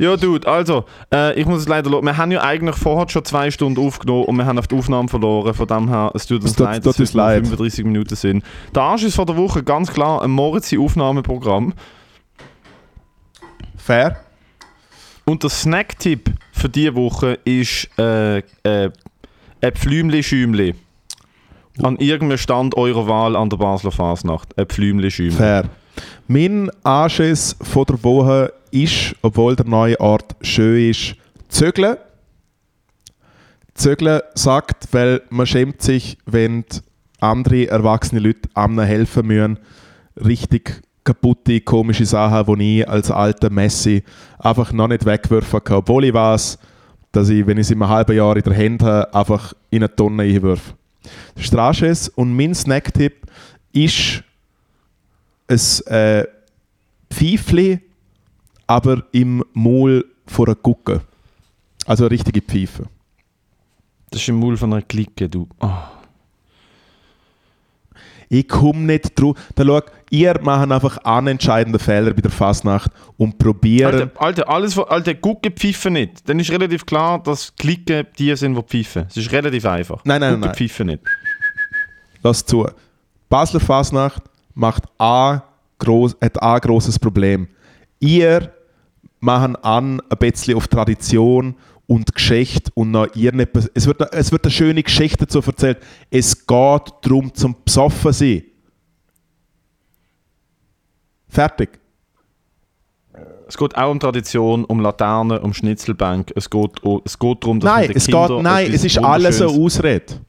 Ja, 0.00 0.16
Dude, 0.16 0.46
also, 0.46 0.84
äh, 1.12 1.38
ich 1.40 1.44
muss 1.46 1.60
es 1.62 1.68
leider 1.68 1.90
Wir 1.90 2.16
haben 2.16 2.30
ja 2.30 2.40
eigentlich 2.42 2.76
vorher 2.76 3.08
schon 3.08 3.24
zwei 3.24 3.50
Stunden 3.50 3.84
aufgenommen 3.84 4.26
und 4.26 4.36
wir 4.36 4.46
haben 4.46 4.58
auf 4.58 4.68
die 4.68 4.76
Aufnahme 4.76 5.08
verloren. 5.08 5.54
Von 5.54 5.66
dem 5.66 5.88
her, 5.88 6.12
es 6.14 6.26
tut 6.26 6.42
uns 6.42 6.52
tut- 6.54 6.66
leid, 6.66 6.86
dass 6.86 7.00
es 7.00 7.14
nur 7.14 7.24
leid. 7.24 7.44
35 7.46 7.84
Minuten 7.84 8.14
sind. 8.14 8.44
Der 8.74 8.82
Arsch 8.82 9.02
ist 9.02 9.16
vor 9.16 9.26
der 9.26 9.36
Woche 9.36 9.64
ganz 9.64 9.92
klar 9.92 10.22
ein 10.22 10.30
Moritzi-Aufnahmeprogramm. 10.30 11.72
Fair. 13.88 14.18
Und 15.24 15.42
der 15.44 15.48
Snacktipp 15.48 16.30
für 16.52 16.68
diese 16.68 16.94
Woche 16.94 17.38
ist 17.46 17.88
äh, 17.98 18.40
äh, 18.40 18.42
ein 19.62 19.72
Pflümli-Schümli. 19.72 20.74
An 21.82 21.96
irgendeinem 21.96 22.36
Stand 22.36 22.76
eurer 22.76 23.08
Wahl 23.08 23.34
an 23.34 23.48
der 23.48 23.56
Basler 23.56 23.90
Fasnacht. 23.90 24.58
Ein 24.58 24.66
Pflümli-Schümli. 24.66 25.30
Fair. 25.30 25.70
Mein 26.26 26.70
Anschiss 26.82 27.56
von 27.62 27.86
der 27.86 28.04
Woche 28.04 28.52
ist, 28.72 29.16
obwohl 29.22 29.56
der 29.56 29.64
neue 29.64 29.98
Ort 30.00 30.36
schön 30.42 30.90
ist, 30.90 31.14
zögeln. 31.48 31.96
Zögeln 33.72 34.20
sagt, 34.34 34.88
weil 34.92 35.22
man 35.30 35.46
schämt 35.46 35.80
sich, 35.80 36.18
wenn 36.26 36.66
andere 37.20 37.68
erwachsene 37.68 38.20
Leute 38.20 38.50
einem 38.52 38.80
helfen 38.80 39.28
müssen, 39.28 39.58
richtig 40.14 40.82
kaputte, 41.08 41.62
komische 41.62 42.04
Sachen, 42.04 42.58
die 42.58 42.80
ich 42.80 42.88
als 42.88 43.10
alter 43.10 43.48
Messi 43.48 44.02
einfach 44.38 44.72
noch 44.72 44.88
nicht 44.88 45.06
wegwerfen 45.06 45.64
kann. 45.64 45.78
Obwohl 45.78 46.04
ich 46.04 46.12
weiß, 46.12 46.58
dass 47.12 47.30
ich, 47.30 47.46
wenn 47.46 47.56
ich 47.56 47.68
sie 47.68 47.72
in 47.72 47.82
einem 47.82 47.90
halben 47.90 48.14
Jahr 48.14 48.36
in 48.36 48.42
der 48.42 48.56
Hand 48.56 48.82
habe, 48.82 49.14
einfach 49.14 49.54
in 49.70 49.82
eine 49.82 49.94
Tonne 49.94 50.24
einwirfe. 50.24 50.74
Das 51.34 51.44
ist 51.44 51.52
der 51.54 51.60
Anschiss. 51.60 52.08
Und 52.10 52.36
mein 52.36 52.54
Snacktipp 52.54 53.26
ist 53.72 54.22
ein 55.48 55.58
äh, 55.86 56.26
Pfeifli, 57.10 57.80
aber 58.66 59.02
im 59.12 59.42
Maul 59.54 60.04
von 60.26 60.46
einer 60.46 60.56
Gucke. 60.56 61.00
Also 61.86 62.04
eine 62.04 62.10
richtige 62.10 62.42
Pfeife. 62.42 62.84
Das 64.10 64.20
ist 64.20 64.28
im 64.28 64.38
Maul 64.38 64.58
von 64.58 64.74
einer 64.74 64.82
Clique, 64.82 65.26
du. 65.26 65.48
Ah. 65.60 65.88
Ich 68.28 68.46
komme 68.46 68.80
nicht 68.80 69.18
drauf. 69.18 69.36
Da 69.54 69.64
schau, 69.64 69.80
ihr 70.10 70.38
macht 70.42 70.70
einfach 70.70 70.98
unentscheidende 71.04 71.78
Fehler 71.78 72.12
bei 72.14 72.20
der 72.22 72.30
Fasnacht 72.30 72.90
und 73.16 73.38
probieren. 73.38 73.92
Alter, 73.94 74.20
Alter, 74.22 74.48
alles, 74.48 74.76
was- 74.76 74.88
Alter, 74.88 75.14
gucke 75.14 75.50
pfeifen 75.50 75.92
nicht. 75.94 76.28
Dann 76.28 76.38
ist 76.40 76.50
relativ 76.50 76.84
klar, 76.86 77.22
dass 77.22 77.54
Klicken 77.56 78.06
die 78.18 78.34
sind, 78.36 78.54
die 78.56 78.62
pfeifen. 78.82 79.06
Es 79.08 79.16
ist 79.16 79.30
relativ 79.32 79.64
einfach. 79.66 80.00
Nein, 80.04 80.20
nein, 80.20 80.34
Gucke 80.34 80.46
nein. 80.46 80.54
pfeifen 80.54 80.86
nicht. 80.88 81.00
Lass 82.22 82.44
zu. 82.44 82.66
Basler 83.28 83.60
Fasnacht 83.60 84.22
macht 84.54 84.84
ein 84.98 85.42
gross, 85.78 86.16
hat 86.20 86.42
ein 86.42 86.60
grosses 86.60 86.98
Problem. 86.98 87.48
Ihr 88.00 88.52
machen 89.20 89.56
an 89.56 90.00
ein 90.08 90.18
bisschen 90.18 90.56
auf 90.56 90.68
Tradition 90.68 91.54
und 91.86 92.14
Geschichte 92.14 92.70
und 92.74 92.90
noch 92.90 93.08
ihr 93.14 93.32
nicht, 93.32 93.50
es 93.74 93.86
wird, 93.86 94.02
es 94.12 94.30
wird 94.32 94.44
eine 94.44 94.50
schöne 94.52 94.82
Geschichte 94.82 95.24
dazu 95.24 95.40
erzählt. 95.40 95.78
Es 96.10 96.46
geht 96.46 96.82
darum 97.02 97.32
zum 97.34 97.54
Psoffen 97.64 98.12
sein. 98.12 98.42
Fertig. 101.28 101.78
Es 103.48 103.56
geht 103.56 103.76
auch 103.76 103.90
um 103.90 103.98
Tradition, 103.98 104.64
um 104.64 104.80
Laternen, 104.80 105.38
um 105.38 105.54
Schnitzelbank. 105.54 106.32
Es 106.36 106.50
geht, 106.50 106.70
es 107.04 107.18
geht 107.18 107.42
darum, 107.42 107.60
dass 107.60 107.72
Nein, 107.72 107.90
es 107.94 108.04
Kindern 108.04 108.28
geht, 108.28 108.42
nein, 108.42 108.72
es 108.72 108.84
ist 108.84 108.98
alles 108.98 109.40
eine 109.40 109.50
Ausrede. 109.50 110.20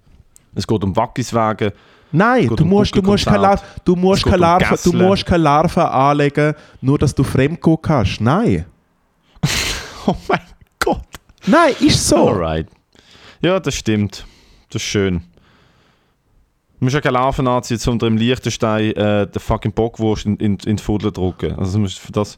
Es 0.55 0.65
geht 0.65 0.83
um 0.83 0.95
Wackiswagen. 0.95 1.71
Nein, 2.11 2.47
du 2.47 2.63
um 2.63 2.69
musst, 2.69 2.95
du, 2.95 3.01
musst 3.01 3.25
keine. 3.25 3.39
Larven, 3.39 3.67
du, 3.85 3.95
musst 3.95 4.25
keine 4.25 4.57
um 4.57 4.91
du 4.91 4.93
musst 4.93 5.25
keine 5.25 5.43
Larven 5.43 5.83
anlegen, 5.83 6.55
nur 6.81 6.97
dass 6.97 7.13
du 7.13 7.23
Fremdgehen 7.23 7.77
kannst. 7.81 8.21
Nein. 8.21 8.65
Oh 10.07 10.15
mein 10.27 10.39
Gott. 10.79 11.05
Nein, 11.45 11.75
ist 11.81 12.07
so. 12.07 12.29
Alright. 12.29 12.67
Ja, 13.41 13.59
das 13.59 13.75
stimmt. 13.75 14.25
Das 14.69 14.81
ist 14.81 14.87
schön. 14.87 15.21
Du 16.79 16.85
musst 16.85 16.95
ja 16.95 17.01
keine 17.01 17.15
Larven 17.15 17.45
anziehen, 17.45 17.79
um 17.85 17.99
im 17.99 18.15
Liechtenstein 18.15 18.93
äh, 18.95 19.27
den 19.27 19.39
fucking 19.39 19.73
Bockwurst 19.73 20.25
in, 20.25 20.37
in, 20.37 20.57
in 20.65 20.77
die 20.77 20.83
Fudel 20.83 21.11
drücken. 21.11 21.53
Also 21.57 21.73
du 21.73 21.79
musst 21.79 21.99
für 21.99 22.13
das... 22.13 22.37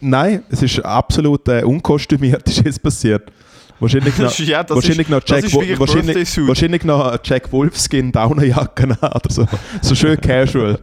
Nein, 0.00 0.42
es 0.50 0.62
ist 0.62 0.80
absolut 0.80 1.46
äh, 1.48 1.62
unkostümiert, 1.62 2.42
ist 2.48 2.64
jetzt 2.64 2.82
passiert. 2.82 3.30
Wahrscheinlich 3.78 4.18
noch, 4.18 4.36
ja, 4.38 4.64
das 4.64 4.74
wahrscheinlich 4.74 5.06
ist, 5.06 5.10
noch 5.10 5.20
das 5.20 5.42
Jack, 5.42 5.78
wahrscheinlich, 5.78 6.48
wahrscheinlich 6.48 6.84
noch 6.84 7.52
Wolfskin 7.52 8.10
Downerjacke 8.10 8.96
oder 9.00 9.20
so. 9.28 9.46
So 9.80 9.94
schön 9.94 10.20
casual. 10.20 10.78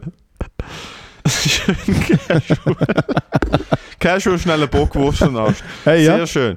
Schön 1.26 1.76
casual. 2.26 2.76
casual 3.98 4.38
schnelle 4.38 4.66
Bockwurst 4.66 5.22
und 5.22 5.36
Arsch. 5.36 5.58
Hey, 5.84 6.04
Sehr 6.04 6.18
ja. 6.18 6.26
schön. 6.26 6.56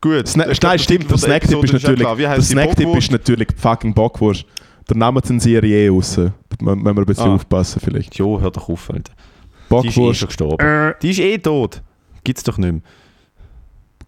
Gut. 0.00 0.28
Sna 0.28 0.46
Nein, 0.62 0.78
stimmt, 0.78 1.10
der 1.10 1.18
von 1.18 1.30
der 1.30 1.40
Snacktip 1.40 1.64
ist 1.64 1.72
natürlich, 1.72 2.06
der 2.06 2.98
ist 2.98 3.10
natürlich 3.10 3.48
fucking 3.56 3.92
Bockwurst. 3.94 4.44
Der 4.88 4.96
Name 4.96 5.20
zensiere 5.22 5.66
ich 5.66 5.72
eh 5.72 5.88
raus. 5.88 6.14
Da 6.14 6.32
müssen 6.60 6.82
wir 6.84 6.90
ein 6.90 7.04
bisschen 7.04 7.30
Ah. 7.30 7.34
aufpassen 7.34 7.80
vielleicht. 7.84 8.14
Jo, 8.16 8.40
hör 8.40 8.50
doch 8.50 8.68
auf, 8.68 8.90
Alter. 8.90 9.12
Die 9.12 9.88
ist 9.88 9.96
eh 9.96 10.00
Bockwurst. 10.00 10.18
schon 10.20 10.28
gestorben. 10.28 10.94
Die 11.02 11.10
ist 11.10 11.18
eh 11.20 11.38
tot. 11.38 11.82
Gibt's 12.24 12.42
doch 12.42 12.56
nicht 12.58 12.72
mehr. 12.72 12.80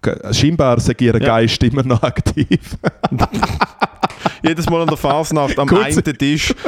Ge- 0.03 0.33
Scheinbar 0.33 0.81
sind 0.81 1.01
ihre 1.03 1.21
Ja. 1.21 1.27
Geist 1.27 1.63
immer 1.63 1.83
noch 1.83 2.03
aktiv. 2.03 2.77
Jedes 4.43 4.69
Mal 4.71 4.81
an 4.83 4.89
der 4.89 4.97
Fasnacht 4.97 5.59
am 5.59 5.69
Kurz- 5.69 5.99
einen 5.99 6.17
Tisch. 6.19 6.55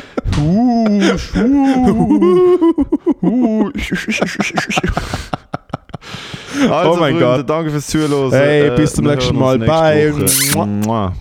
Also, 6.71 6.93
Oh 6.93 6.97
mein 6.97 7.13
Freunde, 7.15 7.21
Gott. 7.21 7.51
danke 7.51 7.71
fürs 7.71 7.87
Zuhören. 7.87 8.31
Hey, 8.31 8.69
Äh, 8.69 8.77
bis 8.77 8.95
zum 8.95 9.07
nächsten 9.07 9.37
Mal. 9.39 9.59
Bye. 9.59 10.13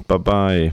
Bye 0.08 0.20
bye. 0.20 0.72